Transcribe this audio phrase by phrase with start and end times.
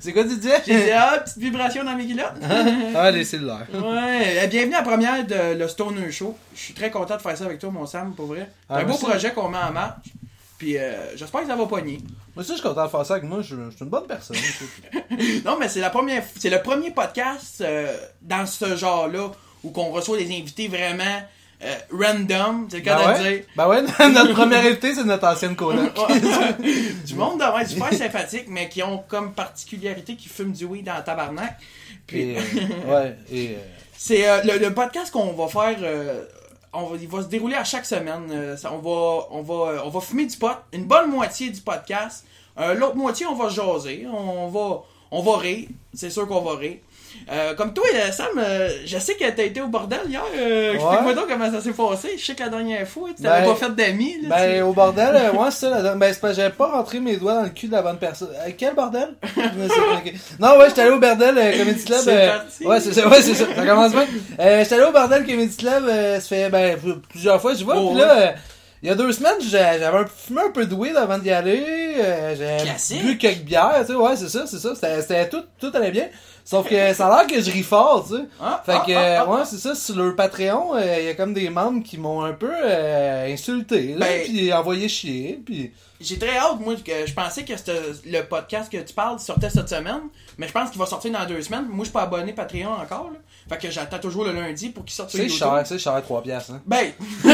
[0.00, 0.62] C'est quoi tu disais?
[0.66, 2.32] J'ai dit, ah, petite vibration dans mes culottes.
[2.94, 3.66] ah, les cellulaires.
[3.72, 6.36] Ouais, euh, bienvenue à la première de le Stoner Show.
[6.54, 8.50] Je suis très content de faire ça avec toi, mon Sam, pour vrai.
[8.68, 10.08] C'est Ah, un beau projet qu'on met en marche.
[10.58, 11.98] Puis euh, j'espère que ça va pogner.
[12.34, 13.42] Moi aussi, je suis content de faire ça avec moi.
[13.42, 14.36] Je, je suis une bonne personne.
[15.44, 19.30] Non, mais c'est la première, c'est le premier podcast euh, dans ce genre-là
[19.64, 21.22] où qu'on reçoit des invités vraiment
[21.62, 23.32] euh, random, c'est le cas ben, de ouais.
[23.38, 23.44] dire.
[23.56, 25.92] ben ouais, notre première invité, c'est notre ancienne coloc.
[27.06, 30.84] du monde de même super sympathique, mais qui ont comme particularité qui fument du weed
[30.86, 31.56] dans le tabarnak.
[32.06, 32.34] Puis Et,
[32.88, 33.48] ouais, et.
[33.50, 33.58] euh,
[33.96, 35.78] c'est euh, le, le podcast qu'on va faire.
[35.82, 36.24] euh,
[36.72, 38.28] on va, il va se dérouler à chaque semaine.
[38.30, 41.60] Euh, ça- on va, on va, on va fumer du pot, une bonne moitié du
[41.60, 42.24] podcast.
[42.76, 44.80] L'autre moitié, on va jaser, on va,
[45.10, 45.68] on va rire.
[45.92, 46.78] C'est sûr qu'on va rire.
[47.32, 50.22] Euh, comme toi, euh, Sam, euh, je sais que t'as été au bordel hier.
[50.38, 52.10] Euh, Explique-moi donc comment ça s'est passé.
[52.18, 54.16] Je sais que la dernière fois, tu t'avais Ben, pas fait d'amis.
[54.22, 55.82] là, Ben, tu- au bordel, euh, moi, c'est ça.
[55.82, 55.94] La...
[55.94, 57.98] Ben, c'est parce que j'avais pas rentré mes doigts dans le cul de la bonne
[57.98, 58.28] personne.
[58.46, 59.08] Euh, quel bordel?
[60.38, 62.00] Non, ouais, j'étais allé au bordel euh, Comedy Club.
[62.04, 62.66] C'est euh, parti.
[62.66, 63.44] Ouais, c'est ça, ouais, c'est ça.
[63.54, 64.06] Ça commence bien.
[64.40, 66.76] Euh, j'étais allé au bordel Comedy Club, euh, ça fait, ben,
[67.08, 67.76] plusieurs fois, je vois.
[67.78, 68.30] Oh, Puis là, euh,
[68.82, 71.64] il y a deux semaines, j'avais fumé un peu de weed avant d'y aller.
[71.98, 73.94] Euh, j'avais bu quelques bières, tu sais.
[73.94, 74.74] Ouais, c'est ça, c'est ça.
[74.74, 76.06] C'était, c'était tout, tout allait bien.
[76.46, 78.22] Sauf que ça a l'air que je ris fort, tu sais.
[78.40, 81.08] Ah, Fait ah, que, ah, ah, ouais, c'est ça, sur leur Patreon, euh, il y
[81.08, 85.42] a comme des membres qui m'ont un peu euh, insulté, là, Ben- puis envoyé chier,
[85.44, 85.72] puis...
[86.00, 87.52] J'ai très hâte, moi, que je pensais que
[88.06, 90.02] le podcast que tu parles sortait cette semaine,
[90.38, 91.66] mais je pense qu'il va sortir dans deux semaines.
[91.68, 93.18] Moi, je suis pas abonné Patreon encore, là.
[93.48, 95.38] Fait que j'attends toujours le lundi pour qu'il sorte sur C'est YouTube.
[95.38, 96.62] cher, c'est cher, 3 piastres, hein.
[96.66, 96.90] Ben,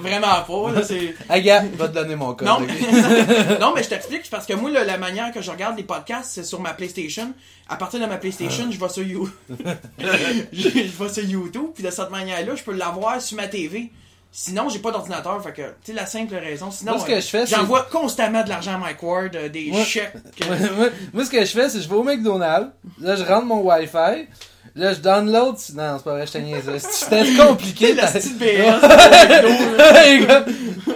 [0.00, 1.14] vraiment pas, là, c'est...
[1.28, 2.46] Aga, va te donner mon code.
[2.46, 2.60] Non,
[3.60, 6.30] non, mais je t'explique, parce que moi, là, la manière que je regarde les podcasts,
[6.32, 7.32] c'est sur ma PlayStation.
[7.68, 9.28] À partir de ma PlayStation, je vais sur You...
[9.48, 9.56] je,
[10.52, 13.90] je vais sur YouTube, puis de cette manière-là, je peux l'avoir sur ma TV.
[14.38, 16.70] Sinon, j'ai pas d'ordinateur, fait que, tu sais, la simple raison.
[16.70, 19.34] Sinon, Moi, ce que euh, je fais, c'est- j'envoie constamment de l'argent à Mike Ward,
[19.34, 20.12] euh, des chèques.
[20.38, 20.44] que-
[21.14, 22.68] moi, ce que je fais, c'est que je vais au McDonald's,
[23.00, 24.26] là, je rentre mon Wi-Fi,
[24.74, 25.56] là, je download...
[25.74, 26.70] Non, c'est pas vrai, je te niaise.
[26.90, 27.94] C'était compliqué.
[27.94, 28.74] la petite BS.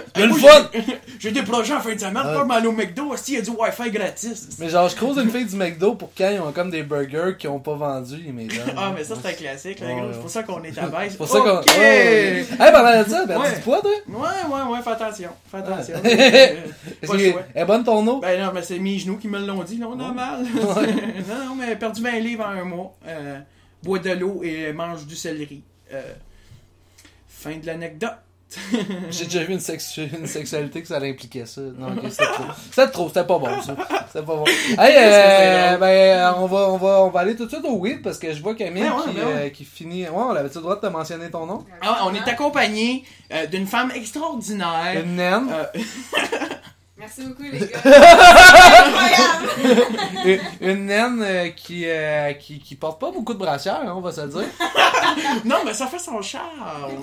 [0.15, 0.25] là.
[0.25, 0.93] Les gars, il y a le Moi, fun!
[1.19, 3.49] j'ai- des projets en fin de semaine, pas mal au McDo, il y a du
[3.51, 4.49] Wi-Fi gratis.
[4.59, 7.35] Mais genre, je croise une fille du McDo pour quand ils ont comme des burgers
[7.37, 8.75] qu'ils ont pas vendus, me donnent.
[8.77, 10.09] Ah, mais ça, c'est un classique, là, gros.
[10.13, 11.11] C'est pour ça qu'on est à baisse.
[11.11, 11.57] C'est pour ça qu'on.
[11.59, 11.67] Ok!
[11.77, 13.55] Hey, de ça, ben, Ouais.
[13.55, 13.91] du poids, toi?
[14.07, 15.29] Ouais, ouais, ouais, fais attention.
[15.49, 15.95] Fais attention.
[16.03, 17.41] Que- choix.
[17.53, 18.19] Elle est bonne ton eau?
[18.19, 20.41] Ben non, mais c'est mes genoux qui me l'ont dit, là, on a mal.
[20.55, 22.95] non, non, mais perdu 20 livres en un mois.
[23.07, 23.39] Euh,
[23.83, 25.63] bois de l'eau et mange du céleri.
[25.93, 26.01] Euh,
[27.27, 28.11] fin de l'anecdote.
[29.11, 31.61] J'ai déjà vu une, sexu- une sexualité que ça impliquait ça.
[31.61, 32.43] Non, ok, c'était trop.
[32.69, 33.75] C'était trop, c'était pas bon, ça.
[34.07, 34.43] C'était pas bon.
[34.77, 38.01] Hey, euh, ben, on va, on va, on va aller tout de suite au weed
[38.01, 39.33] parce que je vois Camille Ben ouais, qui, ben ouais.
[39.45, 40.03] euh, qui finit.
[40.03, 41.65] Ouais, on avait-tu le droit de te mentionner ton nom?
[41.81, 43.03] Ah, on est accompagné
[43.33, 45.01] euh, d'une femme extraordinaire.
[45.03, 45.47] Une naine?
[47.01, 47.65] Merci beaucoup, les gars.
[48.85, 49.85] Incroyable!
[50.61, 54.01] Une, une naine euh, qui, euh, qui, qui porte pas beaucoup de brassières, hein, on
[54.01, 54.43] va se le dire.
[55.45, 56.45] non, mais ça fait son charme.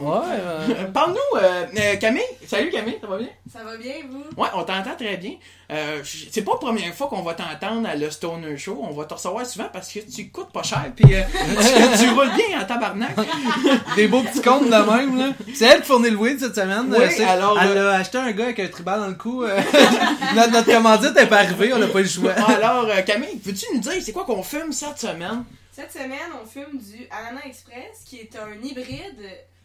[0.00, 2.22] Ouais, euh, Euh, Parle-nous, euh, euh, Camille.
[2.46, 3.28] Salut Camille, ça va bien?
[3.52, 4.22] Ça va bien, vous?
[4.40, 5.32] Ouais, on t'entend très bien.
[5.70, 8.80] Euh, c'est pas la première fois qu'on va t'entendre à le Stoner Show.
[8.82, 10.90] On va te recevoir souvent parce que tu coûtes pas cher.
[10.96, 11.20] Puis euh,
[11.98, 13.14] tu, tu roules bien en tabarnak.
[13.96, 15.32] des beaux petits comptes de même, là.
[15.54, 16.86] C'est elle qui fournit le weed cette semaine.
[16.88, 19.42] Oui, euh, alors, Elle euh, a acheté un gars avec un tribal dans le cou.
[19.44, 19.60] euh.
[20.34, 22.32] notre, notre commandite est pas arrivée, on n'a pas eu le choix.
[22.32, 25.44] Alors, euh, Camille, peux-tu nous dire c'est quoi qu'on fume cette semaine?
[25.72, 29.20] Cette semaine, on fume du Ananas Express, qui est un hybride,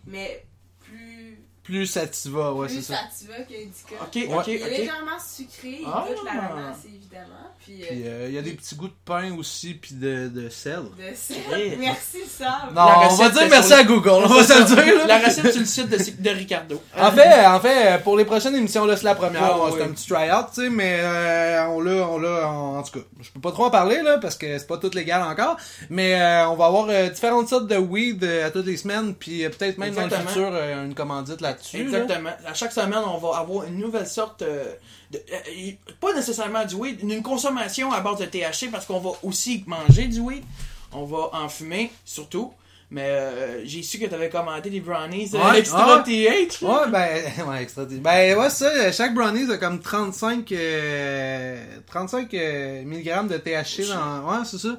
[0.05, 0.43] mais
[0.81, 3.07] plus, Plus sativa, ouais, plus c'est ça.
[3.09, 3.95] sativa qu'Indica.
[4.01, 4.35] Ok, Ouais.
[4.35, 4.69] ok, Il est ok.
[4.69, 6.05] légèrement sucré, il Ah.
[6.07, 7.52] goûte l'ananas, évidemment.
[7.63, 10.27] Puis, euh, Puis euh, il y a des petits goûts de pain aussi, puis de,
[10.27, 10.81] de sel.
[10.97, 11.37] de sel.
[11.57, 11.75] Yeah.
[11.79, 12.73] Merci, Sam.
[12.75, 14.97] Non, on va dire merci sur- à Google, on va se le dire.
[14.97, 15.07] là.
[15.07, 16.81] La recette sur le site de, de Ricardo.
[16.97, 19.61] En fait, en fait, euh, pour les prochaines émissions, là, c'est la première.
[19.61, 22.83] Ouais, c'est un petit try-out, tu sais, mais euh, on l'a, on l'a, en, en
[22.83, 25.21] tout cas, je peux pas trop en parler, là, parce que c'est pas tout légal
[25.23, 25.57] encore,
[25.89, 29.13] mais euh, on va avoir euh, différentes sortes de weed euh, à toutes les semaines,
[29.15, 31.77] puis euh, peut-être même dans le futur, euh, une commandite là-dessus.
[31.77, 31.99] là.
[31.99, 32.31] Exactement.
[32.45, 34.73] À chaque semaine, on va avoir une nouvelle sorte euh,
[35.13, 35.23] de.
[35.33, 35.71] euh,
[36.01, 40.07] pas nécessairement du weed, une consommation à base de THC parce qu'on va aussi manger
[40.07, 40.43] du weed.
[40.91, 42.53] On va en fumer, surtout.
[42.93, 46.03] Mais euh, j'ai su que tu avais commandé des brownies euh, Ouais, extra ah.
[46.05, 46.61] TH.
[46.61, 47.85] Ouais, ben, ouais, extra.
[47.85, 54.29] Ben, ouais, ça, chaque brownies a comme 35, euh, 35 euh, mg de THC dans.
[54.29, 54.77] Ouais, c'est ça.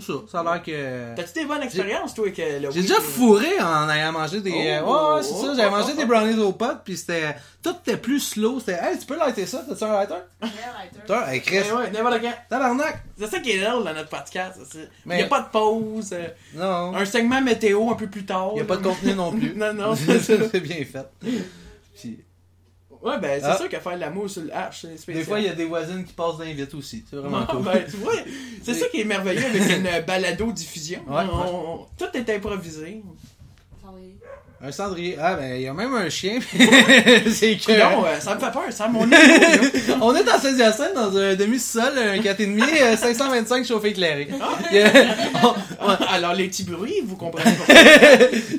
[0.00, 0.18] C'est ça.
[0.30, 1.14] Ça a l'air que.
[1.16, 4.50] T'as-tu des bonnes expériences, toi, avec euh, le J'ai déjà fourré en ayant mangé des.
[4.52, 5.54] Oh, euh, ouais, ouais, c'est oh, ça.
[5.54, 6.06] J'avais oh, mangé oh, des oh.
[6.06, 7.36] brownies au pot, puis c'était.
[7.62, 8.60] Tout était plus slow.
[8.60, 8.78] C'était.
[8.82, 9.64] Hey, tu peux lighter ça?
[9.66, 10.14] T'as-tu un lighter?
[10.42, 11.06] Meilleur lighter.
[11.06, 11.58] Toi, hey, Chris.
[11.58, 12.34] Ouais, ouais, n'importe quand.
[12.50, 13.02] Tabarnak!
[13.18, 14.58] C'est ça qui est drôle dans notre podcast.
[14.74, 16.12] Il Mais- n'y a pas de pause.
[16.12, 16.94] euh, Non.
[16.94, 18.50] un segment météo un peu plus tard.
[18.52, 19.52] Il n'y a pas de contenu non plus.
[19.56, 20.34] Non, non, c'est ça.
[20.50, 21.06] c'est bien fait.
[21.94, 22.18] Puis.
[23.06, 23.56] Ouais, ben, c'est Ah.
[23.56, 25.16] sûr que faire de l'amour sur le H, c'est spécial.
[25.16, 27.04] Des fois, il y a des voisines qui passent d'invite aussi.
[27.08, 27.62] C'est vraiment Ah, cool.
[27.62, 28.12] ben, tu vois,
[28.62, 31.00] c'est ça qui est merveilleux avec une balado-diffusion.
[31.06, 31.24] Ouais, ouais.
[31.30, 33.02] On- Tout est improvisé.
[34.64, 35.16] Un cendrier.
[35.20, 36.38] Ah, ben, il y a même un chien.
[36.50, 37.78] c'est que.
[37.78, 39.00] Non, euh, ça me fait peur, ça, mon.
[40.00, 44.28] On est en Saint-Hyacinthe dans un demi-sol, un 4,5, euh, 525 chauffé éclairé.
[44.32, 45.54] Ah.
[46.10, 47.74] Alors, les petits bruits, vous comprenez pas.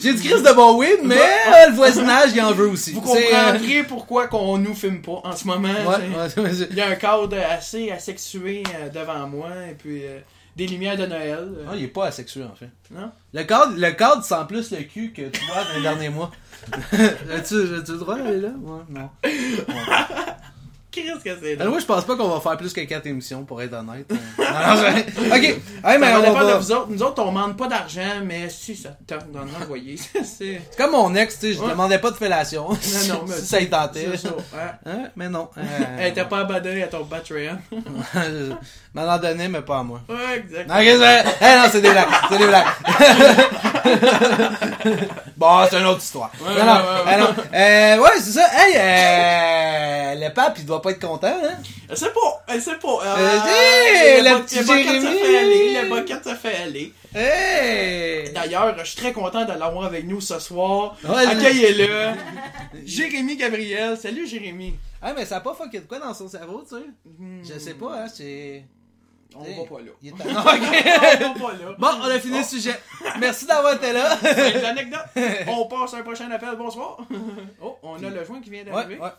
[0.01, 2.93] J'ai du crise de bon weed, mais euh, le voisinage, il en veut aussi.
[2.93, 5.67] Vous euh, comprendrez pourquoi qu'on nous filme pas en ce moment.
[5.67, 6.51] Ouais, ouais.
[6.69, 10.19] Il y a un cadre assez asexué euh, devant moi, et puis euh,
[10.57, 11.37] des lumières de Noël.
[11.39, 11.65] euh.
[11.69, 12.69] Ah, il est pas asexué, en fait.
[12.91, 13.11] Non?
[13.33, 16.31] Le cadre, le cadre sent plus le cul que tu vois dans les derniers mois.
[17.33, 18.49] As-tu le droit d'aller là?
[18.59, 19.09] Ouais, non.
[20.89, 21.53] Qu'est-ce que c'est?
[21.53, 21.69] Alors, là?
[21.69, 24.09] moi, je pense pas qu'on va faire plus que 4 émissions, pour être honnête.
[24.09, 25.43] Non, non, je- Ok.
[25.83, 26.53] Hey, mais on va...
[26.53, 26.87] de vous autres.
[26.89, 30.59] Nous autres, on demande pas d'argent, mais si ça te tente d'en envoyer, c'est...
[30.75, 31.69] Comme mon ex, tu sais, je Ouais.
[31.69, 32.69] demandais pas de fellation.
[32.69, 34.07] non, mais si ça y tentait.
[34.13, 34.29] C'est ça.
[34.55, 34.71] hein.
[34.87, 35.03] Hein?
[35.15, 35.49] Mais non.
[35.57, 35.61] Euh,
[35.99, 37.59] Elle était pas abandonnée à ton Patreon.
[38.95, 40.01] M'en en donnait, mais pas à moi.
[40.09, 40.67] ouais, exact.
[40.67, 42.07] Non, ok, c'est- eh, non, c'est des blagues.
[42.29, 42.65] C'est des blagues.
[45.37, 46.31] bon, c'est une autre histoire.
[46.41, 47.13] Ouais, non, non, ouais, ouais.
[47.13, 47.35] eh, non.
[47.53, 48.47] Euh, ouais, c'est ça.
[48.53, 51.57] Hey, euh, le pape, il doit pas être content, hein?
[51.89, 52.99] Elle sait pas, elle sait pas.
[53.05, 55.17] Euh, hey, le bo- petit le se Jérémy.
[55.19, 56.93] fait aller, le bucket se fait aller.
[57.15, 58.31] Hey!
[58.33, 60.95] D'ailleurs, je suis très content de l'avoir avec nous ce soir.
[61.03, 62.11] Ouais, Accueillez-le.
[62.85, 63.97] Jérémy Gabriel.
[63.97, 64.75] Salut Jérémy.
[65.01, 66.81] Ah, mais ça a pas fucké de quoi dans son cerveau, tu sais?
[67.19, 68.63] Hmm, Je sais pas, hein, c'est...
[69.35, 69.91] On va pas là.
[70.01, 70.13] Il est...
[70.13, 70.21] Ok.
[70.25, 71.75] on va pas là.
[71.77, 72.79] Bon, on a fini le sujet.
[73.19, 74.17] Merci d'avoir été là.
[74.21, 75.01] C'est l'anecdote.
[75.47, 76.55] On passe à un prochain appel.
[76.57, 76.97] Bonsoir.
[77.61, 78.95] Oh, on a le joint qui vient d'arriver.
[78.95, 79.11] Ouais, ouais.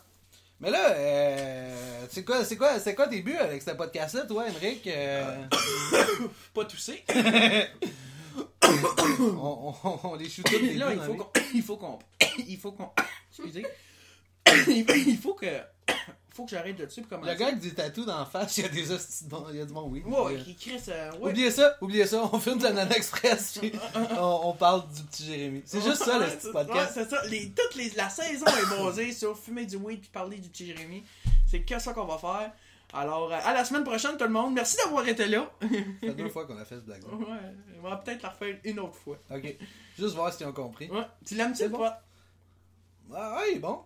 [0.61, 4.43] Mais là, euh, c'est quoi, c'est quoi, c'est quoi tes buts avec ce podcast-là, toi,
[4.49, 4.85] Henrik?
[4.87, 5.37] Euh,
[6.53, 7.05] Pas tousser.
[9.19, 11.31] on, on, on les shoot tous les Là, il faut.
[11.53, 11.97] Il faut qu'on.
[12.39, 12.89] Il faut qu'on.
[13.29, 13.65] Excusez.
[14.67, 15.45] Il faut que.
[16.33, 17.03] Faut que j'arrête là-dessus.
[17.09, 18.83] Le gars qui dit tatou dans la face, il y a des
[19.25, 20.03] bon, il y a du bon oui.
[20.05, 21.09] Ouais, ouais, qui crée ça.
[21.15, 21.29] Ouais.
[21.31, 23.59] Oubliez ça, oubliez ça, on filme de Nana Express,
[24.17, 25.63] on, on parle du petit Jérémy.
[25.65, 26.95] C'est juste ça, le petit podcast.
[26.97, 27.25] ouais, c'est ça.
[27.27, 30.67] Les, toute les, la saison est basée sur fumer du weed puis parler du petit
[30.67, 31.03] Jérémy.
[31.47, 32.51] C'est que ça qu'on va faire.
[32.93, 34.53] Alors, euh, à la semaine prochaine, tout le monde.
[34.53, 35.51] Merci d'avoir été là.
[35.61, 35.67] Ça
[36.01, 37.37] fait deux fois qu'on a fait ce blague ouais,
[37.83, 39.17] on va peut-être la refaire une autre fois.
[39.29, 39.55] Ok,
[39.97, 40.89] juste voir si ils ont compris.
[40.89, 41.05] Ouais.
[41.25, 41.87] Tu l'aimes-tu, bon.
[43.13, 43.79] Ah, ouais, bon.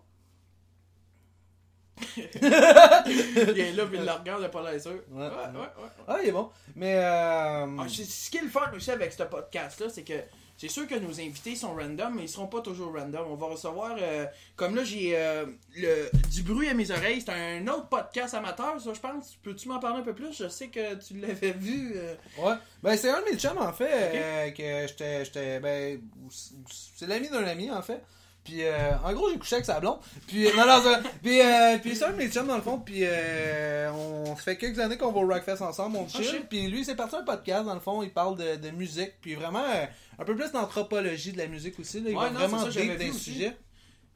[2.18, 4.92] Il est là, puis il le regarde, l'air sûr.
[5.12, 5.22] Ouais.
[5.22, 5.60] ouais, ouais.
[5.60, 5.90] ouais.
[6.08, 6.50] Ah, il est bon.
[6.76, 7.68] Mais, euh...
[7.80, 10.14] Ah, ce qui est le fun aussi avec ce podcast-là, c'est que
[10.56, 13.26] c'est sûr que nos invités sont random, mais ils seront pas toujours random.
[13.28, 14.26] On va recevoir, euh,
[14.56, 15.46] comme là, j'ai euh,
[15.76, 17.22] le du bruit à mes oreilles.
[17.22, 19.36] C'est un autre podcast amateur, ça, je pense.
[19.42, 20.38] Peux-tu m'en parler un peu plus?
[20.38, 21.94] Je sais que tu l'avais vu.
[21.96, 22.16] euh.
[22.38, 22.54] Ouais.
[22.82, 26.00] Ben, c'est un de mes chums, en fait, euh, que j'étais, j'étais, ben,
[26.30, 28.02] c'est l'ami d'un ami, en fait.
[28.44, 30.00] Puis, euh, en gros, j'ai couché avec sa blonde.
[30.28, 32.78] Puis, non, non, ça- puis, euh, puis c'est un de mes chums, dans le fond.
[32.78, 36.26] Puis, euh, on fait quelques années qu'on va au Rockfest ensemble, on chill.
[36.26, 36.50] shit.
[36.50, 38.04] puis, lui, c'est parti un podcast, dans le fond.
[38.04, 39.14] Il parle de, de musique.
[39.22, 39.86] Puis, vraiment, euh,
[40.20, 42.02] un peu plus d'anthropologie de la musique aussi.
[42.02, 42.10] Là.
[42.10, 43.32] Il Ouais, va non, vraiment ça, j'avais deep vu dans le aussi.
[43.34, 43.58] sujet.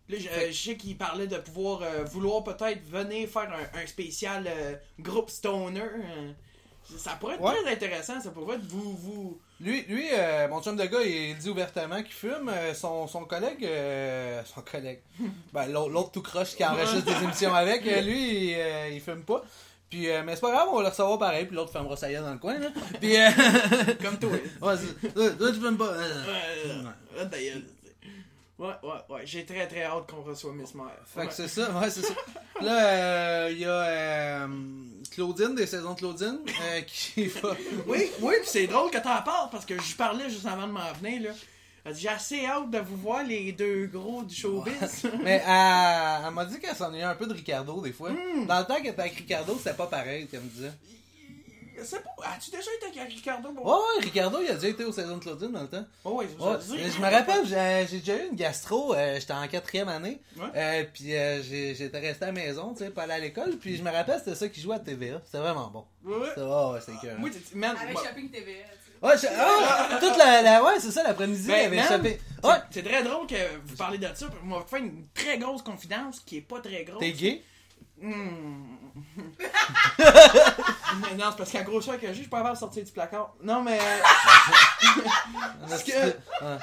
[0.09, 3.79] Là, je, euh, je sais qu'il parlait de pouvoir euh, vouloir peut-être venir faire un,
[3.81, 5.81] un spécial euh, groupe stoner.
[6.97, 7.53] Ça pourrait être Ouais.
[7.63, 8.21] très intéressant.
[8.21, 8.93] Ça pourrait être vous.
[8.95, 9.39] vous...
[9.59, 12.49] Lui, lui euh, mon chum de gars, il dit ouvertement qu'il fume.
[12.49, 14.99] Euh, son, son collègue, euh, son collègue,
[15.53, 19.01] ben, l'autre, l'autre tout croche qui enregistre des émissions avec, euh, lui, il, euh, il
[19.01, 19.43] fume pas.
[19.89, 22.11] Puis, euh, mais c'est pas grave, on va le recevoir pareil, puis l'autre fermera sa
[22.11, 22.67] gueule dans le coin, là.
[22.99, 23.29] Puis, euh,
[24.03, 24.29] Comme toi.
[24.61, 25.85] ouais, toi, tu fumes pas.
[25.85, 26.83] euh.
[27.15, 27.25] Ouais,
[28.59, 29.21] ouais, ouais, ouais.
[29.25, 30.85] J'ai très très hâte qu'on reçoive Miss Mère.
[31.05, 31.27] Fait Ouais.
[31.27, 32.13] que c'est ça, ouais, c'est ça.
[32.61, 34.47] Là, euh, il y a euh,
[35.11, 37.55] Claudine, des saisons de Claudine, euh, qui va.
[37.87, 40.71] Oui, oui, pis c'est drôle que t'en parles parce que je parlais juste avant de
[40.71, 41.35] m'en venir, là.
[41.85, 45.03] Elle dit, J'ai assez hâte de vous voir, les deux gros du showbiz.
[45.23, 48.09] Mais elle, elle m'a dit qu'elle s'ennuyait un peu de Ricardo, des fois.
[48.11, 48.45] Hmm.
[48.45, 50.73] Dans le temps qu'elle était avec Ricardo, c'était pas pareil, qu'elle me disait.
[51.77, 53.51] Je sais pas, as-tu déjà été avec Ricardo?
[53.51, 53.61] Bon?
[53.63, 55.85] Ouais, ouais, Ricardo, il a déjà été aux saisons de Claudine dans le temps.
[56.03, 59.47] Oh, ouais, je je me rappelle, j'ai j'ai déjà eu une gastro, euh, j'étais en
[59.47, 60.45] quatrième année, Ouais.
[60.55, 63.57] euh, puis euh, j'ai- j'étais resté à la maison, tu sais, pas aller à l'école,
[63.57, 65.85] puis je me rappelle, c'était ça qui jouait à TVA, c'était vraiment bon.
[66.03, 66.29] Ouais, ouais.
[66.37, 67.15] Oh, ouais, c'était que...
[67.17, 69.05] Moi, tu- man, Avec moi- Shopping TVA, tu sais.
[69.05, 72.19] Ouais, je- ah, toute la, la- ouais, c'est ça, l'après-midi, il Ben, avait échappé.
[72.41, 74.27] c'est- Ouais, C'est très drôle que vous parlez de ça.
[74.43, 76.99] On va faire une très grosse confidence qui est pas très grosse.
[76.99, 77.43] t'es gay?
[78.01, 78.77] Hmm.
[81.01, 82.91] Mais non, c'est parce qu'en gros choix que j'ai, je suis pas de sortir du
[82.91, 83.33] placard.
[83.43, 83.79] Non, mais.
[85.69, 86.57] Parce que- Ouais.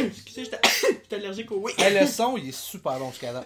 [0.00, 0.44] Excusez,
[0.82, 1.72] j'étais allergique au oui.
[1.76, 3.44] Hey, le son, il est super long jusqu'à là.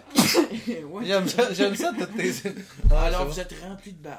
[0.67, 1.05] Ouais.
[1.05, 2.31] J'aime ça, j'aime ça, toutes tes...
[2.89, 4.17] Ah, Alors vous êtes rempli de bave.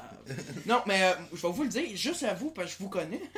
[0.66, 2.90] non, mais euh, je vais vous le dire, juste à vous, parce que je vous
[2.90, 3.22] connais.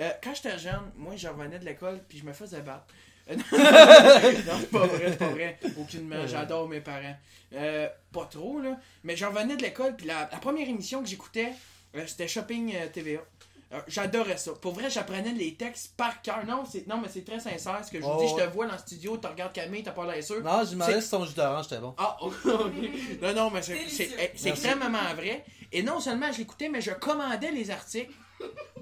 [0.00, 2.86] Euh, quand j'étais jeune, moi je revenais de l'école puis je me faisais battre.
[3.52, 5.58] non, c'est pas vrai, c'est pas vrai.
[5.78, 6.26] Aucunement.
[6.26, 7.16] J'adore mes parents.
[7.54, 8.78] Euh, pas trop, là.
[9.04, 11.52] Mais j'en venais de l'école, puis la, la première émission que j'écoutais,
[11.96, 13.20] euh, c'était Shopping euh, TVA.
[13.72, 14.52] Euh, J'adorais ça.
[14.60, 16.44] Pour vrai, j'apprenais les textes par cœur.
[16.44, 18.28] Non, c'est non mais c'est très sincère ce que je vous Oh, dis.
[18.28, 18.48] Je ouais.
[18.48, 20.42] te vois dans le studio, tu regardes Camille, t'as pas l'air sûr.
[20.42, 21.94] Non, je C'est- si son jus d'orange était bon.
[21.96, 22.34] Ah, ok.
[23.22, 24.08] non, non, mais c'est Merci.
[24.48, 25.44] extrêmement vrai.
[25.70, 28.12] Et non seulement je l'écoutais, mais je commandais les articles.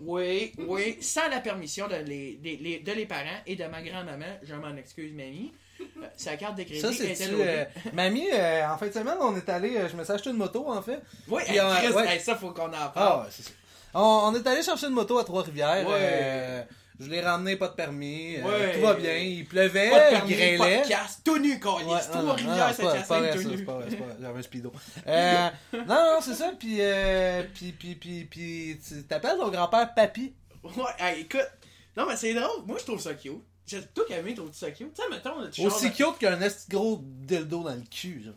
[0.02, 3.82] Oui, oui, sans la permission de les, des- les- de les parents et de ma
[3.82, 4.38] grand-maman.
[4.42, 5.52] Je m'en excuse, mamie.
[5.80, 5.84] Euh,
[6.16, 7.44] Sa carte de crédit Ça, était c'est loadée.
[7.46, 9.76] euh, Mamie, euh, en fin de semaine, on est allé.
[9.76, 11.00] euh, je me suis acheté une moto, en fait.
[11.28, 12.14] Oui, Puis, hey, euh, Chris, ouais.
[12.14, 12.92] hey, ça, faut qu'on en parle.
[12.96, 13.50] Ah, ouais, c'est ça.
[13.94, 15.86] On, on est allé chercher une moto à Trois-Rivières.
[15.86, 15.94] Ouais.
[16.00, 16.62] euh,
[17.00, 18.36] je l'ai ramené, pas de permis.
[18.36, 19.16] euh, tout va bien.
[19.16, 20.82] Il pleuvait, Pas de il permis, pas grêlait.
[20.82, 23.34] de casse, tout nu, Trois non, non, rivières, non, cette c'est pas- c'est pas vrai,
[23.36, 23.56] tout nu.
[23.58, 24.16] c'est pas vrai, c'est pas vrai.
[24.20, 24.72] J'avais un speedo.
[25.06, 26.52] Euh, non, non, c'est ça.
[26.58, 30.34] Puis, euh, puis, puis, puis, puis, tu t'appelles ton grand-père Papy.
[30.64, 31.48] Ouais, écoute.
[31.96, 32.64] Non, mais c'est drôle.
[32.66, 33.42] Moi, je trouve ça cute.
[33.66, 34.92] Je- Toi, Camille, trouves ça cute?
[34.94, 38.34] Tu sais, mettons, tu Aussi cute qu'un esti gros dildo dans le cul, genre.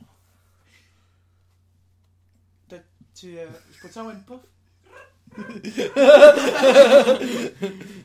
[3.13, 4.39] Tu, euh, je peux-tu avoir une puff?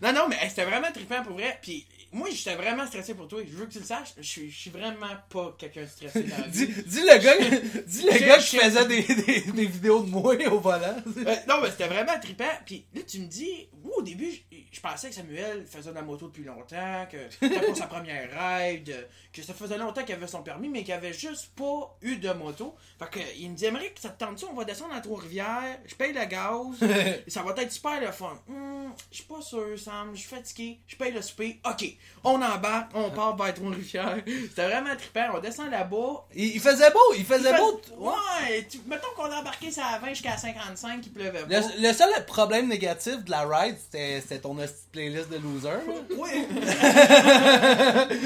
[0.02, 1.58] non, non, mais c'était vraiment trippant pour vrai.
[1.60, 3.40] Puis moi, j'étais vraiment stressé pour toi.
[3.46, 4.14] Je veux que tu le saches.
[4.16, 6.82] Je suis, je suis vraiment pas quelqu'un de stressé dans la Dis, vie.
[6.84, 10.08] dis le gars, dis le Je- gars je- qui faisait des, des, des vidéos de
[10.10, 10.96] moi au volant.
[11.18, 12.44] Euh, non, mais c'était vraiment trippant.
[12.64, 15.94] Puis là, tu me dis, moi, au début, je, je pensais que Samuel faisait de
[15.94, 20.14] la moto depuis longtemps, que c'était pas sa première ride, que ça faisait longtemps qu'il
[20.14, 22.74] avait son permis, mais qu'il avait juste pas eu de moto.
[22.98, 25.94] Fait que, il me dit, Émeric, ça te tente-tu, on va descendre à Trois-Rivières, je
[25.94, 28.38] paye le gaz, et ça va être super le fun.
[28.48, 31.60] Hum, je suis pas sûr, Sam, je suis fatigué, je paye le souper.
[31.68, 31.84] Ok,
[32.24, 34.16] on embarque, on part vers Trois-Rivières.
[34.26, 36.24] C'était vraiment trippant, on descend là-bas.
[36.34, 37.80] Il, il faisait beau, il faisait Il beau.
[37.84, 41.46] fait- Ouais, tu- mettons qu'on a embarqué ça à 20 jusqu'à 55, il pleuvait pas.
[41.48, 44.56] Le, le seul problème négatif de la ride, c'était ton
[44.92, 45.68] playlist de loser.
[46.18, 46.46] Oui.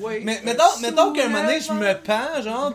[0.00, 0.20] oui.
[0.24, 2.72] Mais mettons, mettons qu'à un moment donné, je me pends, genre,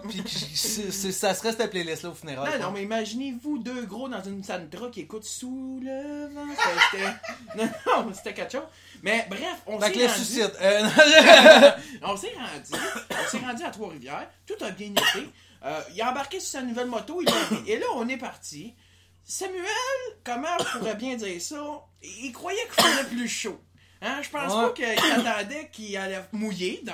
[0.56, 2.60] c'est- ça serait cette playlist-là au funérailles.
[2.60, 6.46] Non, non, mais imaginez-vous deux gros dans une Sandra qui écoutent sous le vent.
[6.92, 7.04] C'était-
[7.54, 7.58] c'était-
[7.96, 8.62] Non, non, c'était quelque chose.
[9.04, 10.56] Mais bref, on Fait que s'est rendu.
[10.62, 10.90] Euh,
[12.04, 12.84] On s'est rendu.
[13.12, 14.30] On s'est rendu à Trois-Rivières.
[14.48, 15.30] Tout a bien été.
[15.66, 17.22] Euh, il a embarqué sur sa nouvelle moto.
[17.22, 17.34] il a-
[17.68, 18.76] Et là, on est parti.
[19.24, 19.64] Samuel,
[20.24, 21.56] comment je pourrais bien dire ça?
[22.02, 23.60] Il croyait qu'il faisait plus chaud.
[24.06, 24.22] Hein?
[24.22, 24.62] Je pense Ouais.
[24.68, 26.94] pas qu'il attendait qu'il allait mouiller d'un.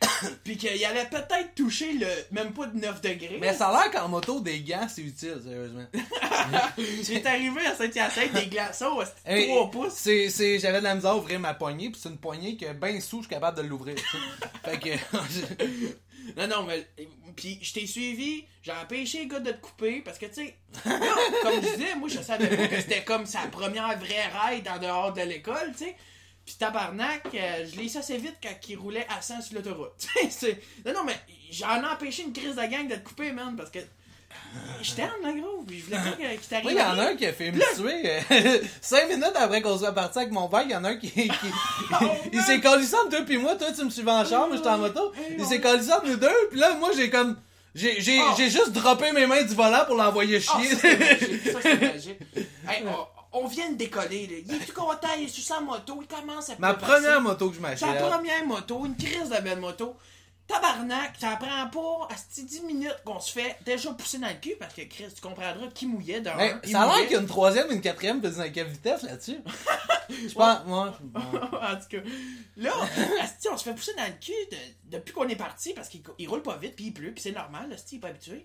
[0.44, 3.38] Puis qu'il allait peut-être toucher le même pas de 9 degrés.
[3.40, 5.86] mais ça a l'air qu'en moto, des gants, c'est utile, sérieusement.
[7.02, 9.92] J'ai arrivé à Saint-Hyacinthe des glaçons Hey, 3 pouces.
[9.94, 12.72] c'est, c'est, j'avais de la misère à ouvrir ma poignée, pis c'est une poignée que
[12.72, 13.96] ben sous, je suis capable de l'ouvrir.
[14.64, 14.90] fait que.
[16.36, 16.86] Non, non, mais.
[17.34, 20.56] Puis je t'ai suivi, j'ai empêché le gars de te couper parce que, tu sais,
[20.84, 24.78] comme je disais, moi je savais pas que c'était comme sa première vraie ride en
[24.78, 25.96] dehors de l'école, tu sais.
[26.52, 29.92] Puis tabarnak, euh, je l'ai su assez vite quand il roulait à 100 sur l'autoroute.
[30.86, 31.16] Non, non, mais
[31.50, 33.78] j'en ai empêché une crise de gang de te couper, man, parce que.
[34.82, 35.62] Je t'aime, là, gros.
[35.66, 36.64] Puis je voulais pas qu'il t'arrive.
[36.64, 38.02] Moi, il y en a un qui a fait me tuer.
[38.06, 40.96] euh, Cinq minutes après qu'on soit parti avec mon père, il y en a un
[40.96, 41.10] qui.
[41.10, 41.30] qui-
[42.32, 43.56] il s'est collissé entre toi puis moi.
[43.56, 45.12] Toi, tu me suivais en chambre, moi, j'étais en moto.
[45.38, 47.38] Il s'est collissé entre nous deux, puis là, moi, j'ai comme.
[47.74, 48.34] J'ai, j'ai, Oh.
[48.36, 50.74] juste droppé mes mains du volant pour l'envoyer Ah, chier.
[50.74, 51.48] ça, c'est magique.
[51.52, 52.18] Ça, c'est magique.
[52.68, 52.84] Hey,
[53.32, 54.36] on, vient de décoller, là.
[54.46, 57.48] Il est tout content, il est sur sa moto, il commence à Ma première moto
[57.48, 57.98] que je Sa m'achète.
[58.02, 59.96] première moto, une crise de belle moto.
[60.48, 64.54] Tabarnak, ça prend pas à 10 minutes qu'on se fait déjà pousser dans le cul
[64.58, 66.34] parce que Chris, tu comprendras qui mouillait d'un.
[66.36, 68.66] Mais il ça a l'air qu'il y a une troisième, une quatrième, puis une cinquième
[68.66, 69.38] vitesse là-dessus.
[70.10, 70.64] Je pense.
[70.66, 71.98] Moi, en tout cas,
[72.56, 72.72] là,
[73.22, 76.02] asti, on se fait pousser dans le cul de- depuis qu'on est parti parce qu'il
[76.18, 78.44] il roule pas vite, puis il pleut, puis c'est normal, asti, il est pas habitué.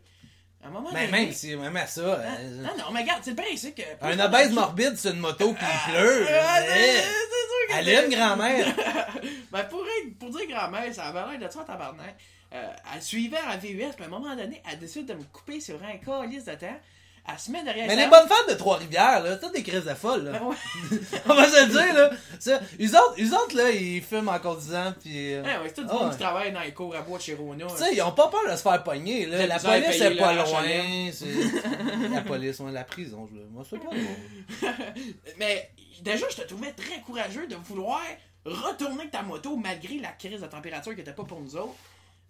[0.64, 2.02] À un moment Mais donné- même si, même à ça.
[2.16, 2.36] Hein?
[2.40, 3.82] euh, Non, non, mais regarde, c'est le principe que.
[4.02, 6.26] Un obèse morbide sur une moto puis il pleut.
[6.30, 8.68] Ah, c'est- c'est sûr que Elle est une grand-mère.
[9.52, 12.16] Ben, pour, être- pour dire grand-mère, ça avait l'air de ça, tabarnak.
[12.54, 15.60] Euh, elle suivait à VUS, puis à un moment donné, elle décide de me couper
[15.62, 16.80] sur un calice de temps.
[17.30, 19.94] Elle se met derrière Mais les bonnes femmes de Trois-Rivières, là, c'est des crises de
[19.94, 20.40] folle, là.
[20.40, 20.56] Ben ouais.
[21.30, 22.10] On va se le dire, là.
[22.40, 25.34] Ça, eux autres, eux autres, là, ils fument en conduisant, pis...
[25.34, 26.12] euh, Ouais, ouais, c'est tout le ah monde ouais.
[26.12, 27.66] qui travaille dans les cours à bois de chez Rona.
[27.68, 29.46] Tu sais, ils ont pas peur de se faire pogner, là.
[29.46, 30.46] La police payer est pas loin.
[31.12, 31.26] C'est-
[32.14, 34.74] La police, ouais, la prison, je Moi, c'est pas loin.
[35.38, 35.70] Mais
[36.02, 38.02] déjà, je te trouvais très courageux de vouloir
[38.46, 41.76] retourner avec ta moto malgré la crise de température qui était pas pour nous autres.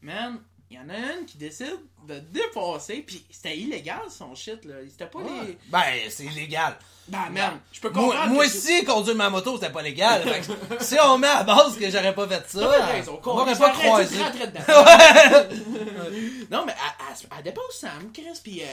[0.01, 4.63] Man, il y en a une qui décide de dépasser, puis c'était illégal son shit,
[4.65, 4.75] là.
[4.89, 5.57] C'était pas les.
[5.69, 6.77] Ben, c'est illégal.
[7.07, 8.33] Ben, man, je peux Moi, comprendre.
[8.33, 10.24] moi aussi, conduire ma moto, c'était pas légal.
[10.69, 13.69] Que si on met à base que j'aurais pas fait ça, raison, on m'aurait pas
[13.71, 14.17] croisé.
[16.51, 18.65] non, mais elle, elle- dépose Sam, Chris, puis euh,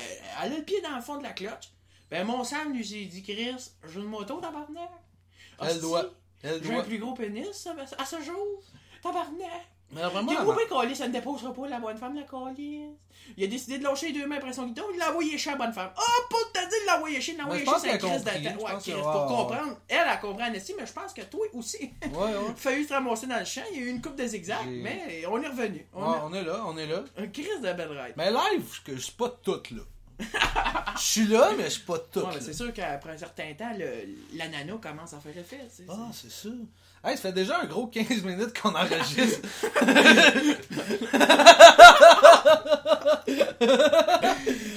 [0.43, 1.71] elle a le pied dans le fond de la cloche.
[2.11, 3.55] Ben, mon Sam lui j'ai dit, Chris,
[3.89, 4.91] j'ai une moto, tabarnak.
[5.61, 6.05] Elle doit.
[6.43, 8.63] Elle J'ai un doit- plus gros pénis à ce jour.
[9.03, 9.67] Tabarnak.
[9.95, 12.83] Mais vraiment, Il a coupé Calis, ça ne déposera pas la bonne femme, la Calis.
[13.37, 15.51] Il a décidé de lâcher les deux mains après son guidon, il l'a envoyé chez
[15.51, 15.91] la bonne femme.
[15.97, 18.09] Oh, pas de dit de l'envoyer chez, l'envoyer chez, c'est un temps.
[18.09, 19.77] je Ouais, que- pour comprendre.
[19.89, 21.91] Elle a compris Annecy, mais je pense que toi aussi.
[22.03, 22.35] Ouais, ouais.
[22.57, 24.71] failli se ramasser dans le champ, il y a eu une coupe de zigzags, J'ai-
[24.83, 25.87] mais on est revenu.
[25.95, 27.03] On Ouais, a on est là, on est là.
[27.17, 28.15] un Christ de belle ride.
[28.17, 29.83] Mais live, je suis pas tout là.
[30.97, 32.41] Je suis là, mais je suis pas tout Ouais, mais là.
[32.41, 33.87] c'est sûr qu'après un certain temps, le,
[34.37, 35.61] la nano commence à faire effet.
[35.89, 36.49] Ah, c'est ça.
[37.07, 39.47] Hey, ça fait déjà un gros 15 minutes qu'on enregistre.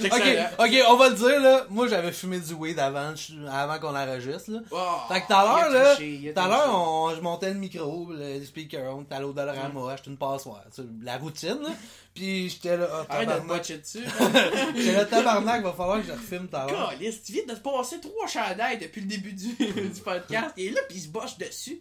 [0.00, 1.66] C'est ok, ok, on va le dire là.
[1.70, 3.12] Moi, j'avais fumé du weed avant,
[3.50, 4.60] avant qu'on enregistre là.
[4.70, 8.44] Oh, Fait que tout à l'heure, là, tout à l'heure, je montais le micro, le
[8.44, 10.62] speaker, on était à l'eau Dollarama, acheté une passoire,
[11.02, 11.70] la routine, là.
[12.14, 13.46] Puis j'étais là, oh, de tabarnak.
[13.46, 14.04] botcher dessus.
[14.76, 16.90] J'étais là, tabarnak, va falloir que je refilme tout à l'heure.
[16.90, 20.52] Calice, tu viens de te passer trois chandails depuis le début du, du podcast.
[20.56, 21.80] Est là, puis il se boche dessus.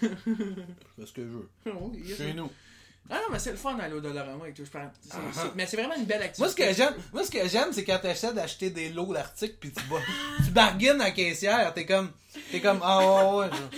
[0.00, 0.08] Fais
[1.06, 1.48] ce que je veux.
[1.66, 2.48] Oh, Chez nous.
[3.14, 4.70] Ah non, mais c'est le fun à l'eau Dollarama et tout, je.
[4.70, 6.40] C'est- c'est- Mais c'est vraiment une belle activité.
[6.40, 9.56] Moi, ce que j'aime, moi, ce que j'aime, c'est quand t'essaies d'acheter des lots d'articles
[9.56, 10.00] pis tu, bas-
[10.44, 12.10] tu bargaines à la caissière, t'es comme,
[12.50, 13.70] t'es comme, ah ouais, ouais, genre,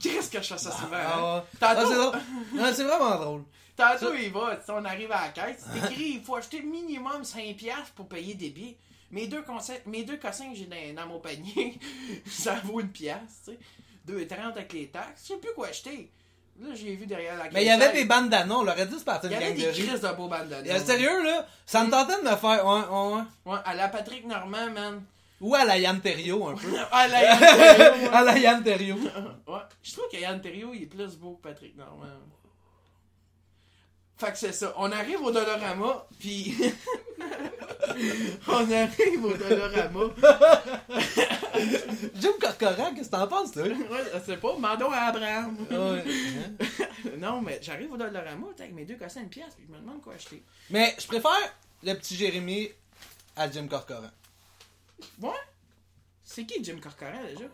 [0.00, 0.96] Qu'est-ce que je fais ça souvent?
[0.96, 1.02] hein?
[1.12, 1.42] ah ouais.
[1.60, 2.20] Tantôt- Ah,
[2.52, 2.56] c'est.
[2.56, 3.44] Non, c'est vraiment drôle.
[3.76, 7.54] Tantôt, il va, on arrive à la caisse, c'est écrit, il faut acheter minimum 5$
[7.54, 8.76] piastres pour payer des billets.
[9.10, 11.78] Mes deux, conseils, mes deux cossins que j'ai dans, dans mon panier,
[12.26, 13.58] ça vaut une pièce, tu sais.
[14.06, 16.10] 2,30 avec les taxes, je sais plus quoi acheter.
[16.60, 17.50] Là, j'ai vu derrière la.
[17.50, 19.56] Mais il y avait des bandanas, on l'aurait dit, c'est parti Il y avait gang
[19.56, 20.68] des de crises de beaux bandanas.
[20.68, 23.52] Euh, Sérieux, là, ça me tentait de me faire, ouais, ouais, ouais.
[23.52, 25.02] Ouais, à la Patrick Normand, man.
[25.40, 26.66] Ou à la Yann Terriot, un peu.
[26.90, 29.52] À la Yann Terriot, à la Yann ouais.
[29.52, 32.06] Ouais, je trouve que Yann Terriot, il est plus beau que Patrick Normand.
[34.16, 34.74] Fait que c'est ça.
[34.76, 36.56] On arrive au Dolorama, puis...
[38.48, 40.14] on arrive au Dolorama.
[42.14, 43.62] Jim Corcoran, qu'est-ce que t'en penses, toi?
[43.64, 45.56] Ouais, je sais pas, mandons à Abraham.
[45.70, 46.04] Ouais.
[47.18, 50.00] Non, mais j'arrive au Dolorama avec mes deux cossins une pièce, puis je me demande
[50.02, 50.42] quoi acheter.
[50.70, 51.30] Mais je préfère
[51.82, 52.68] le petit Jérémy
[53.36, 54.10] à Jim Corcoran.
[55.20, 55.30] Ouais?
[56.24, 57.44] C'est qui Jim Corcoran déjà?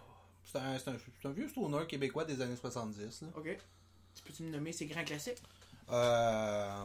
[0.45, 3.23] C'est un, c'est un, c'est un vieux stoner québécois des années 70.
[3.23, 3.29] Là.
[3.37, 3.57] Ok.
[4.15, 5.43] Tu peux-tu me nommer ses grands classiques?
[5.91, 6.85] Euh,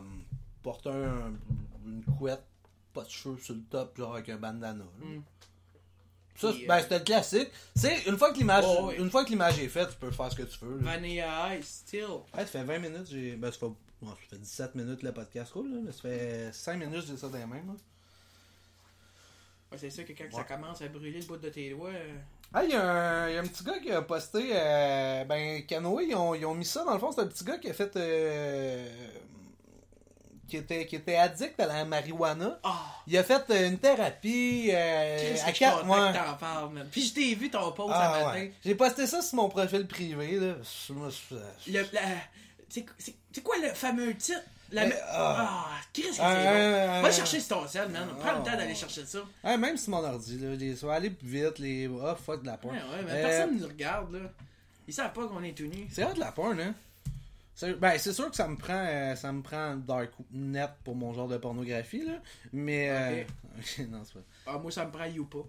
[0.62, 1.34] porte un,
[1.86, 2.44] une couette,
[2.94, 4.84] pas de cheveux sur le top, genre avec un bandana.
[4.84, 5.06] là.
[5.06, 5.22] Hmm.
[6.36, 7.50] Ça, ben, euh, c'était le classique.
[7.76, 8.96] C'est une fois que l'image, Oh, oui.
[8.98, 10.78] une fois que l'image est faite, tu peux faire ce que tu veux.
[10.78, 10.84] là.
[10.94, 12.04] Vanilla Ice, Still.
[12.34, 13.66] Ouais, ça fait 20 minutes, j'ai, ben, ça fait,
[14.02, 17.18] bon, ça fait 17 minutes le podcast roule, là, mais ça fait 5 minutes j'ai
[17.18, 17.56] ça dans les mains.
[17.58, 17.74] là.
[19.72, 20.32] Ouais, c'est sûr que quand Ouais.
[20.32, 21.90] ça commence à brûler le bout de tes doigts.
[21.90, 22.16] euh,
[22.54, 24.50] Ah, il y, a un il y a un petit gars qui a posté.
[24.54, 27.12] euh, ben, Canoë, ils ont, ils ont mis ça dans le fond.
[27.12, 27.96] C'est un petit gars qui a fait.
[27.98, 28.90] euh,
[30.50, 32.60] qui, était, qui était addict à la marijuana.
[32.64, 32.78] Ah!
[33.08, 34.70] Il a fait euh, une thérapie.
[34.74, 36.12] Euh, Qu'est-ce à que je suis quatre content mois.
[36.12, 36.88] que t'en parles, man.
[36.92, 38.40] Puis je t'ai vu ton post Ah, ce matin.
[38.40, 38.54] ouais.
[38.66, 40.40] J'ai posté ça sur mon profil privé.
[40.40, 40.56] Là.
[42.70, 44.42] C'est, quoi le fameux titre?
[44.72, 45.48] La, Mais, me- ah.
[45.50, 47.02] ah, qu'est-ce que c'est bon?
[47.02, 48.08] Va chercher sur ton sel, man.
[48.20, 48.76] Prends le temps d'aller ouais.
[48.76, 49.20] chercher ça.
[49.44, 50.38] Ah, même sur mon ordi.
[50.38, 51.58] Là, les, va aller plus vite.
[51.58, 52.76] Les, oh, fuck de la porn.
[52.76, 54.20] Ouais, ouais, mais Euh, personne nous regarde, là.
[54.88, 55.88] Ils savent pas qu'on est tout nus.
[55.92, 56.76] C'est vrai de la porn, hein?
[57.60, 60.96] C'est- Ben, c'est sûr que ça me prend euh, ça me prend dark net pour
[60.96, 62.14] mon genre de pornographie, là.
[62.54, 62.90] Mais.
[62.90, 63.24] euh,
[63.58, 64.20] ok, non, c'est pas.
[64.48, 65.40] Ah, moi, ça me prend Youpa.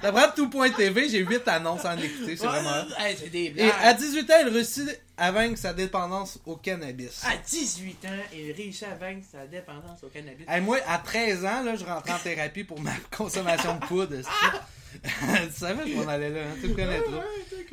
[0.00, 2.84] D'après tout.tv, j'ai 8 annonces en écouter, c'est vraiment.
[2.98, 3.72] hey, c'est des Et blagues.
[3.82, 7.22] à 18 ans, il réussit à vaincre sa dépendance au cannabis.
[7.24, 10.46] À 18 ans, il réussit à vaincre sa dépendance au cannabis.
[10.48, 14.16] Hey, moi, à 13 ans, là, je rentrais en thérapie pour ma consommation de poudre.
[15.02, 17.20] tu savais, je m'en allais là, hein, tu me connais trop.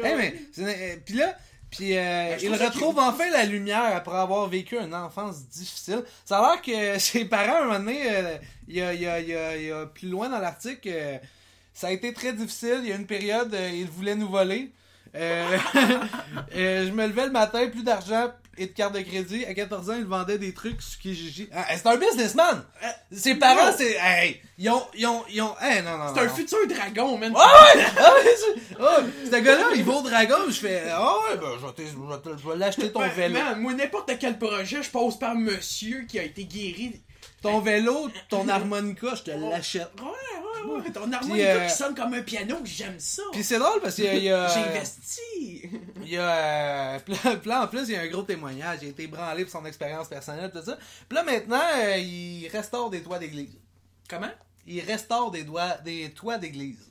[0.04, 1.38] Hey, mais, euh, puis là,
[1.72, 6.04] puis euh, Ben, il retrouve enfin la lumière après avoir vécu une enfance difficile.
[6.26, 9.08] Ça a l'air que ses parents, un moment donné, euh, il y a, il y
[9.08, 11.18] a- il y a- il y a plus loin dans l'article, euh,
[11.74, 12.82] ça a été très difficile.
[12.84, 14.72] Il y a une période, euh, ils voulaient nous voler.
[15.14, 15.58] Euh,
[16.88, 19.46] je me levais le matin, plus d'argent et de carte de crédit.
[19.46, 21.50] À 14 ans, il vendait des trucs sur Kijiji.
[21.54, 22.64] Ah, c'est un businessman!
[23.12, 23.98] Ses parents, c'est...
[24.02, 24.84] Hey, ils ont...
[24.96, 27.34] Ils ont, ils ont hey, non, non, C'est un futur dragon, man.
[27.38, 29.04] Ah ouais!
[29.26, 31.48] Ce gars-là, il va au dragon, je fais Ah ouais, ben
[32.38, 33.34] je vais l'acheter ton Ouais, vélo.
[33.34, 37.02] man, moi, n'importe quel projet, je passe par monsieur qui a été guéri.
[37.42, 39.90] Ton vélo, ton harmonica, je te l'achète.
[40.00, 40.92] Ouais, ouais, ouais.
[40.92, 43.24] Ton harmonica euh, qui sonne comme un piano, j'aime ça.
[43.32, 44.48] Puis c'est drôle parce qu'il y a.
[44.48, 45.70] il J'ai investi.
[46.04, 46.30] Il y a.
[46.96, 48.80] euh, Puis là, puis là, en plus, il y a un gros témoignage.
[48.84, 50.78] Il a été branlé pour son expérience personnelle, tout ça.
[51.10, 53.58] Puis là, maintenant, euh, il restaure des toits d'église.
[54.08, 54.30] Comment?
[54.68, 56.88] Il restaure des, doigts, des toits d'église.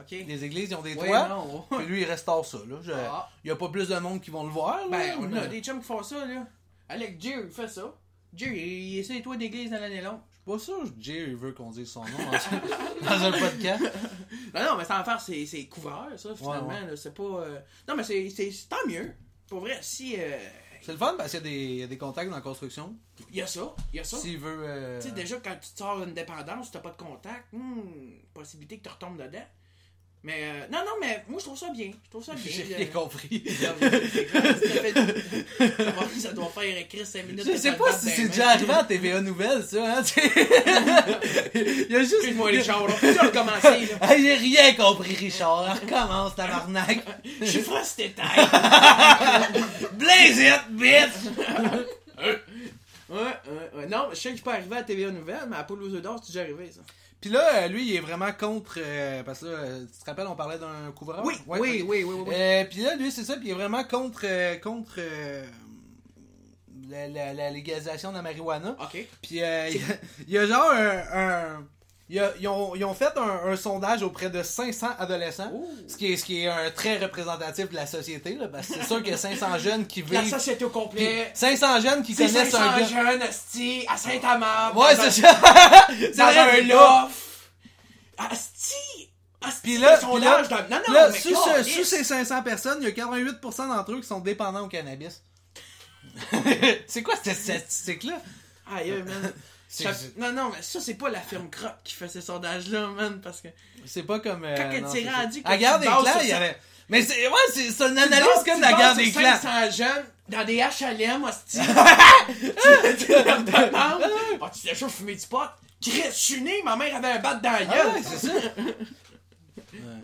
[0.00, 0.10] Ok.
[0.10, 1.66] Les églises, ils ont des Ouais, toits.
[1.76, 2.58] Puis lui, il restaure ça.
[2.66, 2.76] Là.
[2.82, 3.28] Je- Ah.
[3.44, 4.78] Il y a pas plus de monde qui vont le voir.
[4.88, 6.46] Là, Ben, on mais- a des chums qui font ça, là.
[6.88, 7.92] Alex Jerry fait ça.
[8.34, 10.20] Jerry, il essaie les toits d'église dans l'année longue.
[10.46, 13.84] pas sûr que il veut qu'on dise son nom en- dans un podcast.
[14.54, 16.68] Non, non, mais sans faire, c'est c'est couvert, ça, finalement.
[16.68, 17.22] Ouais, C'est pas.
[17.22, 18.28] euh, Non, mais c'est
[18.68, 19.12] tant mieux.
[19.46, 20.14] Pour vrai, si.
[20.18, 20.38] euh,
[20.80, 22.42] C'est le fun parce qu'il y a des, il y a des contacts dans la
[22.42, 22.96] construction.
[23.30, 24.16] Il y a ça, il y a ça.
[24.16, 24.60] S'il veut.
[24.62, 27.82] euh, Tu sais, déjà, quand tu te sors d'une dépendance, t'as pas de contact, hmm,
[28.32, 29.44] possibilité que tu retombes dedans.
[30.24, 31.90] Mais, euh, non, non, mais moi, je trouve ça bien.
[32.04, 32.52] Je trouve ça bien.
[32.52, 33.42] J'ai rien compris.
[36.20, 37.48] Ça doit faire écrire 5 minutes.
[37.50, 40.02] Je sais pas si c'est déjà arrivé à TVA Nouvelles, ça, hein.
[41.54, 42.14] Il y a juste.
[42.14, 43.88] Excuse-moi, Richard, on peut recommencer.
[44.00, 45.78] Ah, j'ai rien compris, Richard.
[45.80, 47.04] Recommence, tabarnak.
[47.40, 48.14] Je suis frustré.
[49.92, 51.14] Blaze it, bitch!
[53.10, 53.86] Ouais, ouais, ouais.
[53.86, 56.02] Non, je sais que je pas arrivé à TVA Nouvelles, mais à Paul aux œufs
[56.02, 56.80] d'or, c'est déjà arrivé, ça.
[57.20, 58.74] Puis là, euh, lui, il est vraiment contre.
[58.78, 61.24] euh, parce que là, euh, tu te rappelles, on parlait d'un couvreur?
[61.24, 62.34] Oui, Ouais, oui, oui, oui, oui, oui.
[62.36, 64.20] Euh, puis là, lui, c'est ça, puis il est vraiment contre.
[64.24, 65.00] euh, contre.
[66.88, 68.76] la, la- la légalisation de la marijuana.
[68.80, 69.04] Ok.
[69.22, 71.02] Puis euh, il y a- il y, a genre un.
[71.12, 71.66] un-
[72.10, 75.50] ils, ont, ils ont fait un, un sondage auprès de 500 adolescents.
[75.52, 75.68] Ouh.
[75.86, 78.74] Ce qui est, ce qui est un très représentatif de la société, là, parce que
[78.74, 80.30] c'est sûr qu'il y a 500 jeunes qui La vivent.
[80.30, 81.30] société au complet.
[81.34, 82.86] 500 jeunes qui connaissent 500 un gars.
[82.86, 84.74] jeunes, asti, à Saint-Amand.
[84.74, 85.32] Ouais, c'est ça!
[86.16, 87.14] Dans un loft.
[88.16, 88.74] Asti.
[89.62, 92.78] Puis là- puis là- de- Non, non, Là, mais sous, ce- sous ces 500 personnes,
[92.80, 95.22] il y a 88% d'entre eux qui sont dépendants au cannabis.
[96.88, 98.20] c'est quoi cette statistique-là?
[98.74, 99.32] Aïe, man.
[99.70, 103.20] Ça- Non, non, mais ça, c'est pas la firme Crop qui fait ces sondages-là, man,
[103.22, 103.48] parce que...
[103.84, 104.44] C'est pas comme.
[104.44, 105.42] euh, Quand elle non, t'est c'est rendu ça.
[105.42, 106.56] que À la tu guerre des clans, il y avait.
[106.88, 107.28] Mais c'est.
[107.28, 109.38] Ouais, c'est une Tu analyse bases- comme tu la sur des clans.
[109.40, 111.58] 500 jeunes dans des HLM, hostie.
[111.60, 113.12] tu
[113.74, 113.98] Ah,
[114.54, 115.38] tu t'es chaud fumer du pot?
[115.82, 117.86] Chris, je suis né, ma mère avait un bat dans la Ah gueule.
[117.88, 118.32] ouais, c'est ça.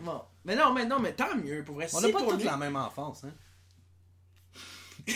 [0.01, 0.21] Bon.
[0.45, 1.87] Mais non, mais non, mais tant mieux, pour vrai.
[1.91, 2.43] On n'a pas lui.
[2.43, 3.31] la même enfance, hein.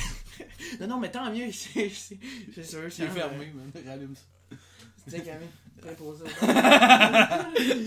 [0.79, 2.17] Non, non, mais tant mieux, c'est c'est-
[2.55, 2.81] c'est sûr.
[2.91, 3.71] C'est fermé, man.
[3.87, 4.21] Rallume ça.
[5.09, 5.39] C'est quand même.
[5.39, 5.68] Très posé.
[5.81, 5.95] C'est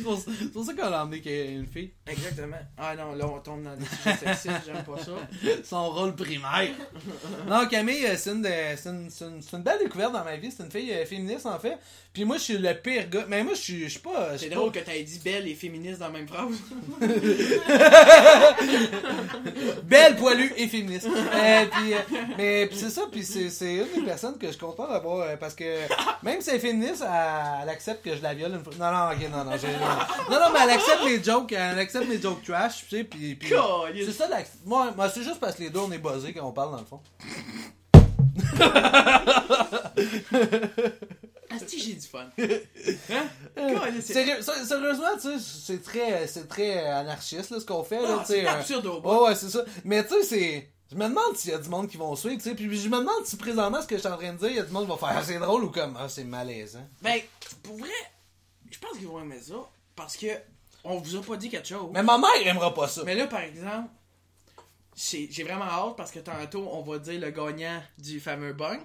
[0.52, 1.92] pour, ça qu'on a emmené qu'il y a une fille.
[2.06, 2.56] Exactement.
[2.78, 5.12] Ah non, là, on tombe dans des sujets sexistes, j'aime pas ça.
[5.64, 6.70] Son rôle primaire.
[7.48, 10.50] non, Camille, euh, c'est une, une, c'est une, belle découverte dans ma vie.
[10.50, 11.78] C'est une fille euh, féministe, en fait.
[12.12, 13.24] Puis moi, je suis le pire gars.
[13.28, 14.36] Mais moi, je suis, je suis pas.
[14.36, 16.54] C'est pas- drôle que t'aies dit belle et féministe dans la même phrase.
[19.84, 21.06] Belle, poilue et féministe.
[21.06, 21.98] Euh, puis, euh,
[22.36, 25.20] mais puis c'est ça, puis c'est, c'est une des personnes que je suis content d'avoir
[25.20, 25.64] euh, parce que
[26.22, 28.72] même si elle est féministe, elle, elle accepte que je la viole une fois.
[28.78, 31.78] Non, non, ok, non, non, j'ai- non, non, non, mais elle accepte mes jokes, elle
[31.80, 34.12] accepte mes jokes trash, tu sais, puis Caliste.
[34.12, 34.28] c'est ça,
[34.64, 36.78] moi, moi c'est juste parce que les deux on est buzzés quand on parle dans
[36.78, 37.00] le fond.
[41.50, 42.26] Asti, j'ai du fun.
[42.38, 43.24] Hein?
[44.00, 48.24] Sérieux- sérieusement, tu sais, c'est très, c'est très anarchiste là, ce qu'on fait là, Ah,
[48.24, 48.40] tu sais.
[48.40, 49.24] c'est euh, absurde au bout.
[49.26, 49.64] Ouais, c'est ça.
[49.84, 50.68] Mais tu sais, c'est.
[50.92, 52.54] Je me demande s'il y a du monde qui vont suivre, tu sais.
[52.54, 54.56] Puis je me demande si présentement ce que je suis en train de dire, il
[54.56, 56.86] y a du monde qui va faire Ah, c'est drôle ou comme Ah, c'est malaisant.
[57.00, 57.18] Ben,
[57.62, 57.88] pour vrai,
[58.70, 59.54] je pense qu'ils vont aimer ça.
[59.96, 60.26] Parce que
[60.84, 61.88] on vous a pas dit quelque chose.
[61.94, 63.02] Mais ma mère aimera pas ça.
[63.04, 63.88] Mais là, par exemple,
[64.94, 68.80] j'ai vraiment hâte parce que tantôt, on va dire le gagnant du fameux bang.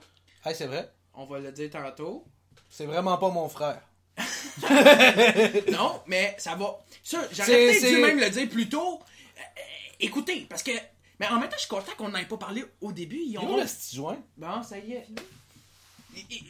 [0.45, 0.89] Hey, c'est vrai?
[1.13, 2.23] On va le dire tantôt.
[2.69, 3.81] C'est vraiment pas mon frère.
[5.71, 6.79] Non, mais ça va.
[7.03, 8.99] Ça, j'aurais peut-être dû même le dire plus tôt.
[9.37, 9.41] Euh,
[9.99, 10.71] écoutez, parce que.
[11.19, 13.17] Mais en même temps, je suis content qu'on n'en ait pas parlé au début.
[13.19, 13.53] Ils ont...
[13.53, 14.17] où le petit joint?
[14.37, 15.07] Bon, ça y est.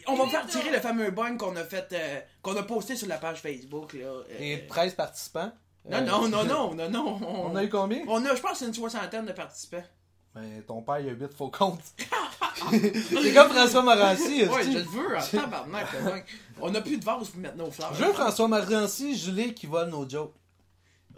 [0.08, 3.08] On va faire tirer le fameux bang qu'on a fait, euh, qu'on a posté sur
[3.08, 3.94] la page Facebook.
[3.94, 4.06] Là.
[4.06, 5.52] Euh, Et 13 participants?
[5.90, 7.20] Non, Euh, non, non, non, non, non.
[7.52, 8.02] On a eu combien?
[8.08, 9.84] On a, je pense, une soixantaine de participants.
[10.36, 11.82] Ben, ton père, il a 8 faux comptes.
[12.70, 14.44] c'est comme François Morancy.
[14.46, 14.74] Ouais, esti.
[14.74, 15.18] je le veux.
[16.62, 17.94] On a plus de vase pour mettre nos fleurs.
[17.94, 20.34] Je veux François Morancy, Julie qui vole nos jokes.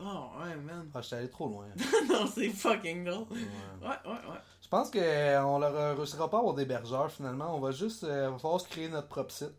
[0.02, 0.90] Oh, ouais, man.
[0.94, 1.66] Ah, je suis allé trop loin.
[2.10, 3.26] non, c'est fucking drôle.
[3.32, 3.88] Ouais.
[3.88, 4.38] Ouais, ouais, ouais.
[4.62, 7.56] Je pense qu'on leur réussira pas à avoir d'hébergeurs finalement.
[7.56, 9.52] On va juste euh, va falloir se créer notre propre site.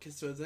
[0.00, 0.44] Qu'est-ce que tu veux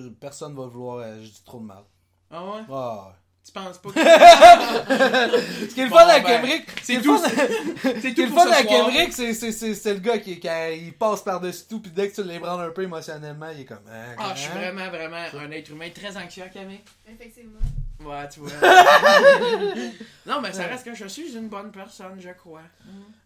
[0.00, 0.12] dire?
[0.20, 0.98] Personne va vouloir.
[0.98, 1.82] euh, je dis trop de mal.
[2.30, 2.60] Ah ouais?
[2.70, 3.14] Ah,
[3.44, 3.98] Tu penses pas que.
[3.98, 5.68] ouais.
[5.70, 7.28] Ce qui est le fun à ben, Kemrick, c'est le tout, fun-
[7.82, 8.62] C'est Ce qui est tout le fun à.
[8.62, 12.10] Kemrick, c'est, c'est, c'est, c'est le gars qui, quand il passe par-dessus tout, puis dès
[12.10, 13.78] que tu l'ébranles un peu émotionnellement, il est comme.
[13.90, 14.70] hein, Ah, je suis hein?
[14.72, 16.80] vraiment, vraiment un être humain très anxieux, Camille.
[17.08, 17.58] Effectivement.
[18.04, 18.50] Ouais, tu vois.
[20.26, 22.62] non, mais ça reste que je suis une bonne personne, je crois.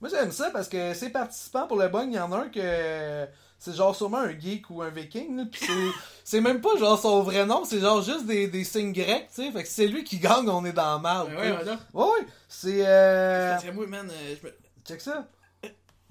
[0.00, 2.48] Moi, j'aime ça parce que ces participants pour le bug, il y en a un
[2.48, 3.26] que
[3.58, 5.72] c'est genre sûrement un geek ou un viking, là, pis c'est,
[6.24, 9.42] c'est même pas genre son vrai nom, c'est genre juste des, des signes grecs, tu
[9.44, 9.52] sais.
[9.52, 11.28] Fait que si c'est lui qui gagne, on est dans la merde.
[11.28, 11.40] Ouais, sais.
[11.42, 11.78] ouais, voilà.
[11.94, 12.26] Ouais, ouais.
[12.48, 12.86] C'est.
[12.86, 13.72] Euh...
[13.72, 14.54] Moi, man, euh, je me-
[14.84, 15.28] Check ça.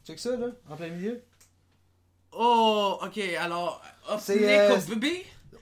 [0.05, 1.21] Check ça, là, en plein milieu.
[2.31, 3.81] Oh, ok, alors.
[4.19, 4.77] C'est, euh.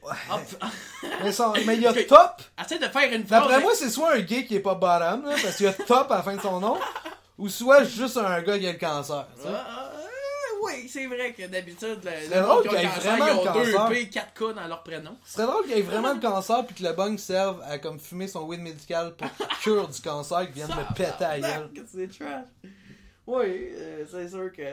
[1.23, 2.41] Mais, son- mais il y a top.
[2.63, 3.41] Essaie de faire une phrase.
[3.41, 5.73] D'après moi, c'est soit un gay qui est pas bottom, là, parce qu'il y a
[5.73, 6.77] top à la fin de son nom,
[7.37, 9.27] ou soit juste un gars qui a le cancer.
[9.47, 9.91] Ah,
[10.63, 13.53] oui, c'est vrai que d'habitude, le, le drôle qui a le cancer, vraiment ils ont
[13.59, 13.89] le deux cancer.
[13.89, 15.17] P, 4 K dans leur prénom.
[15.25, 17.77] Ce serait drôle qu'il y ait vraiment le cancer puis que le bang serve à
[17.77, 19.29] comme fumer son weed médical pour
[19.61, 21.69] cure du cancer qui vient de me péter à gueule.
[21.91, 22.45] c'est trash.
[23.25, 24.63] Oui, euh, c'est sûr que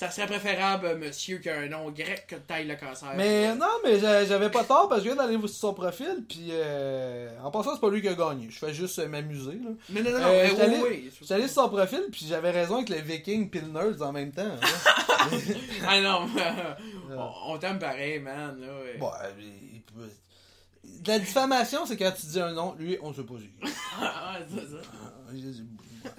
[0.00, 3.12] ça serait préférable, euh, monsieur, qui a un nom grec que de taille le cancer.
[3.16, 6.24] Mais non, mais j'a- j'avais pas tort parce que je viens d'aller sur son profil
[6.28, 8.46] puis euh, en passant c'est pas lui qui a gagné.
[8.48, 9.70] Je fais juste euh, m'amuser là.
[9.90, 11.26] Non, non, non, Euh, mais oui, oui.
[11.30, 14.30] Allé sur son profil puis j'avais raison avec le viking pis le nerds en même
[14.30, 14.42] temps.
[14.42, 14.60] hein.
[15.86, 16.28] Ah non,
[17.10, 18.56] on, on t'aime pareil, man.
[18.60, 18.96] Là, ouais.
[19.00, 20.08] bon, euh, il peut-
[21.08, 23.50] La diffamation, c'est quand tu dis un nom, lui, on c'est qui.
[24.00, 24.76] Ah, c'est ça.
[26.06, 26.10] Ah.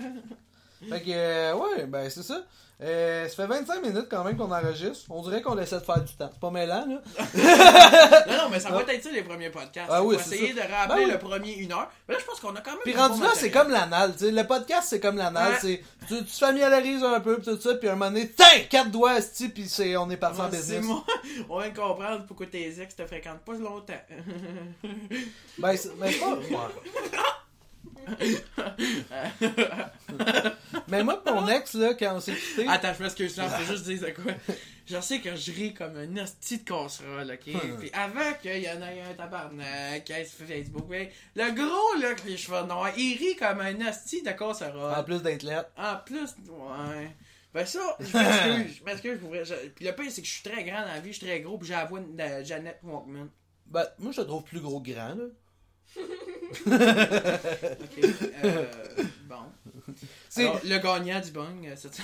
[0.89, 2.41] Fait que, ouais, ben c'est ça.
[2.81, 5.05] Euh, ça fait 25 minutes quand même qu'on enregistre.
[5.09, 6.29] On dirait qu'on essaie de faire du temps.
[6.31, 7.01] C'est pas mêlant, là.
[8.27, 9.89] Non, non, mais ça va être ça les premiers podcasts.
[9.91, 10.65] Ah On oui, va c'est essayer ça.
[10.65, 11.91] de rappeler Ben le premier une heure.
[12.07, 12.79] Mais là, je pense qu'on a quand même.
[12.85, 14.13] Puis rendu bon là, c'est comme l'anal.
[14.13, 14.31] tu sais.
[14.31, 15.57] Le podcast, c'est comme l'anal.
[15.61, 15.83] Ouais.
[16.07, 18.91] Tu, tu te familiarises un peu, pis tout ça, puis un moment donné, tiens, quatre
[18.91, 20.85] doigts, esti, puis c'est, on est parti en Ouais, c'est business.
[20.85, 21.03] moi.
[21.49, 23.93] On vient de comprendre pourquoi tes ex te fréquentent pas longtemps.
[25.57, 26.37] Ben, c'est ben, pas.
[30.87, 32.67] Mais moi, mon ex, là, quand on s'est quitté.
[32.67, 34.31] Attends, je m'excuse, là, faut juste dire de quoi.
[34.87, 37.53] Je sais que je ris comme un hostie de casserole, ok?
[37.79, 42.25] Puis avant qu'il y en ait un tabarnak, sur Facebook, mais le gros, là, avec
[42.25, 44.93] les cheveux noirs, il rit comme un hostie de casserole.
[44.95, 45.69] En plus d'être là.
[45.77, 47.11] En plus, ouais.
[47.53, 50.63] Ben ça, je m'excuse, je m'excuse je- Puis le pire, c'est que je suis très
[50.63, 53.29] grand dans la vie, je suis très gros, puis j'ai la voix de Jeannette Walkman.
[53.67, 55.23] Ben, moi, je te trouve plus gros que grand, là.
[56.65, 58.03] Ok,
[58.43, 58.65] euh,
[59.27, 59.35] bon.
[60.29, 61.99] C'est- Alors, le gagnant du bang, euh, cette.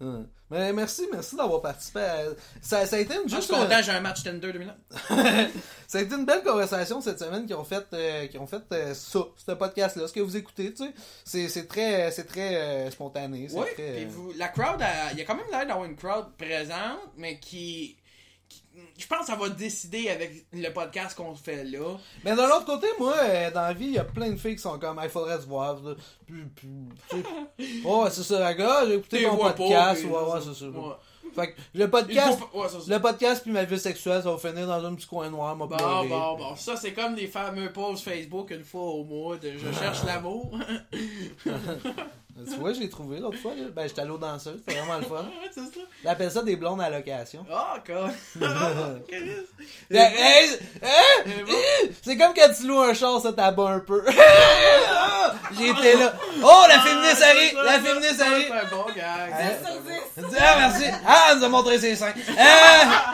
[0.50, 2.22] Mais merci, merci d'avoir participé à...
[2.60, 4.74] ça, ça a été une Je suis juste content, j'ai un match Tinder 2000
[5.86, 8.62] ça a été une belle conversation cette semaine qui ont fait euh, qui ont fait
[8.72, 10.84] euh, ça, ce podcast là, ce que vous écoutez, tu
[11.24, 15.22] sais, c'est très c'est très euh, spontané, Oui, très euh, vous, la crowd, il y
[15.22, 17.96] a quand même l'air d'avoir une crowd présente, mais qui-
[18.98, 21.96] Je pense que ça va décider avec le podcast qu'on fait là.
[22.24, 24.56] Mais d'un autre côté, moi euh, dans la vie, il y a plein de filles
[24.56, 25.78] qui sont comme il faudrait se voir.
[27.84, 30.66] oh, c'est ça, gars, j'ai écouté pas, podcast, ouais, ouais, c'est ça.
[31.34, 34.66] Fait que le podcast ouais, ça, le podcast puis ma vie sexuelle, ça va finir
[34.66, 36.08] dans un petit coin noir, m'a Bon, pleuré.
[36.08, 36.56] bon, bon.
[36.56, 40.50] Ça, c'est comme des fameux posts Facebook une fois au mois de Je cherche l'amour.
[42.48, 43.64] Tu vois, j'ai trouvé l'autre fois, là.
[43.74, 45.24] Ben, j'étais allé aux danseuses, c'était vraiment le fun.
[45.40, 45.80] Ouais, c'est ça.
[46.04, 47.44] On appelle ça des blondes à location.
[47.50, 48.10] Ah, quoi.
[49.90, 51.22] Hey, hey, hein?
[51.26, 51.52] Mais bon.
[52.02, 54.04] C'est comme quand tu loues un char, ça t'abat un peu.
[55.58, 56.14] J'ai été là.
[56.42, 57.58] Oh, la féministe arrive!
[57.64, 58.46] La féministe Ça, arrive!
[58.48, 58.84] C'est un bon.
[58.88, 59.52] Hein?
[60.38, 60.84] Ah, merci!
[61.06, 62.14] Ah, elle nous a montré ses seins!
[62.38, 63.12] Ah!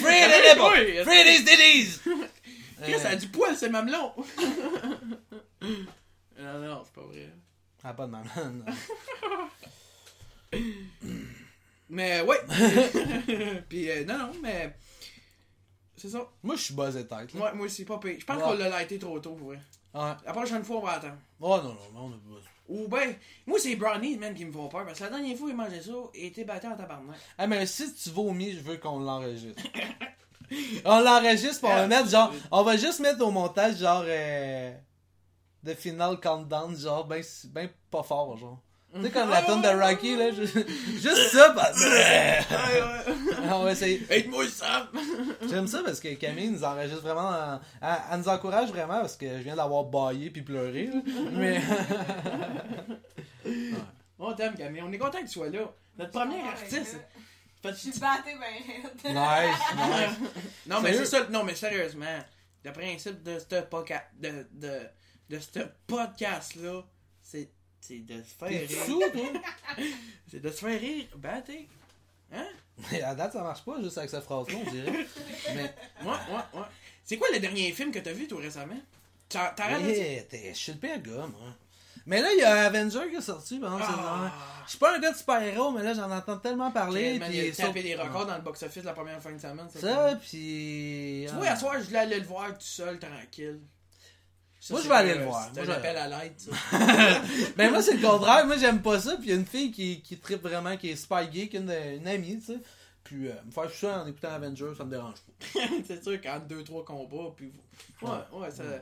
[0.00, 1.04] Free the nipple!
[1.04, 2.00] Free these!
[2.82, 4.12] Chris, ça a du poil, c'est mamelon.
[5.62, 7.28] non, non, c'est pas vrai.
[7.84, 8.24] Ah, pas de maman.
[11.90, 12.36] Mais ouais.
[13.68, 14.74] Puis euh, non, non, mais.
[15.96, 16.26] C'est ça.
[16.42, 17.38] Moi, je suis buzzé tête, là.
[17.38, 18.16] Moi, moi aussi, pas pire.
[18.18, 18.42] Je pense Ouais.
[18.42, 19.58] qu'on l'a lighté trop tôt, pour vrai.
[19.94, 20.12] Ouais.
[20.24, 21.18] La prochaine fois, on va attendre.
[21.40, 22.50] Oh, non, non, non, on a pas.
[22.68, 23.14] Ou ben,
[23.46, 24.86] moi, c'est brownies, même, qui me font peur.
[24.86, 27.16] Parce que la dernière fois, il mangeait ça et était battu en tabarnak.
[27.36, 29.62] Ah, mais si tu vomis, je veux qu'on l'enregistre.
[30.84, 32.32] on l'enregistre pour on va mettre genre.
[32.50, 34.04] On va juste mettre au montage genre.
[34.06, 34.72] Euh,
[35.64, 38.60] de final countdown, genre ben, ben pas fort, genre.
[38.94, 40.30] Tu sais, comme la tonne de Rocky, là.
[40.30, 41.82] ju- Juste ça, parce
[43.50, 44.06] On va essayer.
[44.08, 44.86] Aide-moi, Sam!
[45.50, 47.28] J'aime ça parce que Camille nous enregistre vraiment.
[47.28, 50.86] en- Elle, elle nous encourage vraiment parce que je viens d'avoir baillé puis pleuré.
[50.86, 51.00] là.
[51.32, 51.60] Mais.
[54.18, 54.82] On t'aime, Camille.
[54.82, 55.70] On est content que tu sois là.
[55.98, 57.00] Notre premier Ouais, artiste.
[57.64, 60.28] Je suis batté ben nice, nice.
[60.66, 61.26] Non, mais c'est ça.
[61.30, 62.18] Non, mais sérieusement,
[62.62, 64.80] le principe de ce podcast, de, de,
[65.34, 66.82] de ce podcast-là,
[67.22, 67.50] c'est,
[67.90, 69.40] de se faire T'es rire.
[70.30, 71.06] C'est de se faire rire.
[71.16, 71.50] Battre.
[72.32, 72.46] Hein?
[72.90, 75.06] Mais à date, ça marche pas juste avec cette phrase-là, on dirait.
[75.54, 75.74] Mais.
[76.02, 76.66] Ouais, ouais, ouais.
[77.04, 78.80] C'est quoi le dernier film que t'as vu, toi, récemment?
[79.28, 81.54] T'as- t'es- je suis le pire gars, moi.
[82.06, 84.32] Mais là, il y a Avenger qui est sorti pendant Ah.
[84.64, 87.18] Je suis pas un gars de super-héros, mais là, j'en entends tellement parler.
[87.18, 89.68] Puis il a tapé des records dans le box-office la première fin de semaine.
[89.72, 91.26] Ça, Ça, puis.
[91.28, 93.60] Tu vois, à soir, je voulais aller le voir tout seul, tranquille.
[94.66, 95.50] Ça, Moi, je vais aller le voir.
[95.52, 96.32] C'est Moi, un appel à l'aide.
[97.58, 98.46] Ben, moi, c'est le contraire.
[98.46, 99.14] Moi, j'aime pas ça.
[99.16, 101.70] Puis, il y a une fille qui, qui tripe vraiment, qui est super geek, une,
[101.70, 102.58] une amie, tu sais.
[103.02, 105.60] Puis, euh, me faire ça en écoutant Avenger, ça me dérange pas.
[105.86, 107.52] c'est sûr deux, trois combats, puis
[108.00, 108.62] vous- Ouais, ouais, ça.
[108.62, 108.78] euh,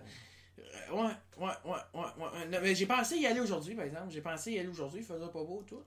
[0.93, 1.01] Ouais,
[1.39, 2.49] ouais, ouais, ouais, ouais.
[2.49, 4.07] Non, mais j'ai pensé y aller aujourd'hui, par exemple.
[4.11, 5.83] J'ai pensé y aller aujourd'hui, il faisait pas beau, tout.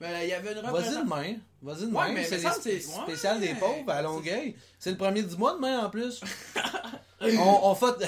[0.00, 1.04] Mais il y avait une Vas-y représentation.
[1.04, 1.34] demain.
[1.62, 2.00] Vas-y demain.
[2.06, 3.48] Ouais, mais c'est les sp- spécial ouais.
[3.48, 4.54] des pauvres à Longueuil.
[4.78, 6.20] C'est le premier du mois demain en plus.
[7.20, 7.26] on,
[7.64, 8.06] on fait.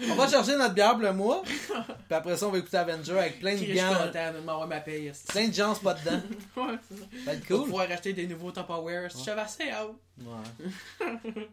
[0.10, 1.42] On va chercher notre bière pour le mois.
[1.44, 5.10] Puis après ça, on va écouter Avenger avec plein de m'avoir ma paye.
[5.28, 6.20] Plein de gens, pas dedans.
[6.56, 6.94] Ouais, ça.
[7.26, 7.64] Va être cool.
[7.64, 9.08] pouvoir acheter des nouveaux Tupperware.
[9.10, 9.96] Je suis assez haut.
[10.20, 11.48] Ouais.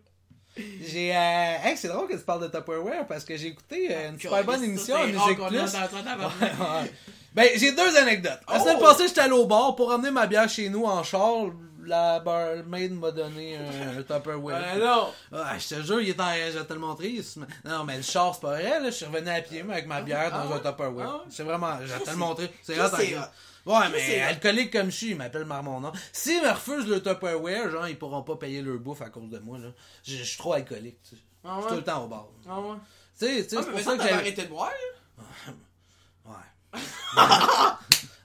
[0.86, 1.16] J'ai.
[1.16, 1.56] Euh...
[1.64, 4.44] hey, c'est drôle que tu parles de Tupperware parce que j'ai écouté euh, une super
[4.44, 5.58] bonne émission à Musique Plus.
[5.60, 6.92] Ouais.
[7.34, 8.40] Ben, j'ai deux anecdotes.
[8.50, 8.60] La Oh!
[8.64, 11.46] semaine passée, j'étais allé au bar pour ramener ma bière chez nous en char.
[11.84, 14.62] La barmaid m'a donné un, un Tupperware.
[14.76, 15.08] Ouais, non.
[15.32, 16.32] Ah, je te jure, il était en...
[16.54, 17.20] je vais te le montrer.
[17.66, 18.80] Non, mais le char, c'est pas vrai.
[18.80, 18.86] Là.
[18.86, 20.62] Je suis revenu à pied avec ma bière dans Ah un ouais?
[20.62, 21.10] Tupperware.
[21.10, 21.26] Ah?
[21.30, 21.78] C'est vraiment.
[21.82, 22.52] Je vais te le c'est- montrer.
[22.62, 23.32] C'est gars.
[23.66, 25.92] Ouais, mais alcoolique comme je suis, ils m'appellent par mon nom.
[26.14, 29.40] S'ils me refusent le Tupperware, genre, ils pourront pas payer leur bouffe à cause de
[29.40, 29.58] moi.
[29.58, 29.70] là.
[30.04, 31.02] Je je suis trop alcoolique.
[31.04, 31.22] tu sais.
[31.44, 32.28] Ah Je suis tout le temps au bar.
[32.48, 32.76] Ah ouais?
[33.20, 34.10] Tu sais, tu sais, Ah, c'est pour ça que j'ai.
[34.12, 34.70] arrêté de boire,
[35.18, 35.54] là?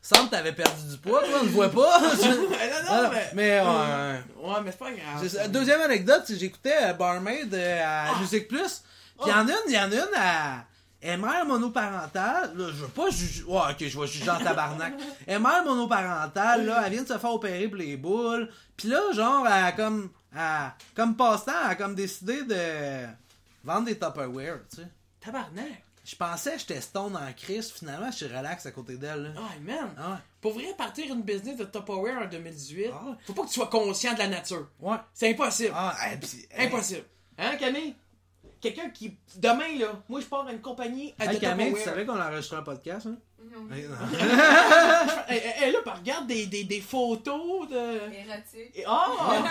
[0.03, 2.01] Semble que t'avais perdu du poids, toi, on ne voit pas.
[2.01, 2.57] non, non,
[2.89, 3.31] Ah, mais...
[3.35, 4.49] mais ouais.
[4.49, 5.29] Ouais, mais c'est pas grave.
[5.29, 5.49] Ça.
[5.49, 8.83] Deuxième anecdote, c'est j'écoutais euh, Barmaid euh, à Musique Plus.
[9.21, 10.65] Puis il y en a une, il y en a une à.
[11.01, 12.53] Elle mère monoparentale.
[12.57, 13.43] Là, je veux pas juger.
[13.45, 14.95] Ouais, ok, je vais juger en tabarnak.
[15.27, 16.83] Elle mère monoparentale, là.
[16.87, 18.49] Elle vient de se faire opérer pour les boules.
[18.77, 20.11] Puis là, genre, elle a comme.
[20.35, 23.07] elle- comme passe-temps, elle a comme décidé de
[23.65, 24.89] vendre des Tupperware, tu sais.
[25.21, 25.83] Tabarnak.
[26.07, 27.73] Je pensais que j'étais stone en crise.
[27.73, 29.29] Finalement, je suis relax à côté d'elle, là.
[29.37, 29.91] Ah, man.
[29.99, 30.17] Ah ouais.
[30.41, 33.67] Pour vrai, partir une business de Tupperware en 2018, Ah faut pas que tu sois
[33.67, 34.69] conscient de la nature.
[34.81, 34.99] Ouais.
[35.13, 35.73] C'est impossible.
[35.75, 37.03] Ah, et puis- Impossible.
[37.39, 37.97] Hein, Camille?
[38.61, 39.17] Quelqu'un qui.
[39.37, 42.21] Demain, là, moi, je pars à une compagnie à Hey, de Camille, tu savais qu'on
[42.21, 43.17] enregistrait un podcast, hein?
[43.39, 43.75] Non.
[43.75, 45.27] Hey, là,
[45.63, 47.75] elle regarde des, des, des photos de.
[48.13, 48.73] Érotique.
[48.75, 49.45] Et- Ah!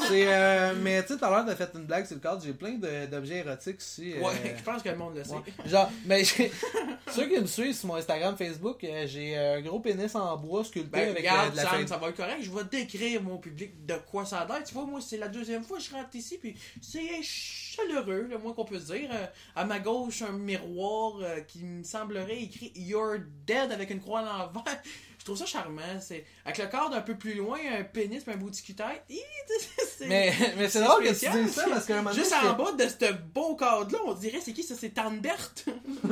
[0.08, 2.42] C'est, euh, mais tu sais, tout à l'heure, t'as fait une blague sur le cadre.
[2.44, 4.14] J'ai plein de- d'objets érotiques ici.
[4.16, 5.32] euh, Ouais, je pense que le monde le sait.
[5.34, 5.42] ouais.
[5.66, 6.50] Genre, mais j'ai-
[7.10, 10.64] ceux qui me suivent sur mon Instagram, Facebook, euh, j'ai un gros pénis en bois
[10.64, 12.38] sculpté Ben, avec euh, regarde, de la Sam, ça va être correct.
[12.42, 14.62] Je vais décrire mon public de quoi ça a l'air.
[14.64, 18.38] Tu vois, moi, c'est la deuxième fois que je rentre ici, puis c'est chaleureux, le
[18.38, 19.10] moins qu'on peut dire.
[19.12, 19.26] Euh,
[19.56, 24.20] à ma gauche, un miroir euh, qui me semblerait écrit You're dead avec une croix
[24.20, 24.62] à l'envers.
[25.20, 25.82] Je trouve ça charmant.
[26.00, 30.06] C'est avec le cadre un peu plus loin, un pénis puis un bout de c'est-
[30.06, 32.54] Mais, mais c'est drôle que tu dises ça parce qu'à un moment donné, Juste en
[32.54, 34.74] bas de ce beau cadre-là, on dirait c'est qui ça?
[34.80, 35.52] C'est Tanbert?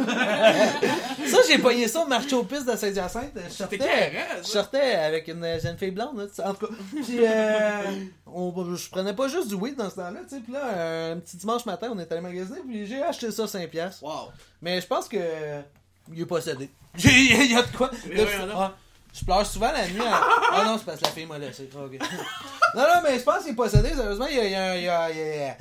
[1.26, 3.32] Ça, j'ai pogné ça au marché aux pistes de Saint-Hyacinthe.
[3.48, 6.72] Je sortais, carré, je sortais avec une jeune fille blonde, là, en tout cas.
[7.02, 7.82] Puis, euh,
[8.26, 10.20] on- je prenais pas juste du weed dans ce temps-là.
[10.28, 13.68] Puis là, un petit dimanche matin, on est allé magasiner, puis j'ai acheté ça 5$.
[13.68, 14.02] piastres.
[14.02, 14.28] Wow.
[14.62, 15.18] Mais je pense que.
[16.12, 16.70] Il est possédé.
[17.04, 17.88] Il y a de quoi.
[17.88, 18.26] De-.
[18.54, 18.74] Ah,
[19.14, 20.00] je pleure souvent la nuit.
[20.00, 20.20] en-
[20.52, 21.68] Ah non, c'est parce que la fille m'a laissé.
[21.76, 21.98] Ah, ok.
[22.74, 23.88] Non, non, mais je pense qu'il est possédé.
[23.94, 25.56] Sérieusement, il, y a- il, y a- il, y a- il, y a-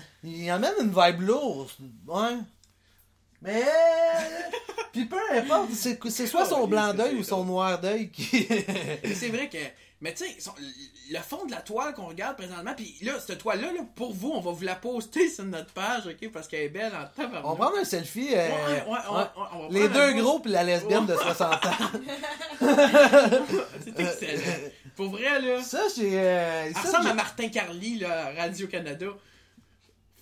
[0.46, 1.70] il amène une vibe lourde.
[2.08, 2.38] Ouais.
[3.42, 3.64] Mais.
[4.92, 8.48] Puis peu importe, c'est c'est soit son blanc d'œil ou son noir d'œil qui.
[8.50, 9.58] Mais c'est vrai que.
[10.00, 10.38] Mais tu sais,
[11.10, 14.30] le fond de la toile qu'on regarde présentement, puis là, cette toile-là, là, pour vous,
[14.30, 16.32] on va vous la poster sur notre page, ok?
[16.32, 17.44] Parce qu'elle est belle en tabarnak.
[17.46, 18.30] On va prendre un selfie.
[18.36, 19.18] euh, Ouais, ouais, ouais, ouais.
[19.18, 21.24] ouais, on va Les deux gros puis la lesbienne de Ouais.
[21.24, 21.70] 60 ans.
[23.84, 24.42] C'est excellent.
[24.96, 25.64] Pour vrai, là.
[25.64, 26.20] Ça, j'ai.
[26.20, 29.08] euh, ça, ressemble à Martin Carly, là, Radio-Canada.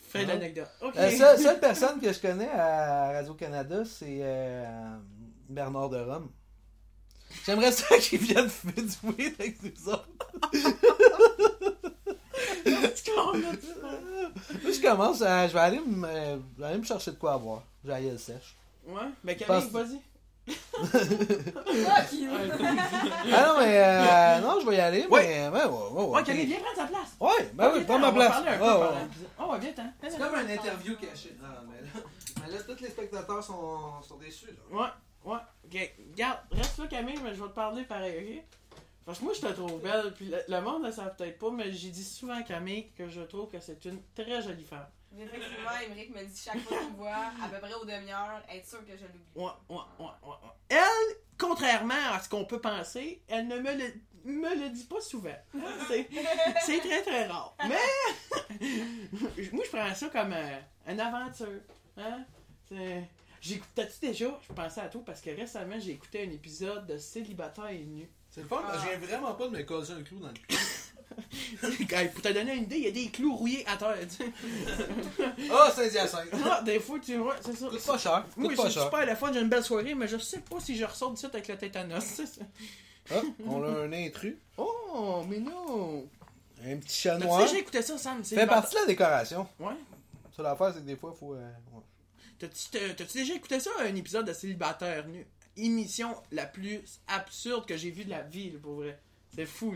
[0.09, 0.25] Fin Ouais.
[0.25, 0.69] d'anecdote.
[0.81, 0.95] Ok.
[0.95, 4.63] La seule, seule personne que je connais à Radio-Canada, c'est euh,
[5.49, 6.29] Bernard de Rome.
[7.45, 10.07] J'aimerais ça qu'il vienne fumer du weed avec nous autres.
[14.63, 15.47] Je commence à.
[15.47, 17.63] Je vais aller me, euh, je vais aller me chercher de quoi à boire.
[17.83, 18.55] J'ai la gueule sèche.
[18.87, 19.99] Ouais, mais Camille, vas-y.
[23.33, 23.79] Ah non, mais.
[23.83, 25.49] euh, non, je vais y aller, Ouais.
[25.51, 25.57] mais.
[25.57, 26.03] Ouais, ouais, ouais.
[26.05, 26.23] Ouais.
[26.23, 27.15] Camille, viens prendre sa place.
[27.19, 28.37] Ouais, ben oui, prends ma on va place.
[28.45, 28.95] un Ouais, ouais.
[29.39, 29.91] Oh, ouais, viens, t'en.
[30.09, 31.35] C'est comme une interview cachée.
[31.43, 32.05] Ah, mais là,
[32.45, 34.47] mais là, tous les spectateurs sont, sont déçus.
[34.47, 34.77] Là.
[34.81, 34.87] Ouais,
[35.25, 35.37] ouais.
[35.65, 38.43] Ok, regarde, reste là, Camille, mais je vais te parler pareil, ok?
[39.05, 41.51] Parce que moi, je te trouve belle, puis le, le monde ne savent peut-être pas,
[41.51, 44.87] mais j'ai dit souvent à Camille que je trouve que c'est une très jolie femme.
[45.17, 48.85] Effectivement, Émeric me dit chaque fois qu'il voit, à peu près aux demi-heures, être sûr
[48.85, 49.21] que je l'oublie.
[49.35, 50.51] Ouais, ouais, ouais, ouais, ouais.
[50.69, 53.93] Elle, contrairement à ce qu'on peut penser, elle ne me le,
[54.25, 55.37] me le dit pas souvent.
[55.87, 56.09] C'est,
[56.65, 57.55] c'est très très rare.
[57.59, 58.59] Mais,
[59.53, 61.61] moi, je prends ça comme euh, une aventure.
[61.97, 62.25] Hein?
[62.67, 63.07] C'est...
[63.41, 66.97] J'écoute- T'as-tu déjà, je pensais à tout parce que récemment j'ai écouté un épisode de
[66.97, 68.09] Célibataire et nu.
[68.29, 70.57] C'est le fun, je viens vraiment pas de me causer un clou dans le cul.
[71.91, 73.95] Hey, Pour te donner une idée, il y a des clous rouillés à terre.
[74.01, 74.31] tu sais.
[75.51, 76.27] Ah, Saint-Hyacinthe.
[76.45, 77.69] Ah, des fois, tu vois, c'est ça.
[77.69, 78.25] Coûte pas cher.
[78.35, 78.83] Moi, Coûte pas c'est cher.
[78.83, 81.17] super le fun, j'ai une belle soirée, mais je sais pas si je ressors de
[81.17, 82.03] ça avec le tétanos.
[82.03, 82.41] c'est ça.
[83.11, 84.35] Ah, on a un intrus.
[84.57, 86.05] Oh, mais non!
[86.65, 87.43] Un petit chat noir.
[87.43, 88.21] déjà écouté ça, Sam?
[88.23, 89.47] C'est fait partie de la décoration.
[89.59, 89.73] Ouais.
[90.35, 91.33] Ça, l'affaire, c'est que des fois, il faut.
[91.35, 91.81] euh, ouais.
[92.39, 95.25] T'as-tu t'as- t'as-tu déjà écouté ça, un épisode de Célibataire nu?
[95.57, 98.99] Émission la plus absurde que j'ai vue de la vie, pour vrai.
[99.33, 99.73] C'est fou.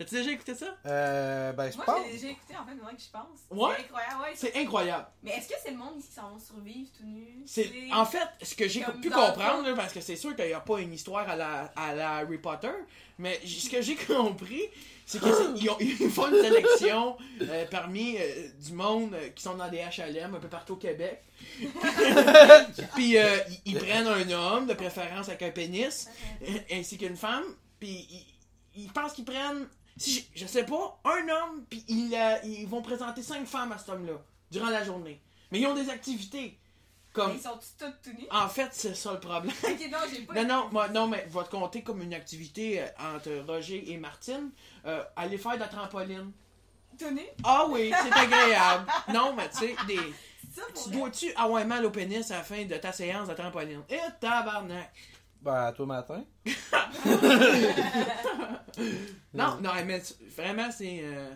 [0.00, 0.78] T'as-tu déjà écouté ça?
[0.86, 2.06] Euh, ben, je Moi, pense.
[2.06, 3.38] l'ai déjà écouté en fait, maintenant que je pense.
[3.50, 3.74] Ouais?
[3.76, 4.32] C'est incroyable, ouais.
[4.34, 5.06] C'est incroyable.
[5.22, 7.42] Mais est-ce que c'est le monde ici qui s'en vont survivre tout nu?
[7.44, 10.16] C'est en fait ce que j'ai Comme pu dans le comprendre là, parce que c'est
[10.16, 12.70] sûr qu'il n'y a pas une histoire à la, à la Harry Potter,
[13.18, 14.62] mais j- ce que j'ai compris,
[15.04, 19.54] c'est qu'ils ont- ils font une sélection euh, parmi euh, du monde euh, qui sont
[19.56, 21.20] dans des HLM un peu partout au Québec.
[22.94, 23.36] puis euh,
[23.66, 26.08] ils, ils prennent un homme de préférence avec un pénis
[26.72, 27.44] ainsi qu'une femme,
[27.78, 28.26] puis ils,
[28.84, 29.68] ils pensent qu'ils prennent
[30.00, 33.72] si je, je sais pas un homme puis ils, euh, ils vont présenter cinq femmes
[33.72, 34.14] à cet homme-là
[34.50, 35.20] durant la journée.
[35.52, 36.58] Mais ils ont des activités
[37.12, 38.26] comme Ils sont tous tout nus?
[38.30, 39.52] en fait, c'est ça le problème.
[39.64, 40.34] Ok, non, j'ai pas.
[40.34, 42.86] Non, non, moi, non, mais va te compter comme une activité euh,
[43.16, 44.50] entre Roger et Martine.
[44.86, 46.30] Euh, aller faire de la trampoline.
[46.98, 47.22] Tout nu?
[47.42, 48.86] Ah oui, c'est agréable.
[49.12, 49.98] non, mais tu sais, des...
[50.54, 53.28] C'est ça pour tu dois-tu avoir mal au pénis à la fin de ta séance
[53.28, 53.82] de trampoline?
[53.90, 54.92] Et tabarnak!
[55.42, 56.24] Ben, à toi matin.
[59.34, 60.02] Non, non, mais
[60.36, 61.00] vraiment, c'est...
[61.02, 61.30] euh,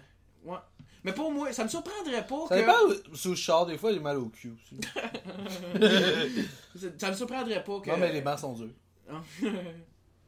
[0.44, 0.58] Ouais.
[1.04, 2.60] Mais pour moi, ça me surprendrait pas Ça que...
[2.60, 4.54] dépend sous le char, des fois, j'ai mal au cul.
[6.98, 7.90] Ça- me surprendrait pas que...
[7.90, 8.70] Non, mais les bancs sont durs.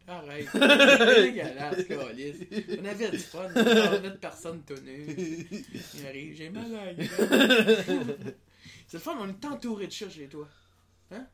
[0.08, 0.46] Arrête.
[0.52, 2.36] C'est dégueulasse, câlisse.
[2.80, 3.48] On avait du fun.
[3.56, 5.46] On parlait de personnes tonnées.
[5.94, 6.84] Il arrive, j'ai mal à.
[8.86, 10.46] C'est le fun, on est entouré de chats chez toi.
[11.10, 11.26] Hein?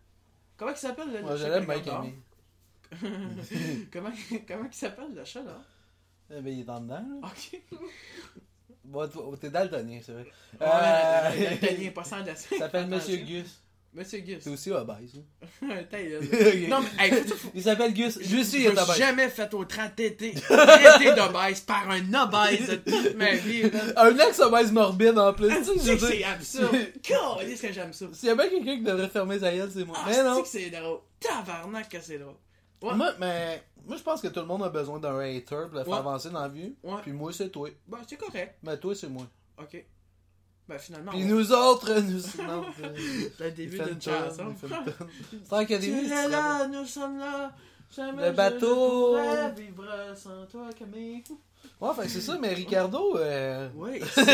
[0.57, 1.37] Comment il s'appelle le, Moi,
[1.81, 2.03] dort?
[2.03, 2.15] Camille.
[3.93, 4.13] comment,
[4.49, 5.63] comment il s'appelle le chat là?
[6.35, 7.29] Eh ben, il est en dedans, là.
[7.29, 7.61] Ok.
[8.85, 10.27] Bon, toi, t'es daltonien, c'est vrai.
[10.61, 12.49] Ouais, Euh, Daltonien, pas sans dessin.
[12.53, 12.89] Il s'appelle.
[12.89, 13.63] Monsieur Gus.
[13.95, 14.39] Monsieur Gus.
[14.41, 15.13] C'est aussi obèse.
[15.63, 15.69] hein.
[15.91, 16.25] Ta gueule.
[16.25, 16.69] Ok.
[16.69, 18.19] non, mais hey, faut- Il s'appelle Gus.
[18.21, 18.97] Je suis, il je est suis obèse.
[18.99, 23.63] jamais fait autant téter, traiter d'obèse par un obèse de toute ma vie.
[23.63, 23.81] là.
[23.99, 25.49] Un ex-obèse morbide en plus.
[25.51, 26.77] Ah, Tu sais, que c'est absurde.
[27.03, 28.07] Que j'aime ça.
[28.13, 29.97] S'il y a bien quelqu'un qui devrait fermer sa gueule, c'est moi.
[30.01, 30.43] Ah, mais c'est non.
[30.43, 30.99] que c'est drôle.
[31.21, 32.35] Tabarnak que c'est drôle.
[32.83, 32.95] Ouais.
[32.95, 35.85] Moi, mais, moi, je pense que tout le monde a besoin d'un hater pour le
[35.85, 35.99] faire Ouais.
[35.99, 36.75] avancer dans la vie.
[36.83, 37.01] Ouais.
[37.03, 37.69] Puis moi, c'est toi.
[37.87, 38.57] Bah, c'est correct.
[38.63, 39.27] Mais toi, c'est moi.
[39.59, 39.85] Ok.
[40.69, 41.11] Ben, finalement.
[41.13, 42.21] Puis on- nous autres, nous.
[42.47, 44.45] Non, euh, C'est le début fait d'une une tonne, chanson.
[44.51, 45.09] il fait une tonne.
[45.51, 47.53] Tant qu'il y a des Tu es là, nous sommes là.
[47.95, 49.09] Jamais Le je bateau.
[49.09, 49.85] pourrais vivre
[50.17, 51.23] sans toi, Camille.
[51.81, 53.17] Ouais, fait c'est ça, mais Ricardo.
[53.19, 53.69] Euh...
[53.75, 54.23] Oui, c'est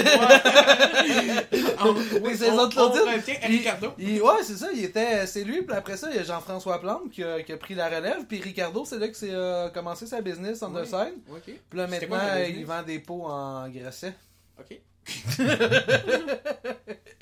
[2.22, 3.92] Oui, c'est on- les autres on revient à Il- Ricardo.
[3.98, 6.78] il- ouais, c'est ça, il était, c'est lui, puis après ça, il y a Jean-François
[6.80, 9.68] Plante qui a, qui a pris la relève, puis Ricardo, c'est là que c'est euh,
[9.70, 10.84] commencé sa business Ouais.
[10.84, 11.14] side.
[11.30, 11.42] Ok.
[11.44, 14.12] Puis là, maintenant, quoi il vend des pots en grasset.
[14.58, 14.78] Ok.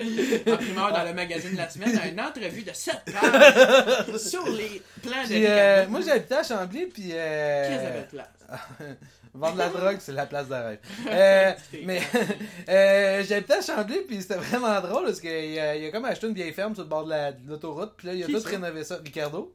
[0.01, 4.83] en primeur dans le magazine de la semaine, une entrevue de 7 pages sur les
[5.03, 7.11] plans de Puis, euh, moi, j'habitais à Chambly, puis.
[7.13, 8.87] Euh, Qu'est-ce que
[9.37, 10.79] Vendre la drogue, c'est la place de rêve.
[11.09, 11.53] Euh,
[11.85, 12.01] mais
[12.69, 16.27] euh, j'habitais à Chambly, puis c'était vraiment drôle parce qu'il a, il a comme acheté
[16.27, 18.33] une vieille ferme sur le bord de la- de l'autoroute, puis là, il a Qui
[18.33, 18.49] tout ça?
[18.49, 18.97] rénové ça.
[19.05, 19.55] Ricardo.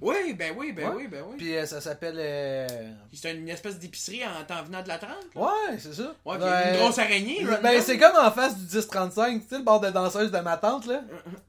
[0.00, 0.94] Oui, ben oui, ben Ouais.
[0.96, 1.36] oui, ben oui.
[1.38, 2.16] Puis euh, ça s'appelle.
[2.18, 2.66] euh,
[3.12, 5.10] C'est une espèce d'épicerie en t'en venant de la 30.
[5.36, 6.16] Ouais, c'est ça.
[6.24, 6.70] Ouais, Ouais.
[6.74, 7.44] une grosse araignée.
[7.44, 7.80] Ben, random.
[7.80, 10.86] c'est comme en face du 1035, tu sais, le bord de danseuse de ma tante,
[10.86, 11.02] là.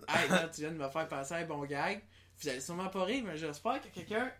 [0.07, 2.01] Hey, là, tu viens de me faire passer un bon gag.
[2.39, 4.31] Vous allez sûrement pas rire, mais j'espère qu'il y a quelqu'un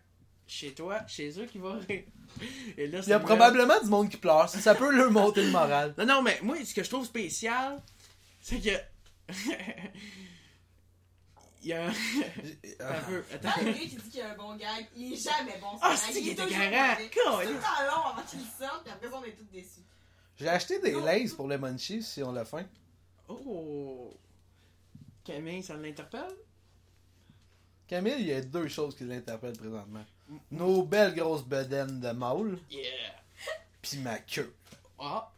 [0.45, 2.03] chez toi, chez eux, qui va rire.
[2.77, 4.49] Et là, Il y a probablement du monde qui pleure.
[4.49, 5.93] Ça peut leur monter le moral.
[5.97, 7.81] Non, non, mais moi, ce que je trouve spécial,
[8.41, 8.69] c'est que.
[11.63, 11.89] Il y a un.
[11.89, 11.95] Attends
[12.81, 13.49] un peu, attends.
[13.55, 15.77] Ah, le gars qui dit qu'il y a un bon gag, il est jamais bon.
[15.81, 16.21] Ah, ce c'est gag.
[16.21, 16.77] qu'il est toujours mauvais.
[16.97, 17.53] C'est tout Caliste.
[17.53, 19.79] le temps long avant qu'il sorte, puis après ça, on est tous déçus.
[20.35, 22.65] J'ai acheté des lays pour le munchies si on l'a faim.
[23.29, 24.11] Oh!
[25.23, 26.35] Camille, ça l'interpelle?
[27.87, 30.03] Camille, il y a deux choses qui l'interpellent présentement.
[30.51, 32.81] Nos belles grosses bedaines de mâle, Yeah!
[33.81, 34.53] pis ma queue.
[34.99, 35.29] Ah!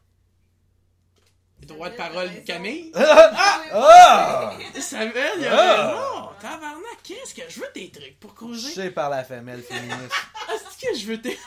[1.66, 2.92] Droit de parole de Camille?
[2.96, 4.54] Ah!
[4.80, 5.88] Samuel, il a Ah!
[5.88, 6.30] raison!
[6.40, 8.74] Tabarnak, qu'est-ce que je veux des trucs pour causer?
[8.74, 10.14] Touché par la femelle féministe.
[10.54, 11.38] Est-ce que je veux des.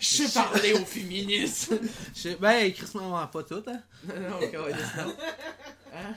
[0.00, 1.74] Je sais parler aux féministes!
[2.14, 3.82] Je sais- Ben, Chris pas tout, hein.
[4.04, 5.14] non, câlisse, non.
[5.94, 6.14] Hein?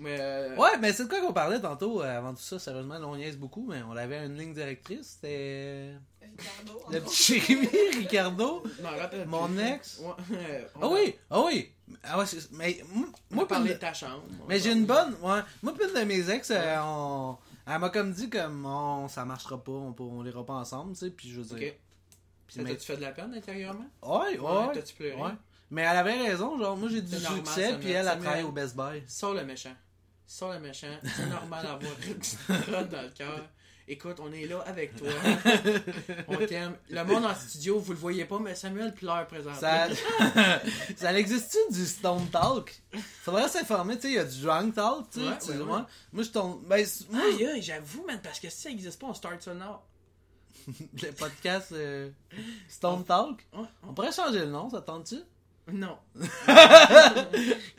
[0.00, 0.16] Mais.
[0.20, 2.58] euh, Ouais, mais c'est de quoi qu'on parlait tantôt euh, avant tout ça?
[2.58, 5.18] Sérieusement, là, on niaise beaucoup, mais on avait une ligne directrice.
[5.20, 5.92] C'était.
[6.36, 7.68] Ricardo, Le on- petit Jérémy
[7.98, 8.62] Ricardo.
[8.84, 9.60] rappelle Mon plus.
[9.60, 10.00] ex?
[10.02, 11.70] Ouais, euh, Ah a- oui, ah oui.
[12.02, 12.82] Ah ouais, mais
[13.30, 14.22] moi, a puis de ta chambre.
[14.48, 15.14] Mais j'ai une bonne.
[15.22, 15.40] Ouais.
[15.62, 17.36] Moi, puis une de mes ex, euh, on-
[17.66, 21.00] elle m'a comme dit comme on, ça marchera pas, on, on l'ira pas ensemble, tu
[21.00, 21.10] sais.
[21.10, 21.68] Puis je veux dire.
[21.68, 21.78] Ok.
[22.46, 23.86] Puis Ça mais- t'a-tu fait de la peine intérieurement?
[24.02, 24.66] Ouais, ouais.
[24.66, 24.74] ouais.
[24.74, 25.14] T'as-tu pleuré?
[25.20, 25.30] Ouais.
[25.70, 28.76] Mais elle avait raison, genre, moi j'ai du succès, puis elle, me- travaille au Best
[28.76, 29.02] Buy.
[29.06, 29.74] Sors le méchant.
[30.26, 30.86] Sors le méchant.
[31.16, 33.48] C'est normal d'avoir une petite crotte dans le cœur.
[33.86, 35.10] Écoute, on est là avec toi.
[36.28, 36.74] on t'aime.
[36.88, 39.60] Le monde en studio, vous le voyez pas, mais Samuel pleure présentement.
[39.60, 39.88] Ça,
[40.96, 42.82] ça existe-tu du Stone Talk?
[43.20, 45.26] Faudrait s'informer, tu sais, il y a du Drunk Talk, tu sais.
[45.28, 45.82] Ouais, tu- ouais, ouais.
[46.12, 46.64] Moi, je tombe.
[46.66, 47.22] Ben, moi,
[47.60, 49.82] j'avoue, man, parce que si ça existe pas, on start now.
[51.02, 52.08] le podcast euh,
[52.68, 53.46] Stone Talk.
[53.82, 55.16] On pourrait changer le nom, ça te tente-tu?
[55.72, 55.96] Non.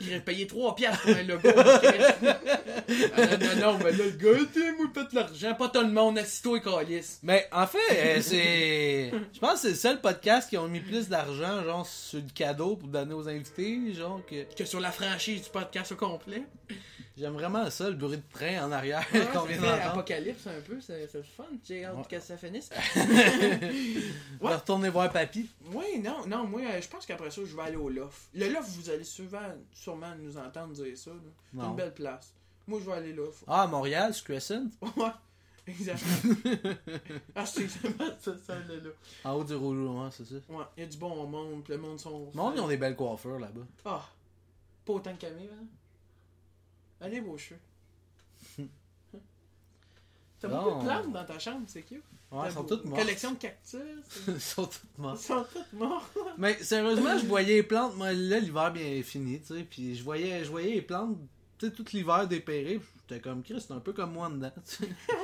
[0.00, 1.48] Il aurait payé 3 piastres pour un logo.
[1.56, 5.54] Ah, non, non, mais là, le gars, t'es moi, pète l'argent.
[5.54, 7.20] Pas tout le monde, assis-toi et calice.
[7.22, 9.12] Mais en fait, euh, c'est.
[9.32, 12.30] Je pense que c'est le seul podcast qui ont mis plus d'argent, genre, sur le
[12.34, 13.94] cadeau pour donner aux invités.
[13.94, 14.52] Genre, que.
[14.54, 16.42] Que sur la franchise du podcast au complet.
[17.16, 19.62] J'aime vraiment ça, le bruit de train en arrière Ouais, qu'on vient.
[19.62, 21.44] Apocalypse un peu, c'est c'est le fun.
[21.64, 22.02] J'ai hâte Ouais.
[22.10, 22.68] que ça finisse.
[24.40, 25.48] On va retourner voir Papy.
[25.72, 28.28] Oui, non, non, moi, euh, je pense qu'après ça, je vais aller au Loft.
[28.34, 29.40] Le Loft, vous allez souvent,
[29.72, 31.10] sûrement nous entendre dire ça.
[31.54, 32.32] C'est une belle place.
[32.66, 33.22] Moi, je vais aller là.
[33.46, 34.64] Ah, à Montréal, Crescent,
[34.96, 35.06] Ouais,
[35.66, 36.34] exactement.
[37.34, 38.90] ah, c'est exactement ça, ça, là, là.
[39.24, 40.34] en haut du rouleau, ouais, c'est ça.
[40.48, 42.28] Ouais, il y a du bon monde, le monde sont.
[42.34, 43.62] Le monde, ils ont des belles coiffures là-bas.
[43.84, 44.04] Ah,
[44.84, 45.64] pas autant que Camille, hein?
[47.00, 47.60] Allez, vos cheveux.
[50.40, 52.02] T'as beaucoup de plantes dans ta chambre, c'est cute.
[52.30, 53.00] Ouais, ils sont beau- toutes mortes.
[53.00, 53.80] Collection de cactus.
[54.28, 55.20] Ils sont toutes mortes.
[55.22, 56.10] Ils sont toutes morts.
[56.38, 60.02] Mais sérieusement, je voyais les plantes, moi là l'hiver bien fini, tu sais, puis je
[60.02, 61.16] voyais, je voyais les plantes,
[61.58, 64.50] tu sais, tout l'hiver dépéré, puis j'étais comme Chris, c'est un peu comme moi dedans,
[64.66, 64.88] tu sais.
[65.06, 65.16] Chris,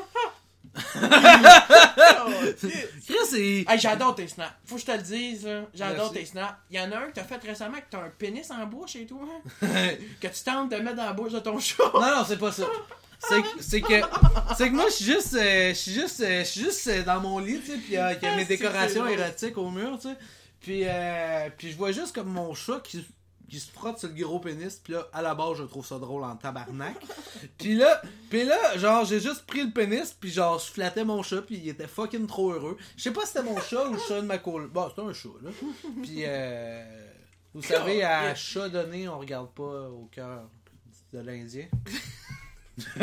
[3.30, 3.64] c'est.
[3.68, 4.52] Hey, j'adore tes snaps.
[4.64, 5.62] Faut que je te le dise, là.
[5.74, 6.54] J'adore tes snaps.
[6.70, 8.96] Il y en a un que t'as fait récemment que t'as un pénis en bouche
[8.96, 9.40] et tout, hein?
[10.20, 11.90] que tu tentes de mettre dans la bouche de ton chat.
[11.94, 12.66] Non, non, c'est pas ça.
[13.18, 13.40] C'est
[13.80, 14.00] que,
[14.56, 17.04] c'est que, moi, je suis juste, euh, je suis juste, euh, je suis juste euh,
[17.04, 17.98] dans mon lit, tu sais, puis qu'il y
[18.32, 20.16] a mes décorations érotiques au mur, tu sais.
[20.60, 20.84] Puis,
[21.56, 23.04] puis je vois juste comme mon chat qui,
[23.52, 25.98] qui se frotte sur le gros pénis, puis là, à la base, je trouve ça
[25.98, 26.96] drôle en tabarnak.
[27.58, 28.00] puis là,
[28.30, 31.56] puis là, genre, j'ai juste pris le pénis, puis genre, je flattais mon chat, puis
[31.56, 32.78] il était fucking trop heureux.
[32.96, 34.72] Je sais pas si c'était mon chat ou le chat de ma coloc.
[34.72, 35.50] Bon, c'était un chat, là.
[36.02, 36.82] Puis, euh,
[37.52, 40.48] vous savez, à chat donné, on regarde pas au cœur
[41.12, 41.66] de l'Indien.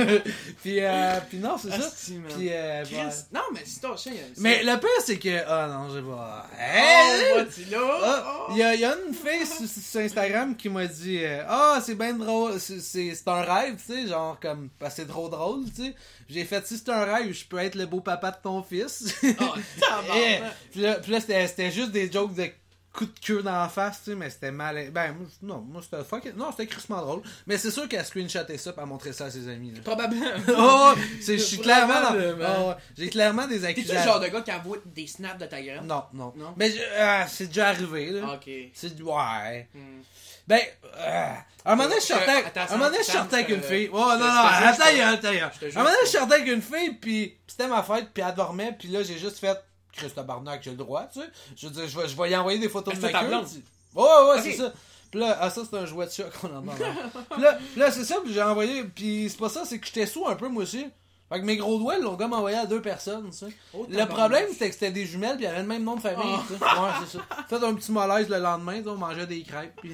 [0.64, 1.90] puis, euh, puis non, c'est ça.
[2.36, 2.96] Puis, euh, Chris,
[3.32, 4.14] non, mais c'est ton chien.
[4.38, 5.44] Mais le pire, c'est que.
[5.48, 6.48] Ah non, j'ai pas.
[6.52, 7.46] Oh, Hey!
[7.76, 8.52] Ah, Oh.
[8.52, 11.44] Il y, a, il y a une fille sur, sur Instagram qui m'a dit euh,
[11.48, 14.70] Ah, c'est bien drôle, c'est- un rêve, tu sais, genre comme.
[14.80, 15.96] Parce que c'est trop drôle, tu sais.
[16.30, 19.14] J'ai fait si c'est un rêve, je peux être le beau papa de ton fils.
[19.24, 20.44] Oh, tabarnak.
[20.72, 22.48] puis là, puis là, c'était c'était juste des jokes de
[22.94, 24.90] coups de queue dans la face, tu sais, mais c'était mal.
[24.92, 26.34] Ben, non, moi, c'était fucking.
[26.36, 27.22] Non, c'était crissement drôle.
[27.48, 29.72] Mais c'est sûr qu'elle a screenshoté ça pour montrer ça à ses amis.
[29.72, 29.82] Là.
[29.84, 30.26] Probablement.
[30.58, 32.16] Oh, c'est- je suis clairement dans.
[32.16, 32.74] Oh.
[32.98, 34.00] J'ai clairement des T'es-tu accusations.
[34.00, 35.86] le genre de gars qui avoue des snaps de ta graine?
[35.86, 36.34] Non, non.
[36.36, 36.54] Non?
[36.58, 38.34] Mais ah, c'est déjà arrivé, là.
[38.34, 38.50] Ok.
[38.74, 39.68] C'est ouais.
[39.74, 40.02] Hmm.
[40.48, 40.60] Ben,
[40.98, 41.34] euh,
[41.64, 43.62] à un moment donné, je sortais, Euh, à un moment donné, je sortais avec une
[43.62, 43.88] fille.
[43.94, 45.32] Oh, non, non, te attends, attends, À
[45.80, 48.76] un moment donné, je sortais avec une fille, puis c'était ma fête, puis elle dormait,
[48.78, 49.56] puis là, j'ai juste fait,
[50.00, 51.28] Chris tabarnak, j'ai le droit, tu sais.
[51.56, 53.28] Je veux dire, je vais, je vais y envoyer des photos de ma queue.
[53.52, 53.64] tu-
[54.00, 54.74] Ouais, ouais, c'est ça.
[55.12, 56.74] Puis là, ah, ça, c'est un jouet de chat qu'on entend.
[56.78, 56.94] là.
[57.32, 60.06] puis là, là c'est ça, puis j'ai envoyé, puis c'est pas ça, c'est que j'étais
[60.06, 60.86] sous un peu, moi aussi.
[61.32, 63.54] Fait que mes gros doigts, ils l'ont comme envoyé à deux personnes, tu sais.
[63.74, 65.96] Oh, Le problème, c'était que c'était des jumelles, puis il y avait le même nom
[65.96, 66.26] de famille.
[66.26, 66.40] Oh.
[66.48, 66.64] tu sais.
[66.64, 67.26] Ouais, c'est ça.
[67.48, 69.92] Fait un petit malaise le lendemain, on mangeait des crêpes, puis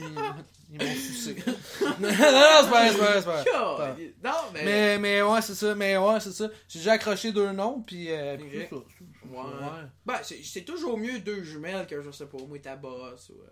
[0.71, 1.35] ils m'ont sucé.
[1.81, 4.63] non, non, c'est pas vrai, c'est pas vrai, c'est pas Non, mais.
[4.63, 6.47] Mais, mais ouais, c'est ça, mais ouais, c'est ça.
[6.69, 8.07] J'ai déjà accroché deux noms, puis.
[8.11, 8.67] Euh, puis.
[9.43, 9.65] Ouais.
[9.65, 9.87] Ouais.
[10.05, 13.41] Ben, c'est toujours mieux deux jumelles que, je sais pas, moi, ta bosse ou.
[13.41, 13.47] euh,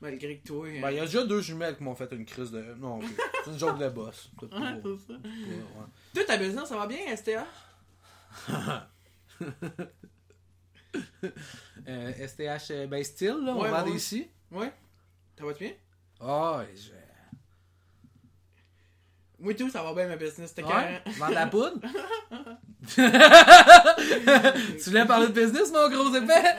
[0.00, 0.66] Malgré que toi.
[0.80, 2.74] Ben, il y a déjà deux jumelles qui m'ont fait une crise de.
[2.74, 2.98] Non,
[3.44, 4.30] c'est une joke de boss.
[4.38, 5.18] Peut-être pas- Ouais, c'est ça.
[5.20, 5.86] pas- ouais.
[6.14, 7.46] Toi, ta business, ça va bien, STA?
[11.88, 13.92] Euh, STH, euh, ben, style, là, on Ouais, vend ouais.
[13.92, 14.28] des scies.
[14.50, 14.72] Ouais.
[15.38, 15.72] Ça va bien?
[16.20, 16.90] Ah, je.
[19.42, 20.50] Moi, tout, ça va bien, ma business.
[20.54, 21.72] C'était Ouais, de la poudre?
[24.82, 26.32] tu voulais parler de business, mon gros épais?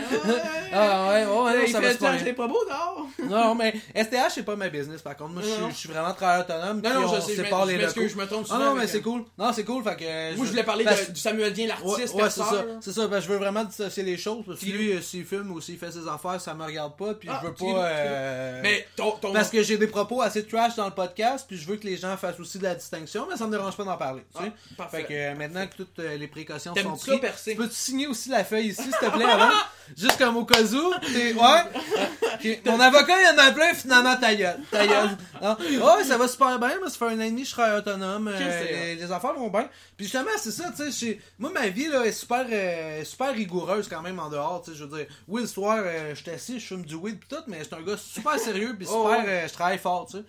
[0.76, 3.08] Ah ouais, ouais, ouais, non, il ça va c'est pas beau, dehors.
[3.30, 5.34] Non, mais STH, c'est pas ma business, par contre.
[5.34, 5.70] Moi, je suis- Non.
[5.70, 6.82] je suis vraiment travailleur autonome.
[6.82, 8.14] Non, non, on je sais, je sépare les m'excuse, locaux.
[8.16, 9.24] je me trompe Ah non, mais c'est cool.
[9.38, 10.36] Non, c'est cool, fait que...
[10.36, 12.66] Moi, je voulais parler de- du Samuel Dien, l'artiste, Ouais, ouais, c'est ça.
[12.82, 14.44] C'est ça, parce que je veux vraiment dissocier les choses.
[14.48, 17.14] Parce que lui, s'il filme ou s'il fait ses affaires, ça me regarde pas.
[17.14, 17.86] Puis Ah, je veux tu- pas.
[17.86, 19.12] euh, Mais ton.
[19.12, 19.32] ton...
[19.32, 21.46] Parce que j'ai des propos assez trash dans le podcast.
[21.48, 23.28] Puis je veux que les gens fassent aussi de la distinction.
[23.30, 24.24] Mais ça me dérange pas d'en parler.
[24.36, 24.52] Tu sais.
[24.54, 24.98] Ah, parfait.
[24.98, 27.52] Fait que euh, maintenant que toutes euh, les précautions sont prises, percer?
[27.52, 29.50] tu peux-tu signer aussi la feuille ici, s'il te plaît, avant?
[29.98, 30.94] Juste comme au cas où.
[31.14, 31.64] T'es- Ouais.
[32.36, 32.60] Ok.
[32.66, 34.60] Mon avocat, il en a plein, finalement, ta gueule.
[34.72, 35.10] Ta gueule.
[35.44, 36.80] Ouais, ça va super bien.
[36.80, 38.30] Moi, ça fait un an et demi, je travaille autonome.
[38.30, 39.68] euh, les, les affaires vont bien.
[39.98, 41.20] Puis justement, c'est ça, tu sais.
[41.38, 42.46] Moi, ma vie, là, est super,
[43.06, 44.78] super rigoureuse quand même en dehors, tu sais.
[44.78, 47.44] Je veux dire, oui, le soir, je suis assis, je fume du weed pis tout,
[47.48, 49.24] mais c'est un gars super sérieux pis super, Oh, ouais.
[49.28, 50.24] euh, je travaille fort, tu sais.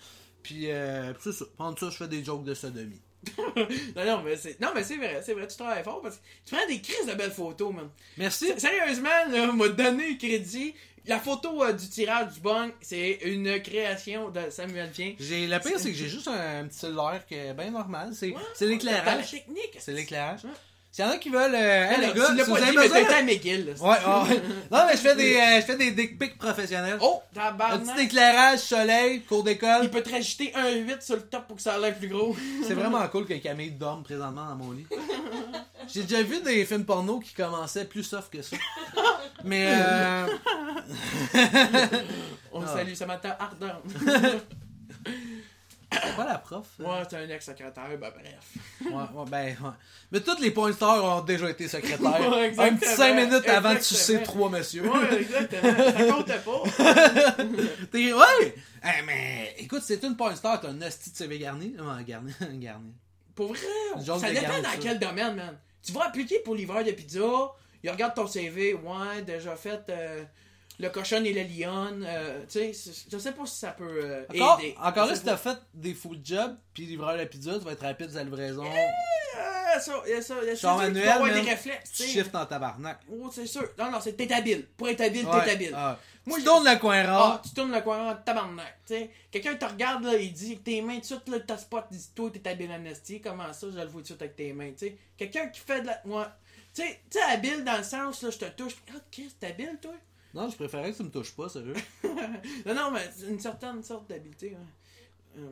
[0.45, 1.45] Puis, euh, c'est ça.
[1.57, 3.01] Pendant ça, je fais des jokes de sodomie.
[3.97, 4.61] Non, non, mais c'est.
[4.61, 7.07] Non, mais c'est vrai, c'est vrai, tu travailles fort parce que tu prends des crises
[7.07, 7.89] de belles photos, man.
[8.19, 8.53] Merci.
[8.59, 10.75] Sérieusement, là, m'a donné crédit.
[11.07, 15.15] La photo euh, du tirage du bong, c'est une création de Samuel Dien.
[15.21, 18.11] J'ai, le pire, c'est que j'ai juste un, un petit cellulaire qui est bien normal.
[18.15, 19.31] C'est, Ouais, c'est T'as la l'éclairage.
[19.31, 19.77] technique.
[19.79, 20.45] C'est l'éclairage.
[20.45, 20.51] Ouais.
[20.95, 21.53] S'il y en a qui veulent.
[21.57, 23.67] euh, hey, les gars, tu l'as si pas dit, mais t'étais à McGill.
[23.67, 23.73] là.
[23.83, 23.89] Ouais,
[24.31, 24.43] ouais.
[24.71, 26.99] Non, mais je fais des, euh, je fais des dick pics professionnels.
[27.01, 29.81] Oh, Un petit éclairage, soleil, cours d'école.
[29.83, 32.07] Il peut te rajouter un 8 sur le top pour que ça a l'air plus
[32.07, 32.37] gros.
[32.69, 34.87] C'est vraiment cool que Camille dorme présentement dans mon lit.
[35.93, 38.57] J'ai déjà vu des films porno qui commençaient plus soft que ça.
[39.43, 40.27] Mais euh,
[42.53, 42.67] On Ah.
[42.73, 43.81] salue, Samantha Ardern.
[46.03, 46.67] C'est pas la prof.
[46.79, 48.55] ouais, c'est un ex-secrétaire, ben bref.
[48.85, 49.71] Ouais, ouais, ben, ouais.
[50.13, 52.21] Mais toutes les porn stars ont déjà été secrétaires.
[52.31, 54.89] Ouais, un petit 5 minutes avant de sucer trois messieurs.
[54.89, 55.75] Ouais, exactement.
[55.77, 56.63] Ça comptait pas.
[57.93, 58.55] T'es, ouais!
[58.85, 61.71] Eh, mais écoute, c'est une porn star, t'as un hostie de CV garni.
[61.77, 62.33] Non, garni.
[62.55, 62.93] garni.
[63.35, 63.59] Pour vrai,
[64.05, 65.59] Genre ça dépend dans quel domaine, man.
[65.83, 67.21] Tu vas appliquer pour livreur de pizza,
[67.83, 70.25] il regarde ton CV, ouais, déjà fait euh,
[70.79, 74.25] le cochon et le lion, euh, tu sais, je sais pas si ça peut euh,
[74.35, 74.75] Encore, aider.
[74.81, 77.83] encore là, si t'as fait des full jobs, puis livreur de pizza, tu vas être
[77.83, 78.65] rapide sur la livraison.
[78.65, 78.71] pas.
[79.37, 80.35] Ah, ça, ça, y a ça.
[80.35, 83.01] Genre C'est sûr qu'il manuel, avoir des réflexes, tu shift en tabarnak.
[83.11, 83.69] Oh, c'est sûr.
[83.79, 84.67] Non, non, c'est t'es habile.
[84.77, 85.73] Pour être habile, Ouais, t'es habile.
[85.75, 85.99] ah.
[86.27, 87.43] Moi, tu je- tournes le coin Ah, rare.
[87.43, 89.11] tu tournes le coin en tabarnak, tu sais.
[89.33, 92.31] Quelqu'un te regarde, là, il dit tes mains, tout de suite, t'as spot, dit, toi,
[92.33, 93.21] t'es habile en.
[93.23, 94.97] Comment ça, je le vois tout de suite avec tes mains, tu sais?
[95.17, 96.01] Quelqu'un qui fait de la.
[96.07, 96.25] Ouais.
[96.75, 98.75] Tu sais, habile dans le sens, là, je te touche.
[98.91, 99.93] Ah, qu'est-ce t'es habile, toi?
[100.35, 101.75] Non, je préférais que tu me touches pas, sérieux.
[102.67, 104.57] non, non, mais c'est une certaine sorte d'habileté, ouais.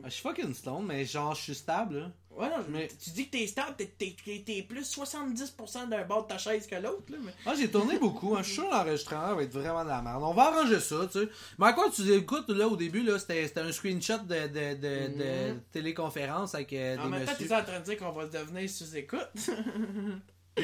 [0.01, 2.11] Ah, Je suis fucking stone, mais genre, je suis stable, là.
[2.31, 6.37] Ouais, non, Mais- tu dis que t'es stable, t'es, plus 70% d'un bord de ta
[6.37, 7.33] chaise que l'autre, là, mais.
[7.45, 8.33] Moi, j'ai tourné beaucoup.
[8.33, 8.39] Hein.
[8.43, 10.23] Je suis sûr que l'enregistrement va être vraiment de la merde.
[10.23, 11.29] On va arranger ça, tu sais.
[11.59, 15.17] Mais à quoi tu écoutes, là, au début, là, c'était un screenshot de, de, de,
[15.17, 15.61] de Mhm.
[15.73, 18.69] téléconférence avec euh, En des même temps, t'es en train de dire qu'on va devenir
[18.69, 19.29] sous-écoute.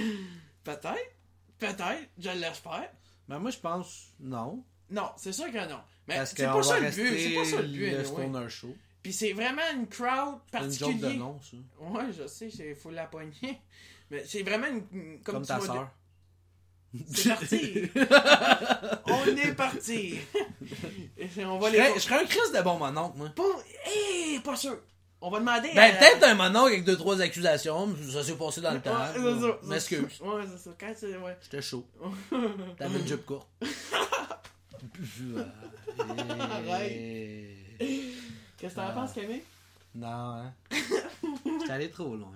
[0.63, 1.11] Peut-être.
[1.57, 2.07] Peut-être.
[2.17, 2.89] Je l'espère.
[3.29, 4.63] Mais moi, je pense non.
[4.89, 5.79] Non, c'est sûr que non.
[6.07, 7.17] Mais c'est pas ça le but.
[7.19, 8.33] C'est pas ça le but.
[8.33, 8.75] le Show.
[9.03, 11.19] Puis c'est vraiment une crowd C'est une joke de particulière.
[11.19, 11.57] nom, ça.
[11.79, 13.61] Ouais, je sais, il faut la pogner.
[14.11, 15.21] Mais c'est vraiment une.
[15.21, 15.89] Comme, ta sœur.
[17.13, 17.91] C'est parti.
[19.05, 20.17] On est parti.
[21.45, 21.77] On va Je les.
[21.77, 23.29] serais, je serais un Christ de bon mononcle, moi.
[23.29, 23.43] Pas...
[23.85, 24.79] Hé, pas sûr.
[25.21, 25.69] On va demander.
[25.75, 27.87] Ben, à- peut-être un mononcle avec deux, trois accusations.
[27.87, 28.91] mais Ça s'est passé dans le temps.
[28.91, 30.21] Ouais, c'est ça, c'est M'excuse.
[30.21, 30.71] Ouais, c'est ça.
[30.79, 31.17] Quand c'est.
[31.17, 31.37] Ouais.
[31.41, 31.85] J'étais chaud.
[32.77, 33.47] T'avais une jupe courte.
[36.39, 37.57] Arrête.
[38.57, 38.91] Qu'est-ce que t'en Ah.
[38.91, 39.41] penses, Camille?
[39.95, 40.53] Non, hein.
[40.71, 42.31] J'étais allé trop loin.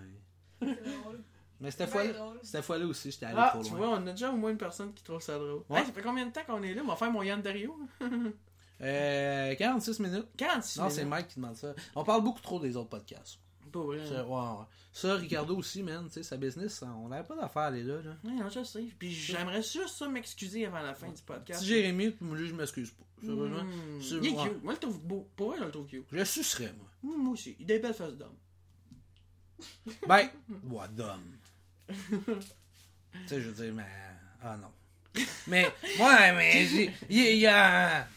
[0.62, 1.20] C'est drôle.
[1.62, 3.78] Mais cette Ben fois-là, cette fois-là aussi, j'étais allé Ah, trop tu loin.
[3.80, 5.64] vois, on a déjà au moins une personne qui trouve ça drôle.
[5.70, 5.80] Ouais.
[5.80, 6.82] Hey, ça fait combien de temps qu'on est là?
[6.84, 7.78] On va faire mon Yann Dario.
[8.84, 10.28] Euh, 46 minutes.
[10.38, 11.06] 46 Non, c'est.
[11.06, 11.74] Mike qui demande ça.
[11.96, 13.40] On parle beaucoup trop des autres podcasts.
[13.72, 13.98] Pas vrai.
[13.98, 14.66] Ouais, ouais.
[14.92, 17.82] Ça, Ricardo aussi, man, tu sais, sa business, ça, on n'avait pas d'affaire à aller
[17.82, 18.12] là, là.
[18.24, 18.84] Ouais, non, je sais.
[19.00, 21.62] Puis j'aimerais juste ça m'excuser avant la fin du podcast.
[21.62, 23.04] Si Jérémy, puis moi, je m'excuse pas.
[23.26, 23.64] Sérieusement.
[23.64, 24.02] Hmm.
[24.02, 24.50] C'est- Il est ouais.
[24.50, 24.64] cute.
[24.64, 25.30] Moi, je le trouve beau.
[25.36, 26.06] Pour vrai, je le trouve cute.
[26.12, 26.88] Je le sucerais, moi.
[27.02, 27.56] Moi, moi aussi.
[27.58, 28.36] Il a des belles faces d'homme.
[30.08, 30.30] Ben,
[30.70, 31.38] ouais, d'homme.
[31.88, 31.96] tu
[33.28, 33.86] sais, je veux dire, mais.
[34.44, 34.68] Ah non.
[35.48, 35.66] Mais,
[36.00, 38.08] ouais, mais, j'ai- il y, a-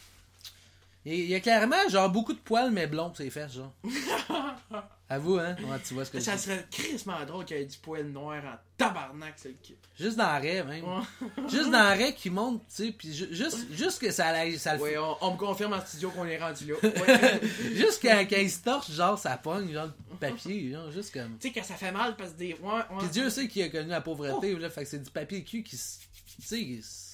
[1.07, 1.24] il y a.
[1.24, 3.72] Il y a clairement, genre, beaucoup de poils, mais blonds, sur ses fesses, genre.
[5.09, 5.54] Avoue, hein?
[5.62, 6.42] Ouais, tu vois ce que je Ça dis.
[6.42, 9.74] serait crissement drôle qu'il y ait du poil noir en tabarnak, c'est le cul.
[9.96, 10.82] Juste dans l'arrêt, même.
[11.48, 14.74] Juste dans l'arrêt qui monte, tu sais, puis ju- juste, juste que ça, aille- ça
[14.76, 14.98] le fait.
[14.98, 16.74] on, on me confirme en studio qu'on est rendu là.
[16.82, 17.40] Ouais.
[17.76, 21.38] Juste quand, quand il se torche, genre, ça pogne, genre, le papier, genre, juste comme.
[21.38, 22.54] tu sais, quand ça fait mal parce que des.
[22.54, 22.82] Ouais, ouais.
[22.98, 25.62] Puis Dieu sait qu'il a connu la pauvreté, là, fait que c'est du papier cul
[25.62, 25.98] qui se.
[26.40, 27.05] Tu sais, qui se-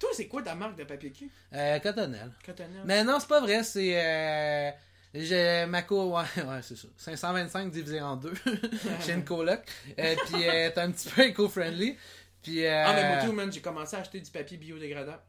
[0.00, 1.30] Toi, c'est quoi ta marque de papier cul?
[1.52, 1.78] Euh.
[1.78, 2.32] Cotonnelle?
[2.84, 3.92] Mais non, c'est pas vrai, c'est.
[3.94, 4.70] Euh,
[5.14, 6.16] j'ai ma co.
[6.16, 6.88] Ouais, ouais, c'est ça.
[6.96, 8.32] 525 divisé en deux.
[9.06, 9.60] j'ai une coloc.
[9.98, 11.96] Euh, puis euh, t'es un petit peu éco-friendly.
[12.42, 12.64] Puis.
[12.64, 15.20] Euh, Ah, mais moi, tout, man, j'ai commencé à acheter du papier biodégradable.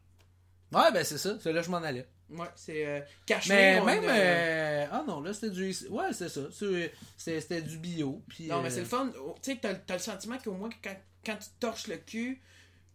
[0.72, 1.36] Ouais, ben c'est ça.
[1.38, 2.06] C'est là que je m'en allais.
[2.30, 3.84] Ouais, c'est euh, cachemire.
[3.84, 4.04] Mais même.
[4.08, 5.70] euh, Ah non, là, c'était du.
[5.90, 6.40] Ouais, c'est ça.
[6.50, 6.90] C'est-
[7.40, 8.22] C'était du bio.
[8.26, 9.10] Puis, Non, mais c'est le fun.
[9.42, 10.96] Tu sais, t'as, t'as le sentiment qu'au moins, quand,
[11.26, 12.40] quand tu torches le cul,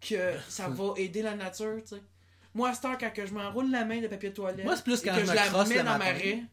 [0.01, 2.01] que ça va aider la nature, tu sais.
[2.53, 4.73] Moi, à cette heure, quand que je m'enroule la main de papier de toilette, Moi,
[4.75, 4.91] et que
[5.25, 6.43] je la mets dans ma raie,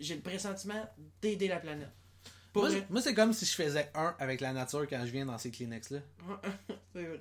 [0.00, 0.88] j'ai le pressentiment
[1.22, 1.88] d'aider la planète.
[2.52, 5.10] Pour Moi, c'est- moi, c'est comme si je faisais un avec la nature quand je
[5.10, 5.98] viens dans ces Kleenex-là.
[6.94, 7.18] c'est vrai.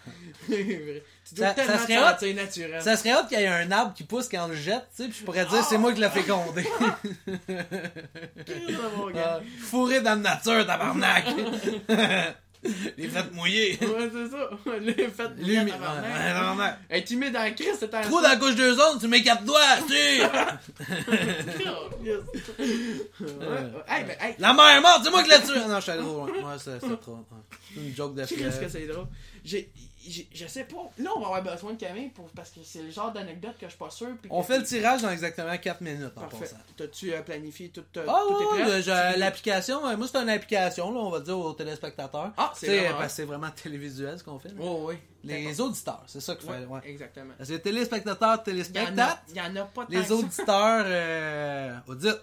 [0.48, 1.02] c'est vrai.
[1.28, 2.10] Tu dois Ça- tellement ça te serait hot.
[2.10, 2.82] sentir naturel.
[2.82, 5.02] Ça serait hâte qu'il y ait un arbre qui pousse quand on le jette, tu
[5.02, 6.64] sais, puis je pourrais dire c'est moi qui l'ai fécondé.
[8.48, 9.40] Ah, gars.
[9.60, 11.24] fourré dans la nature, tabarnak!
[12.98, 13.78] Les fêtes mouillées.
[13.80, 14.50] Ouais, c'est ça.
[14.80, 16.78] Les fêtes Lui, mouillées, mais- tabarnak.
[16.90, 19.08] Hey, tu mets dans le Christ, c'est un Trou dans la couche deux ondes, tu
[19.08, 19.94] mets quatre doigts, tu.
[23.88, 25.58] Hey, mais, hey, La mère est morte, c'est moi qui l'ai tué!
[25.68, 26.28] Non, je suis allé trop loin.
[26.28, 27.18] Ouais, c'est trop.
[27.74, 29.06] C'est une joke de Tu sais qu'est-ce que c'est drôle?
[29.44, 29.70] J'ai-
[30.32, 30.90] je sais pas.
[30.98, 33.66] Là, on va avoir besoin de Camille pour, parce que c'est le genre d'anecdote que
[33.66, 34.08] je suis pas sûr.
[34.20, 36.38] puis On fait le tirage dans exactement 4 minutes en Parfait.
[36.40, 36.56] passant.
[36.76, 38.64] T'as-tu euh, planifié tout, euh, Ah tout ouais, est prêt?
[38.76, 42.32] ouais, j'ai- Tu- l'application, euh, moi c'est une application, là, on va dire aux téléspectateurs.
[42.36, 42.98] Ah, c'est vraiment...
[42.98, 44.50] parce que c'est vraiment télévisuel ce qu'on fait.
[44.60, 44.94] Oh, oui.
[45.24, 46.66] Les auditeurs, c'est ça qu'il Ouais, fait.
[46.66, 46.80] Ouais.
[46.84, 47.32] Exactement.
[47.36, 49.90] Parce que les téléspectateurs, Il y, en a, téléspectateurs, il y en a pas tant
[49.90, 52.22] les auditeurs, euh, audites.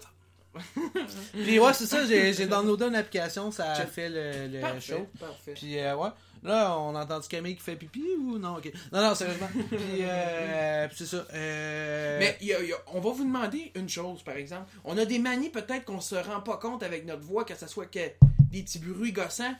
[1.32, 3.88] Puis ouais, c'est ça, j'ai downloadé une application, ça Check.
[3.88, 5.06] fait le, le Parfait, show.
[5.18, 5.52] Parfait.
[5.54, 6.10] Puis euh, ouais,
[6.44, 8.70] là on a entendu Camille qui fait pipi ou non, ok.
[8.92, 9.48] Non, non, sérieusement.
[9.70, 11.26] Puis, euh, puis c'est ça.
[11.34, 12.18] Euh...
[12.18, 14.70] Mais y a- y a- on va vous demander une chose, par exemple.
[14.84, 17.66] On a des manies peut-être qu'on se rend pas compte avec notre voix, que ce
[17.66, 17.98] soit que
[18.50, 19.54] des petits bruits gossants.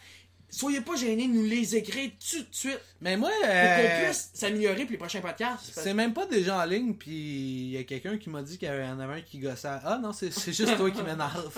[0.50, 4.04] Soyez pas gênés de nous les écrire tout de suite Mais moi, pour euh, qu'on
[4.04, 5.72] puisse s'améliorer pour les prochains podcasts.
[5.74, 8.56] C'est même pas des gens en ligne, puis il y a quelqu'un qui m'a dit
[8.56, 9.66] qu'il y en avait un qui gossait.
[9.84, 11.50] Ah non, c'est juste toi qui m'énerve.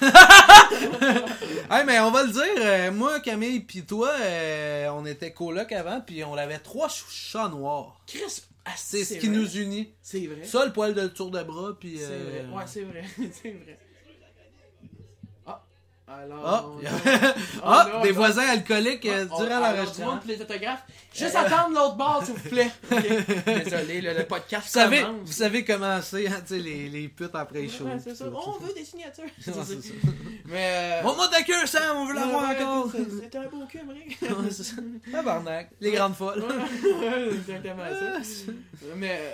[1.70, 5.72] hey, mais on va le dire, euh, moi, Camille, puis toi, euh, on était coloc
[5.72, 8.00] avant, puis on avait trois ch- chats noirs.
[8.06, 9.92] Chris, ah, C'est ce qui nous unit.
[10.02, 10.44] C'est vrai.
[10.44, 11.98] Ça, le poil de tour de bras, puis.
[11.98, 12.56] C'est euh, vrai.
[12.56, 13.02] Ouais, c'est vrai.
[13.42, 13.78] c'est vrai.
[16.20, 16.76] Alors.
[16.76, 16.80] Oh,
[17.94, 18.14] non, des non.
[18.16, 20.20] voisins alcooliques euh, On- durant l'enregistrement.
[20.26, 20.82] les autographes.
[21.14, 22.70] Juste attendre l'autre bord, s'il vous plaît.
[22.92, 23.64] Ok.
[23.64, 25.20] Désolé, le, le podcast Vous savez, commence.
[25.26, 27.84] vous savez comment c'est, hein, tu sais, les, les putes après les shows.
[27.84, 28.24] Ouais, c'est ça.
[28.26, 29.24] tout On veut des signatures.
[29.40, 29.60] C'est ça.
[30.46, 31.00] Mais.
[31.00, 32.88] euh, Montre-moi ta queue, Sam, on veut la voir ouais, encore.
[32.92, 34.18] c'est- C'est un beau cul, Rick.
[34.22, 34.76] Ouais, c'est ça.
[35.10, 36.42] Tabarnak, les grandes folles.
[36.42, 38.20] Ouais, exactement ça.
[38.96, 39.18] Mais.
[39.20, 39.30] euh,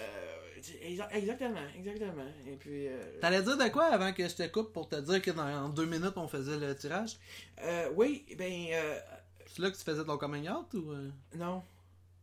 [1.12, 2.26] Exactement, exactement.
[2.46, 2.88] Et puis.
[2.88, 5.64] euh, T'allais dire de quoi avant que je te coupe pour te dire que dans
[5.64, 7.16] en deux minutes on faisait le tirage?
[7.62, 8.66] euh, oui, ben.
[8.72, 8.98] euh,
[9.46, 10.92] C'est là que tu faisais ton coming out ou.
[11.36, 11.62] non.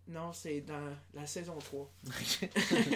[0.07, 1.91] Non, c'est dans la saison 3.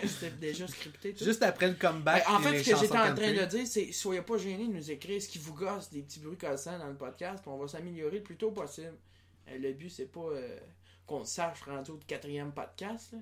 [0.06, 1.12] C'était déjà scripté.
[1.16, 1.26] tout.
[1.26, 2.24] Juste après le comeback.
[2.24, 4.74] Ben, en fait, ce que j'étais en train de dire, c'est soyez pas gênés de
[4.74, 7.58] nous écrire ce qui vous gosse, des petits bruits cassants dans le podcast, puis on
[7.58, 8.94] va s'améliorer le plus tôt possible.
[9.52, 10.30] Le but, c'est pas
[11.08, 13.14] qu'on sache rendu au quatrième podcast.
[13.14, 13.20] là.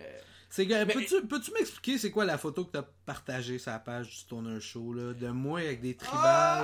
[0.00, 0.18] Euh,
[0.48, 4.14] C'est Mais- Peux-tu m'expliquer c'est quoi la photo que t'as partagée sur la page du
[4.16, 6.18] Stoner Show là, de moi avec des tribales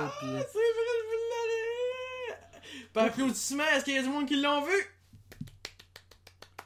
[0.09, 0.27] Ah, puis.
[0.27, 2.37] c'est vrai,
[2.77, 2.85] aller.
[2.93, 4.71] Par applaudissement, est-ce qu'il y a du monde qui l'ont vu?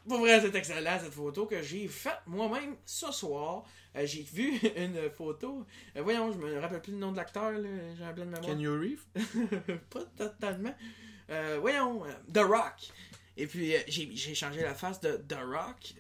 [0.08, 3.66] Pour vrai, c'est excellent cette photo que j'ai faite moi-même ce soir.
[3.96, 5.66] Euh, j'ai vu une photo.
[5.98, 7.68] Euh, voyons, je me rappelle plus le nom de l'acteur, là.
[7.98, 8.46] j'ai un blanc de mémoire.
[8.50, 9.06] Can you reef?
[9.90, 10.74] pas totalement.
[11.30, 12.04] Euh, voyons,
[12.34, 12.90] The Rock.
[13.36, 15.94] Et puis, j'ai changé la face de The Rock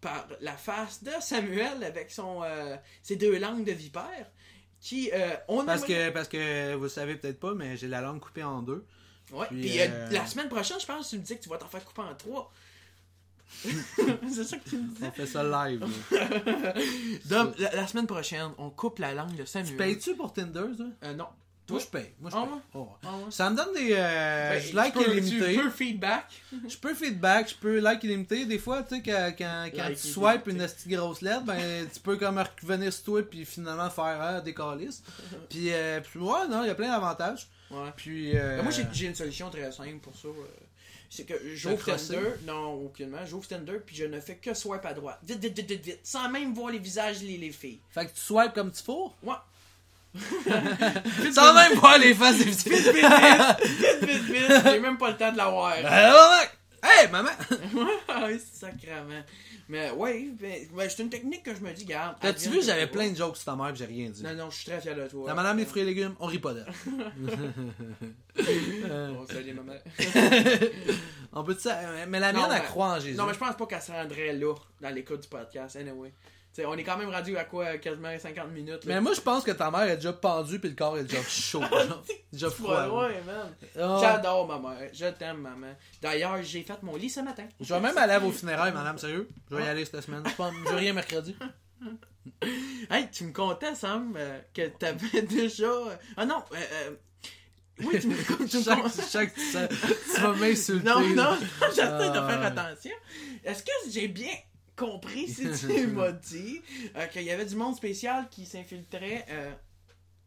[0.00, 4.30] par la face de Samuel avec son euh, ses deux langues de vipère.
[4.80, 7.88] Qui, euh, on Parce aimerait- que, parce que vous le savez peut-être pas, mais j'ai
[7.88, 8.84] la langue coupée en deux.
[9.32, 11.42] Ouais, Puis, puis, euh, euh, la semaine prochaine, je pense que tu me dis que
[11.42, 12.52] tu vas t'en faire couper en trois.
[13.64, 15.84] c'est ça que tu me On fait ça live.
[15.84, 17.18] dis.
[17.28, 19.70] Donc, la, la semaine prochaine, on coupe la langue de Samuel.
[19.72, 20.84] tu payes-tu pour Tinder, ça?
[21.08, 21.26] Euh, non.
[21.70, 22.12] Moi, je paye.
[22.20, 22.60] Moi, je Ah paye.
[22.74, 22.86] Oh, ouais.
[23.04, 23.30] Ah ouais.
[23.30, 23.92] Ça me donne des.
[23.92, 25.54] euh, Ben, je like tu peux- illimité.
[25.54, 26.24] Tu peux feedback.
[26.68, 28.46] Je peux feedback, je peux like illimité.
[28.46, 31.86] Des fois, tu sais, quand, quand, quand Like tu swipes une petite grosse lettre, ben,
[31.92, 35.02] tu peux comme revenir sur toi puis finalement faire ah, des calices.
[35.50, 37.48] Puis, euh, puis ouais, non, il y a plein d'avantages.
[37.70, 37.90] Ouais.
[37.96, 38.36] Puis.
[38.36, 40.28] euh, Ben, moi, j'ai une solution très simple pour ça.
[40.28, 40.32] euh,
[41.10, 41.82] C'est que j'ouvre?
[41.84, 42.30] Tinder.
[42.46, 43.24] Non, aucunement.
[43.26, 45.18] J'ouvre Tinder, puis je ne fais que swipe à droite.
[45.22, 46.00] Vite, vite, vite, vite, vite.
[46.02, 47.80] Sans même voir les visages les, les filles.
[47.90, 49.12] Fait que tu swipes comme tu faut?
[49.22, 49.34] Ouais.
[51.32, 52.70] Sans même voir les faces des petits.
[52.70, 54.00] Vite, vite, vite.
[54.00, 54.62] Vite, vite, vite.
[54.64, 55.74] J'ai même pas le temps de la voir.
[56.82, 57.30] Hey, maman!
[58.26, 59.22] Oui, sacrément.
[59.68, 62.16] Mais ouais, ben, ben, c'est une technique que je me dis, garde.
[62.20, 64.22] T'as-tu vu, que j'avais plein de jokes sur ta mère pis j'ai rien dit.
[64.22, 65.24] Non, non, je suis très fier de toi.
[65.26, 66.72] La madame des fruits et légumes, on rit pas d'elle.
[68.38, 69.74] Euh, Bon, salut, maman.
[71.32, 73.16] on peut ça, mais la mienne, elle croit en Jésus.
[73.16, 76.12] Non, mais je pense pas qu'elle se rendrait là, dans l'écoute du podcast, anyway.
[76.58, 78.84] T'sais, on est quand même rendu à quoi, quasiment 50 minutes.
[78.84, 78.94] là.
[78.96, 81.22] Mais moi, je pense que ta mère est déjà pendue puis le corps est déjà
[81.22, 81.62] chaud.
[82.32, 82.88] déjà froid.
[82.88, 83.54] Ouais, man.
[83.80, 83.98] Ah.
[84.02, 84.90] J'adore ma mère.
[84.92, 85.68] Je t'aime, maman.
[86.02, 87.44] D'ailleurs, j'ai fait mon lit ce matin.
[87.60, 89.28] Je vais même aller à vos funérailles, madame, sérieux?
[89.48, 90.24] Je vais y aller cette semaine.
[90.26, 91.36] Je vais rien mercredi.
[92.90, 95.64] Hey, tu me contais, Sam, euh, que t'avais déjà.
[95.64, 96.90] euh, Ah non, euh, euh,
[97.84, 98.78] Oui, tu me, tu chaque,
[99.10, 100.86] chaque, ça- tu vas m'insulter.
[100.88, 101.38] Non, non,
[101.70, 102.90] j'essaie de Ah, faire attention.
[103.44, 104.32] Est-ce que j'ai bien
[104.78, 106.62] compris si tu m'as dit
[106.96, 109.52] euh, qu'il y avait du monde spécial qui s'infiltrait euh,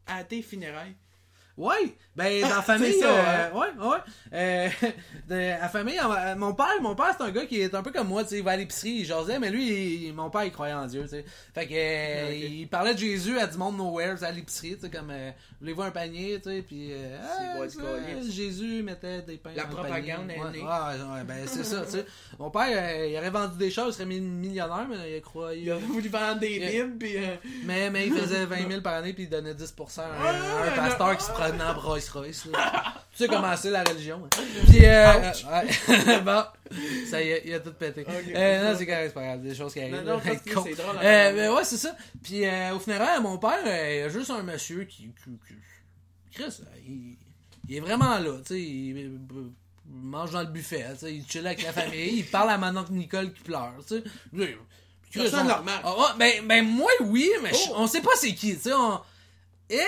[0.06, 0.94] à tes funérailles?
[1.62, 3.96] Ouais, ben dans la Ah, famille, ça, euh, ouais, ouais.
[4.32, 4.68] Euh,
[5.28, 7.92] de, la famille, euh, mon père, mon père c'est un gars qui est un peu
[7.92, 10.44] comme moi, tu sais, il va à l'épicerie, il jasait, mais lui, il- mon père,
[10.44, 11.24] il croyait en Dieu, tu sais.
[11.54, 14.80] Fait que euh, Ah, il parlait de Jésus à du monde nowhere, à l'épicerie, tu
[14.82, 17.18] sais, comme euh, voulez-vous un panier, tu sais, puis euh,
[17.68, 18.30] C'est ah.
[18.30, 20.34] Jésus mettait des pains La dans le propagande panier.
[20.36, 20.62] est ouais, née.
[20.62, 22.06] ouais, ben c'est ça, tu sais.
[22.38, 25.62] Mon père, il aurait vendu des choses, il serait mi- millionnaire, mais il croyait.
[25.62, 27.16] Il a voulu vendre des bibles, puis.
[27.18, 30.70] euh, Mais, mais il faisait 20 000 par année puis il donnait 10% à un
[30.76, 32.46] pasteur qui se prenant Rolls Royce.
[32.46, 32.94] Là.
[33.12, 34.22] tu sais comment c'est la religion.
[34.24, 34.42] hein.
[34.68, 36.20] Puis, euh, ouais.
[36.24, 36.42] bon,
[37.10, 38.02] ça y est, il a tout pété.
[38.02, 38.32] Ok.
[38.34, 39.94] Euh, non, c'est correct, c'est pas grave, des choses qui arrivent.
[39.96, 40.96] Non, non, c'est drôle.
[41.02, 41.94] Euh, ben ouais, c'est ça.
[42.22, 45.04] Puis euh, au funéraire, mon père, euh, il y a juste un monsieur qui.
[45.22, 45.54] qui, qui-
[46.34, 47.16] Chris, euh, il,
[47.68, 48.60] il est vraiment là, tu sais.
[48.60, 49.18] Il,
[49.94, 51.14] mange dans le buffet, tu sais.
[51.14, 54.02] Il chill avec la famille, il parle à ma tante Nicole qui pleure, tu sais.
[54.32, 55.80] Chris, Personne on- normal.
[55.84, 57.74] Ah, ouais, ben, ben, moi, oui, mais Oh.
[57.76, 58.72] on sait pas c'est qui, tu sais.
[58.72, 58.98] On...
[59.74, 59.78] Eh,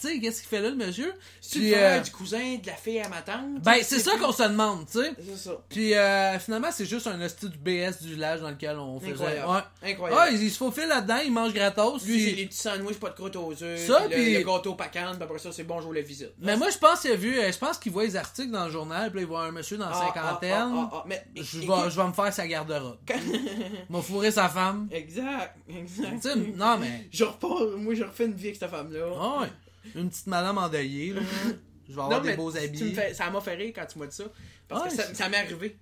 [0.00, 1.12] tu sais, qu'est-ce qu'il fait là, le monsieur?
[1.40, 3.60] C'est le frère du cousin de la fille à ma tante.
[3.62, 5.12] ben, c'est ça qu'on se demande, tu sais.
[5.22, 5.50] C'est ça.
[5.68, 9.12] Puis euh, finalement, c'est juste un hostie du BS du village dans lequel on faisait.
[9.12, 9.50] Incroyable.
[9.82, 9.90] Ouais.
[9.92, 10.20] Incroyable.
[10.22, 12.02] Ouais, il, il se faufile là-dedans, il mange gratos.
[12.06, 13.86] Lui, puis- c'est les petits sandwichs, pas de croûte aux œufs.
[13.86, 16.32] Ça, puis puis- le, le gâteau pacane, puis après ça, c'est bonjour la visite.
[16.40, 18.64] Mais moi, je pense qu'il a vu, euh, je pense qu'il voit les articles dans
[18.64, 20.52] le journal, puis il voit un monsieur dans la Ah, cinquantaine.
[20.74, 22.96] ah, ah, ah, mais, Je, vais, je vais me faire sa garde-robe.
[23.90, 24.88] m'a fourré sa femme.
[24.90, 26.20] Exact, exact.
[26.22, 27.06] Tu sais, non, mais.
[27.12, 29.00] Je repars, moi, je refais une vie avec cette femme-là.
[29.40, 29.48] Ouais.
[29.94, 31.20] Une petite madame endeuillée, là.
[31.88, 32.94] Je vais avoir des beaux habits.
[32.94, 34.24] fais- ça m'a fait rire quand tu m'as dit ça.
[34.68, 35.76] Parce Ouais, que ça, m'est arrivé.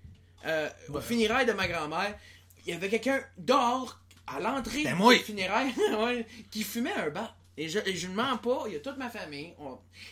[0.44, 1.02] Euh, Au Ouais.
[1.02, 2.18] funérailles de ma grand-mère,
[2.66, 4.96] il y avait quelqu'un dehors, à l'entrée C'était du
[5.98, 7.36] ouais, qui fumait un bat.
[7.56, 9.52] Et je, et je ne mens pas, il y a toute ma famille.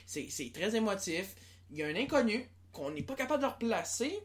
[0.06, 1.34] C'est c'est très émotif.
[1.72, 4.16] Il y a un inconnu qu'on n'est pas capable de replacer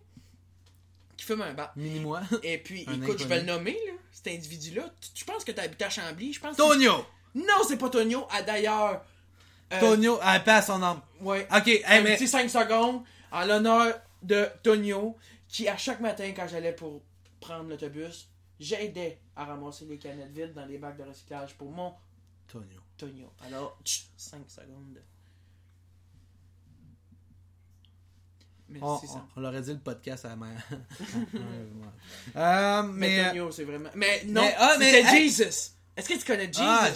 [1.18, 1.72] qui fume un bat.
[1.76, 2.22] Mini-moi.
[2.44, 4.94] Et puis, Un écoute, je vais le nommer, là, cet individu-là.
[5.00, 6.34] Tu, tu penses que tu habites à Chambly?
[6.34, 7.06] Je pense que- Tonio!
[7.36, 8.26] Non, c'est pas Tonio.
[8.32, 9.04] Ah, d'ailleurs.
[9.74, 11.02] euh, Tonio, elle paix à son âme.
[11.22, 11.48] Ouais.
[11.56, 12.16] Ok, hey, mais.
[12.16, 15.16] petit 5 secondes en l'honneur de Tonio,
[15.48, 17.02] qui à chaque matin, quand j'allais pour
[17.42, 18.30] prendre l'autobus,
[18.60, 21.94] j'aidais à ramasser les canettes vides dans les bacs de recyclage pour mon
[22.48, 22.80] Tonio.
[22.98, 23.30] Tonio.
[23.46, 23.78] Alors,
[24.16, 25.02] 5 secondes.
[28.68, 29.26] Merci, On, ça.
[29.36, 30.64] on, on leur a dit le podcast à la mère.
[32.36, 33.20] euh, Mais, mais.
[33.20, 33.90] euh, Tonio, c'est vraiment.
[33.94, 35.04] Mais non, Mais, ah, mais.
[35.04, 35.72] Jesus.
[35.98, 36.60] Est-ce que tu connais Jesus?
[36.62, 36.90] Ah,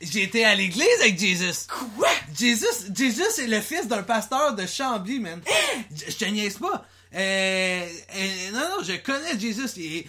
[0.00, 1.66] j'ai été à l'église avec Jesus.
[1.96, 2.08] Quoi?
[2.38, 5.40] Jesus, Jesus est le fils d'un pasteur de Chambly, man.
[5.94, 6.86] Je je te niaise pas.
[7.14, 7.18] Euh,
[8.16, 9.62] euh, non, non, je connais Jesus.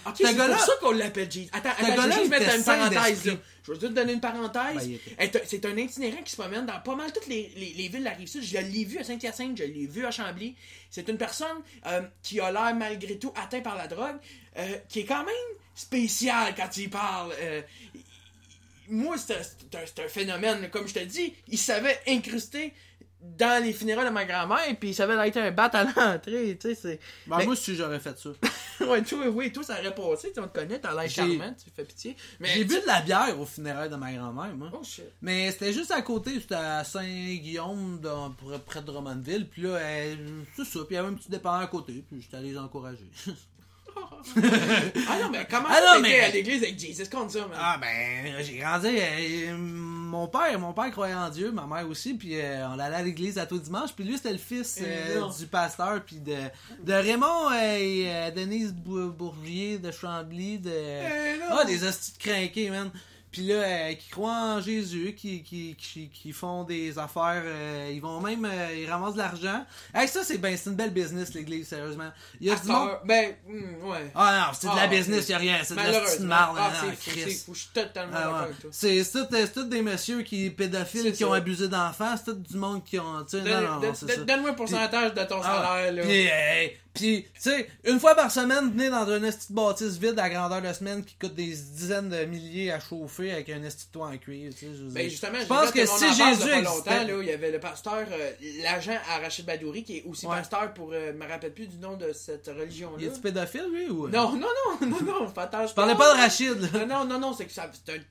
[0.06, 1.48] Ok, ce c'est gars-là, pour ça qu'on l'appelle Jesus.
[1.52, 3.02] Attends, attends, je gars-là, vais juste il mettre était une saint parenthèse.
[3.22, 3.30] d'esprit.
[3.30, 3.36] Là.
[3.64, 4.76] Je vais juste te donner une parenthèse.
[4.76, 4.94] Ben, il
[5.24, 7.88] était- Est- C'est un itinérant qui se promène dans pas mal toutes les, les, les
[7.88, 8.42] villes de la Rive-Sud.
[8.44, 10.54] Je l'ai vu à Saint-Hyacinthe, je l'ai vu à Chambly.
[10.90, 11.48] C'est une personne
[11.86, 14.16] euh, qui a l'air malgré tout atteint par la drogue,
[14.58, 15.34] euh, qui est quand même
[15.80, 17.32] spécial quand il parle.
[17.40, 17.62] Euh,
[18.88, 20.68] moi, c'est un, phénomène.
[20.70, 22.74] Comme je te dis, il savait incruster
[23.20, 26.56] dans les funérailles de ma grand-mère, puis il savait être un bat à l'entrée.
[26.58, 26.98] Tu sais.
[27.26, 28.30] Ben, Mais- moi aussi, j'aurais fait ça.
[28.80, 30.32] ouais, toi, oui, toi, ça aurait passé.
[30.38, 32.16] On te connaît, t'as l'air charmant, tu fais pitié.
[32.40, 34.70] Mais J'ai bu de la bière au funérail de ma grand-mère, moi.
[34.72, 35.04] Oh shit.
[35.20, 38.00] Mais c'était juste à côté, c'était à Saint-Guillaume,
[38.66, 39.48] près- de Drummondville.
[39.48, 39.78] Puis là,
[40.56, 40.80] c'est ça.
[40.80, 42.02] Puis il y avait un petit dépanneur à côté.
[42.08, 43.10] Puis j'étais allé les encourager.
[45.08, 47.50] Ah non, mais comment Ah non, mais- à l'église avec Jesus contre ça, man?
[47.58, 48.88] Ah ben, j'ai grandi.
[48.88, 52.96] euh, mon père, mon père croyait en Dieu, ma mère aussi, puis euh, on allait
[52.96, 53.92] à l'église à tous les dimanches.
[53.94, 56.36] Puis lui, c'était le fils Eh euh, du pasteur, puis de,
[56.84, 62.12] de Raymond euh, et euh, Denise Bou- Bourgier de Chambly, de Eh ah des hosties
[62.12, 62.90] de crinqués, man.
[63.30, 67.90] Puis là, euh, qui croient en Jésus, qui, qui, qui, qui font des affaires, euh,
[67.92, 69.64] ils vont même, euh, ils ramassent de l'argent.
[69.94, 72.10] Hey, ça, c'est ben, c'est une belle business, l'église, sérieusement.
[72.40, 72.90] Il y a du monde.
[73.04, 74.10] Ben, hmm, ouais.
[74.16, 76.56] Ah non, c'est de la Ah, business, y a rien, c'est de la petite marde.
[76.60, 77.54] Ah, c'est fou.
[77.54, 78.44] Je suis totalement Ah d'accord ouais.
[78.44, 78.70] avec toi.
[78.72, 82.34] C'est c'est tout, c'est tout des messieurs qui pédophiles qui ont abusé d'enfants, c'est tout
[82.34, 83.24] du monde qui ont.
[83.30, 84.20] Tu sais, non, non, c'est ça.
[84.22, 86.02] Donne-moi un pourcentage de ton Ah, salaire, là.
[86.92, 90.60] Puis, tu sais, une fois par semaine, venez dans une petite bâtisse vide à grandeur
[90.60, 94.08] de semaine qui coûte des dizaines de milliers à chauffer avec un esti de toit
[94.08, 94.74] en cuir, tu sais.
[94.74, 97.52] je veux Ben justement, je pense que si Jésus il longtemps, là, il y avait
[97.52, 98.32] le pasteur, euh,
[98.64, 100.34] l'agent à Rachid Badouri, qui est aussi Ouais.
[100.36, 102.96] pasteur pour, euh, me rappelle plus du nom de cette religion-là.
[102.98, 104.08] Il est-tu pédophile, lui, ou?
[104.08, 104.48] Non, non,
[104.80, 105.68] non, non, non, fais attention.
[105.68, 106.86] Je parlais pas de Rachid, là.
[106.86, 107.70] Non, non, non, non, c'est que ça.
[107.86, 108.02] c'est un-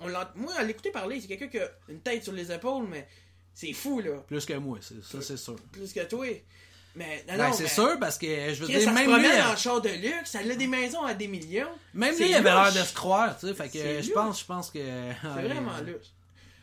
[0.00, 0.08] on
[0.38, 3.08] moi, à l'écouter parler, c'est quelqu'un qui a une tête sur les épaules, mais
[3.54, 4.18] c'est fou, là.
[4.26, 5.56] Plus que moi, ça, c'est sûr.
[5.72, 6.26] Plus que toi.
[6.98, 8.94] Mais non, Ben, non, c'est mais- sûr, parce que, je veux Chris, dire, ça se
[8.94, 11.68] même lui, promène euh, en char de luxe, ça a des maisons à des millions.
[11.94, 14.44] même lui, il avait l'air de se croire, tu sais, fait que, je pense, je
[14.44, 14.78] pense que.
[15.22, 16.08] C'est vraiment luxe.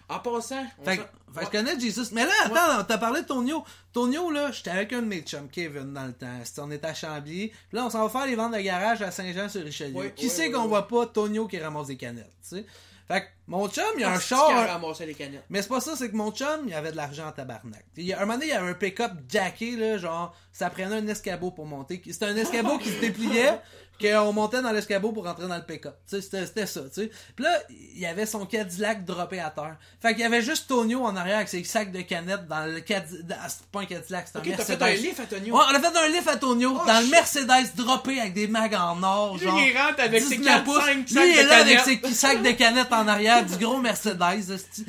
[0.07, 2.09] En passant, Fait, fait que je connais Jesus.
[2.11, 3.63] Mais là, attends, t'as parlé de Tonio.
[3.91, 6.27] Tonio, là, j'étais avec un de mes chums, Kevin, dans le temps.
[6.59, 7.47] On était à Chambly.
[7.47, 10.09] Puis là, on s'en va faire les ventes de garage à Saint-Jean-sur-Richelieu.
[10.15, 12.65] Qui oui, sait qu'on voit pas Tonio qui ramasse des canettes, tu sais?
[13.07, 14.67] Fait que mon chum, il a un char.
[14.67, 15.45] ramassé les canettes.
[15.49, 17.85] Mais c'est pas ça, c'est que mon chum, il avait de l'argent en tabarnak.
[17.97, 20.71] Il y a, un moment donné, il y avait un pick-up jacké, là, genre, ça
[20.71, 22.01] prenait un escabeau pour monter.
[22.03, 23.61] C'était un escabeau qui se dépliait,
[24.01, 25.63] qu'on montait dans l'escabeau pour rentrer dans le
[26.05, 27.11] sais, c'était, c'était ça, tu sais.
[27.35, 29.77] Puis là, il y avait son Cadillac droppé à terre.
[30.01, 32.79] Fait qu'il y avait juste Tonio en arrière avec ses sacs de canettes dans le
[32.81, 33.37] Cadillac.
[33.47, 34.77] C'est pas un Cadillac, c'est un Ok, t'as Mercedes.
[34.77, 35.55] fait un lift à Tonio.
[35.55, 37.07] Ouais, on a fait un lift à Tonio Oh, dans le.
[37.07, 39.59] Mercedes droppé avec des mags en or, Lui, genre.
[39.59, 40.83] il rentre avec ses 19 4 pouces.
[40.85, 44.19] 5 Lui, il est là avec ses sacs de canettes en arrière du gros Mercedes.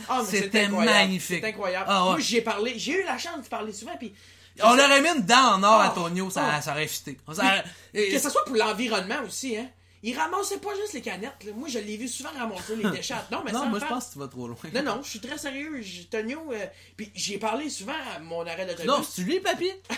[0.09, 1.41] Ah, C'était magnifique.
[1.43, 1.87] C'est incroyable.
[1.89, 2.11] Ah, ouais.
[2.11, 4.13] Moi, j'ai parlé, j'ai eu la chance de parler souvent, puis
[4.63, 6.01] On aurait mis une dent en or à Oh.
[6.01, 6.63] Tonio, ça, Oh.
[6.63, 7.19] ça aurait fité.
[7.35, 9.69] Ça aurait- et- que ce soit pour l'environnement aussi, hein.
[10.03, 11.53] Il ramassait pas juste les canettes, là.
[11.55, 13.15] Moi, je l'ai vu souvent ramasser les déchets.
[13.33, 14.57] Non, mais Non, moi je pense que tu vas trop loin.
[14.75, 15.81] Non, non, je suis très sérieux.
[16.11, 16.67] Tonio, euh,
[16.97, 18.87] puis j'ai parlé souvent à mon arrêt d'autobus.
[18.87, 19.71] Non, c'est lui, papy?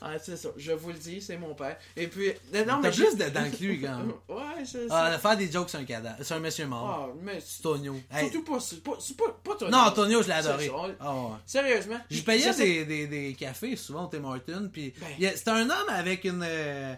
[0.00, 1.76] Ah, c'est ça, je vous le dis, c'est mon père.
[1.96, 2.32] Et puis,
[2.66, 4.12] non, mais j'ai- plus de dents que lui, quand même.
[4.28, 5.16] Ouais, c'est Ah, ça.
[5.16, 7.08] de faire des jokes sur un cadavre, sur un monsieur mort.
[7.10, 7.96] Ah, mais C'est Tonio.
[8.10, 8.30] Hey.
[8.30, 9.70] surtout pas, c'est pas, c'est pas, pas Tonio.
[9.72, 10.70] Non, Tonio, je l'ai C'est adoré.
[11.00, 11.30] Ah, ouais.
[11.46, 12.00] Sérieusement.
[12.10, 15.32] Je payais des, des, des cafés souvent au Tim Hortons, puis Ben.
[15.36, 16.42] c'était un homme avec une...
[16.44, 16.94] euh,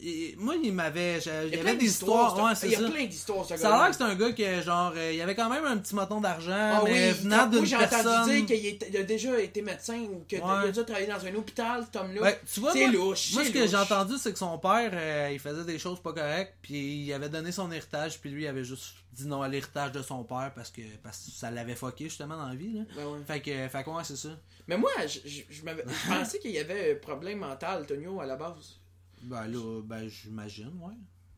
[0.00, 1.20] et moi, il m'avait...
[1.20, 2.90] j'ai- Il y avait plein des histoires, ouais, Il y a ça.
[2.90, 5.34] plein d'histoires, ce Ça a l'air que c'est un gars qui, genre, euh, il avait
[5.34, 8.06] quand même un petit moton d'argent, Ah mais oui, venant moi d'une j'ai personne...
[8.06, 10.50] entendu dire qu'il a déjà été médecin ou qu'il Ouais.
[10.50, 12.22] a déjà travaillé dans un hôpital, cet homme-là.
[12.22, 13.32] Ouais, tu vois, c'est moi, louche.
[13.34, 16.12] moi, ce que j'ai entendu, c'est que son père, euh, il faisait des choses pas
[16.12, 19.48] correctes, puis il avait donné son héritage, puis lui, il avait juste dit non à
[19.48, 22.72] l'héritage de son père parce que, parce que ça l'avait fucké justement dans la vie.
[22.72, 22.82] Là.
[22.94, 23.18] Ben ouais.
[23.26, 24.28] Fait que, fait que ouais, c'est ça.
[24.68, 28.26] Mais moi, je, je, je je pensais qu'il y avait un problème mental, Tonio, à
[28.26, 28.76] la base.
[29.22, 30.94] Ben là, ben j'imagine, ouais.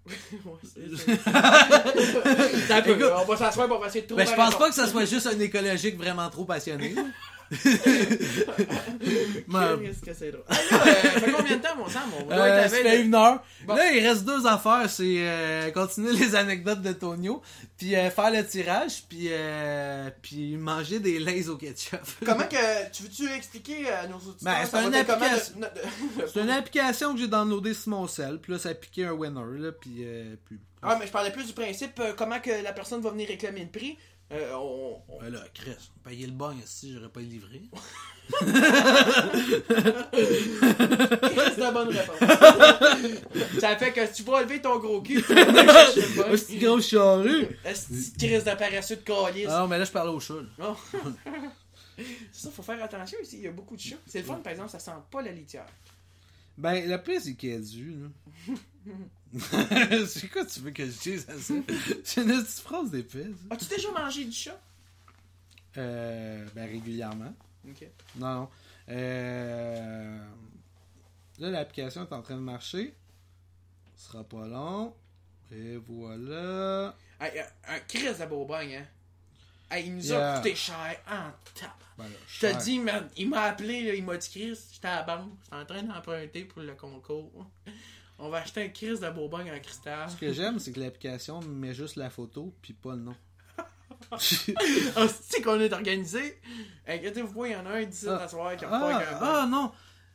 [0.33, 1.41] Ouais, c'est ça.
[2.69, 4.59] T'as peu, Écoute, on va s'asseoir pour essayer de trouver Ben je pense raison.
[4.59, 6.95] pas que ça soit juste un écologique vraiment trop passionné.
[9.81, 10.45] Qu'est-ce que c'est drôle.
[10.49, 12.01] Ah, là, euh, ça fait combien de temps, mon sang?
[12.19, 13.43] On doit Euh, être ça fait une heure.
[13.67, 13.75] Bon.
[13.75, 14.89] Là, il reste deux affaires.
[14.89, 17.43] C'est euh, continuer les anecdotes de Tonio,
[17.77, 22.01] puis euh, faire le tirage, puis euh, puis manger des lays au ketchup.
[22.25, 22.57] Comment que.
[22.93, 24.41] Tu veux-tu expliquer à nos auditeurs?
[24.43, 25.55] Ben, c'est une application.
[25.61, 29.13] de- une application que j'ai downloadée sur mon cell, puis là, ça a piqué un
[29.13, 29.99] winner, là, puis...
[30.01, 30.59] euh, puis...
[30.83, 33.61] Ah, mais je parlais plus du principe, euh, comment que la personne va venir réclamer
[33.63, 33.97] le prix.
[34.33, 37.63] Euh, on, on- Ben là, Chris, payer le bon si j'aurais pas livré?
[41.51, 42.19] C'est la bonne réponse.
[43.61, 47.47] ça fait que tu vas lever ton gros cul, tu vas c'est gros charru!
[47.65, 49.47] Est-ce que crise paresseux de calice?
[49.49, 50.35] Ah non, mais là, je parlais au chat.
[52.33, 53.97] C'est ça, faut faire attention aussi, il y a beaucoup de chats.
[54.07, 55.67] C'est le fun, par exemple, ça sent pas la litière.
[56.57, 58.09] Ben, le pire, c'est qu'il y a là.
[60.09, 61.55] c'est quoi tu veux que je dise à ça?
[62.05, 63.27] C'est une petite phrase d'épée.
[63.51, 64.61] As-tu déjà mangé du chat?
[65.77, 67.33] Euh, ben, régulièrement.
[67.69, 67.87] Ok.
[68.17, 68.49] Non, non.
[68.89, 70.19] Euh...
[71.39, 72.95] Là, l'application est en train de marcher.
[73.97, 74.95] Ce sera pas long.
[75.53, 76.95] Et voilà.
[77.21, 78.87] Hey, un, un crise de bourgogne, hein.
[79.71, 80.35] Hey, il nous Yeah.
[80.35, 81.71] a coûté cher en tape.
[81.97, 84.97] Ben Je te dis, man, il m'a appelé, là, il m'a dit Chris, j'étais à
[84.97, 87.47] la banque, j'étais en train d'emprunter pour le concours.
[88.23, 90.09] On va acheter un Chris de Bourgogne en cristal.
[90.11, 93.17] Ce que j'aime, c'est que l'application met juste la photo, puis pas le nom.
[94.13, 96.41] Ah, c'est qu'on est organisé?
[96.87, 98.23] Inquiétez-vous pas, il y en a un d'ici Ah.
[98.25, 99.71] à soir qui a pas ah, ah, non!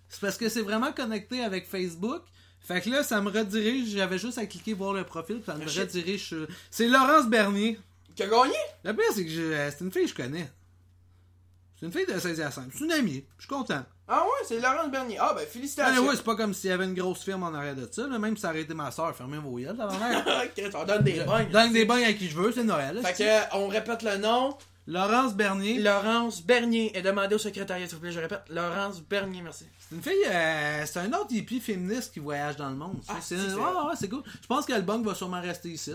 [0.10, 2.24] C'est parce que c'est vraiment connecté avec Facebook.
[2.62, 3.90] Fait que là, ça me redirige.
[3.90, 6.48] J'avais juste à cliquer voir le profil, puis ça me redirige sur.
[6.72, 7.80] C'est Laurence Bernier.
[8.16, 8.56] Qui a gagné?
[8.84, 10.52] Le pire, c'est que je- c'est une fille que je connais.
[11.80, 12.70] C'est une fille de 16 à 5.
[12.74, 13.24] C'est une amie.
[13.38, 13.84] Je suis content.
[14.08, 15.18] Ah ouais, c'est Laurence Bernier.
[15.20, 16.06] Ah ben Ah, félicitations.
[16.08, 18.06] ouais, c'est pas comme s'il y avait une grosse firme en arrière de ça.
[18.08, 18.20] là.
[18.20, 20.26] Même si ça aurait été ma soeur, fermez vos yeux, la mère.
[20.76, 21.50] On donne des bagnes.
[21.50, 23.02] Donne des bagnes à qui je veux, c'est Noël.
[23.04, 24.56] Fait que, on répète le nom.
[24.88, 25.80] Laurence Bernier.
[25.80, 28.42] Laurence Bernier est demandé au secrétariat, s'il vous plaît, je répète.
[28.50, 29.66] Laurence Bernier, merci.
[29.80, 32.98] C'est une fille, euh, c'est un autre hippie féministe qui voyage dans le monde.
[33.08, 34.24] Ah, c'est, ouais, c'est- ouais, cool.
[34.42, 35.92] Je pense que le bug va sûrement rester ici.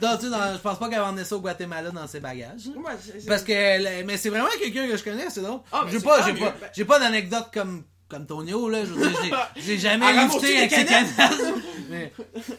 [0.00, 0.16] Là.
[0.20, 2.66] Tu dans- je pense pas qu'elle va emmener ça au Guatemala dans ses bagages.
[2.74, 2.92] Ouais,
[3.28, 5.60] Parce que, mais c'est vraiment quelqu'un que je connais, c'est drôle.
[5.70, 8.84] Ah, j'ai pas, j'ai pas, j'ai pas d'anecdote comme, comme Tonio, là.
[8.84, 11.08] Je veux dire, j'ai, jamais lifté avec ses canettes?
[11.90, 12.12] mais,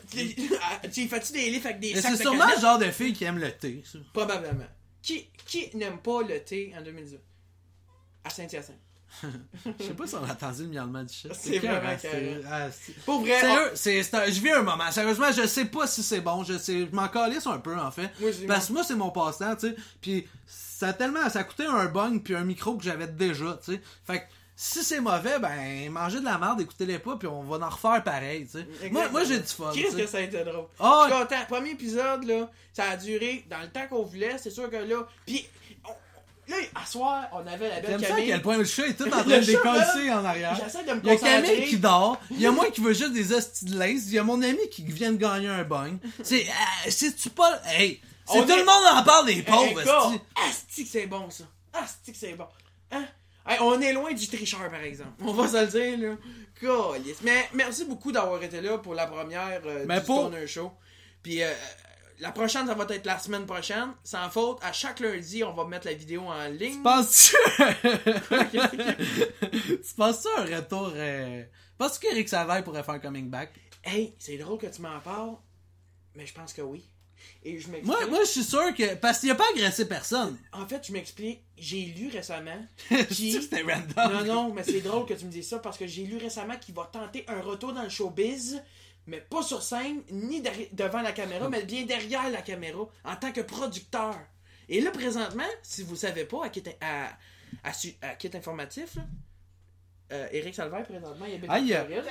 [0.10, 3.12] Tu ah, tu fais-tu des livres avec des sacs c'est sûrement le genre de fille
[3.14, 3.99] qui aime le thé, ça.
[4.14, 4.64] Probablement.
[5.02, 7.20] Qui, qui n'aime pas le thé en 2018?
[8.24, 8.80] À Saint-Hyacinthe.
[9.80, 11.30] Je sais pas si on a entendu le miaulement du chat.
[11.34, 11.95] C'est vraiment
[12.50, 12.68] ah,
[13.06, 14.91] Pour vrai, Sérieux, c'est, un- je vis un moment.
[14.91, 16.43] Sérieusement, je sais pas si c'est bon.
[16.43, 18.10] Je sais, je m'en calisse un peu, en fait.
[18.47, 19.76] Parce que moi, c'est mon passe-temps, tu sais.
[20.02, 23.74] Puis ça a tellement, ça coûté un bong puis un micro que j'avais déjà, tu
[23.74, 23.82] sais.
[24.06, 24.26] Fait que
[24.62, 28.03] si c'est mauvais, ben, mangez de la merde, écoutez-les pas, puis on va en refaire
[28.03, 28.89] pareil, tu sais.
[28.89, 29.72] Moi, moi j'ai du fun.
[29.74, 30.66] tu Qu'est-ce que ça a été drôle?
[30.80, 31.45] Ah, Je suis content.
[31.47, 34.38] Premier épisode, là, ça a duré dans le temps qu'on voulait.
[34.38, 35.07] C'est sûr que là.
[35.26, 35.47] Puis,
[35.86, 38.28] on- là, à soir, on avait la belle J'aime ça à Camille.
[38.28, 40.60] quel point le chat est tout en train de décoller en arrière.
[40.62, 41.16] J'essaie de me Il y a.
[41.16, 44.14] Camille qui dort, il y a moi qui veux juste des hosties de lace, il
[44.16, 45.97] y a mon ami qui vient de gagner un bong.
[46.22, 49.78] C'est, euh, c'est-tu pas, hey, c'est tout est- le monde en parle des Hey, pauvres,
[50.05, 50.20] hostie.
[50.49, 51.45] Asti que c'est bon, ça.
[51.72, 52.47] Asti que c'est bon.
[52.91, 53.05] Hein?
[53.50, 55.12] Hey, on est loin du tricheur, par exemple.
[55.22, 56.18] On va se le dire, là.
[57.24, 60.72] Mais merci beaucoup d'avoir été là pour la première euh, Mais du pour- Stoner Show.
[61.24, 61.52] Puis euh,
[62.20, 63.93] la prochaine, ça va être la semaine prochaine.
[64.04, 66.82] Sans faute, à chaque lundi, on va mettre la vidéo en ligne.
[66.84, 67.36] Penses-tu?
[69.84, 70.91] tu penses-tu un retour.
[70.95, 71.43] Euh...
[71.78, 73.54] Penses-tu qu'Éric Savard pourrait faire coming back?
[73.84, 75.38] Hey, c'est drôle que tu m'en parles,
[76.16, 76.84] mais je pense que oui.
[77.43, 77.86] Et je m'explique.
[77.86, 78.95] Moi, moi je suis sûr que.
[78.95, 80.38] Parce qu'il a pas agressé personne.
[80.51, 81.41] En fait, je m'explique.
[81.57, 82.65] J'ai lu récemment.
[82.89, 84.26] Je Qui- sais que c'était random.
[84.28, 86.57] Non, non, mais c'est drôle que tu me dises ça parce que j'ai lu récemment
[86.57, 88.61] qu'il va tenter un retour dans le showbiz,
[89.07, 90.41] mais pas sur scène, ni
[90.72, 94.15] devant la caméra, mais bien derrière la caméra, en tant que producteur.
[94.70, 97.09] Et là, présentement, si vous savez pas, à Kit, à,
[97.63, 99.01] à, Su- à Kit Informatif, là,
[100.11, 101.76] euh, Éric Salvaire, présentement, il habite Aïe.
[101.76, 102.03] en Floride.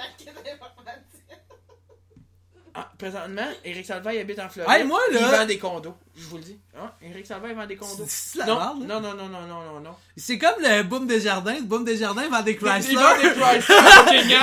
[2.80, 4.80] Ah, présentement, Éric Salvaire, il habite en Floride.
[4.80, 6.58] Hey, moi, là- Il vend des condos, je vous le dis.
[6.80, 6.90] Hein?
[7.02, 8.04] Éric Salvaire, il vend des condos.
[8.06, 9.94] C'est la Non, non, non, non, non, non, non, non.
[10.16, 11.54] C'est comme le Boom des Jardins.
[11.56, 12.92] Le Boom des Jardins vend des Chrysler.
[12.92, 13.76] Il vend des Chrysler.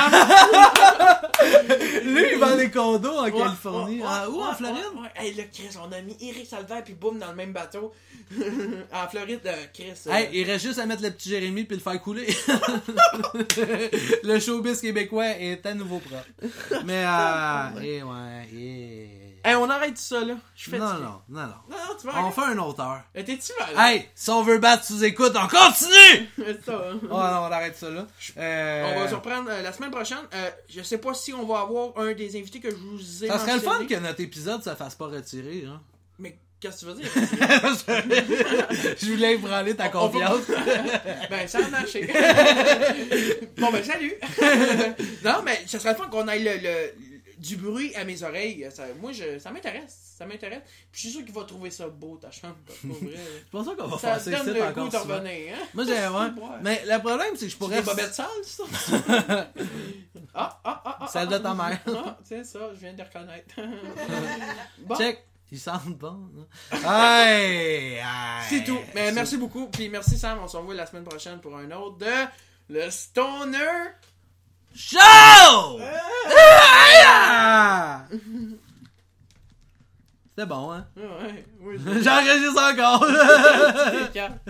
[2.04, 4.00] Lui, il vend des condos en Ouais, Californie.
[4.02, 4.84] ouais, Ah, où, ouais, en Floride?
[4.96, 5.10] ouais.
[5.16, 7.94] Hey, là, Chris, on a mis Eric Salvaire puis Boom dans le même bateau.
[8.94, 9.94] en Floride, euh, Chris.
[10.08, 12.26] euh, Hey, il reste juste à mettre le petit Jérémy puis le faire couler.
[14.24, 16.26] le showbiz québécois est à nouveau propre.
[16.86, 19.40] Mais, euh, et ouais, et...
[19.44, 20.36] hey, on arrête ça, là.
[20.56, 21.42] Je Non, non, non, non.
[21.42, 23.02] Non, non, tu vas On fait un autre heure.
[23.16, 23.76] Euh, T'es-tu malade?
[23.78, 26.30] Hey, si on veut battre sous écoute, on continue!
[26.66, 27.00] Ça, hein.
[27.04, 28.06] Oh non, on arrête ça là.
[28.38, 30.18] Euh, On va se reprendre euh, la semaine prochaine.
[30.34, 33.28] Euh, je sais pas si on va avoir un des invités que je vous ai
[33.28, 35.66] Ça serait le fun que notre épisode se fasse pas retirer.
[35.68, 35.82] Hein.
[36.20, 37.12] Mais qu'est-ce que tu veux dire?
[39.02, 40.42] Je voulais ébranler ta On confiance.
[41.30, 42.08] ben, ça a marché.
[43.58, 44.14] bon, ben, salut.
[45.24, 46.94] non, mais ça serait le fun qu'on aille le, le-
[47.38, 48.68] du bruit à mes oreilles.
[48.72, 50.14] Ça, moi, je, ça m'intéresse.
[50.18, 50.62] Ça m'intéresse.
[50.92, 52.56] Puis je suis sûr qu'il va trouver ça beau, ta chambre.
[52.82, 53.16] Pour vrai.
[53.16, 55.66] C'est pour ça qu'on va ça faire ça donne le goût de revenir, hein?
[55.74, 56.60] Moi, j'ai, ouais.
[56.62, 57.82] Mais le problème, c'est que je Pour pourrais.
[57.82, 58.64] des bobettes sales, ça?
[60.34, 61.08] ah, ah, ah, ah.
[61.12, 61.80] Celle ah, de ta mère.
[61.88, 63.56] Ah, c'est ça, je viens de reconnaître.
[64.80, 65.24] bon, Check.
[65.52, 66.18] Ils sentent bon.
[66.74, 67.28] hein.
[67.28, 68.02] Hey, hey.
[68.50, 68.80] c'est tout.
[68.96, 69.68] Mais C'est- merci beaucoup.
[69.68, 70.40] Puis merci, Sam.
[70.42, 72.12] On se revoit la semaine prochaine pour un autre de
[72.70, 73.60] Le Stoner.
[74.76, 75.80] Show!
[76.38, 78.04] Ah!
[80.38, 80.86] C'était bon, hein?
[80.98, 81.78] Ouais, oui.
[82.04, 83.06] J'enregistre encore.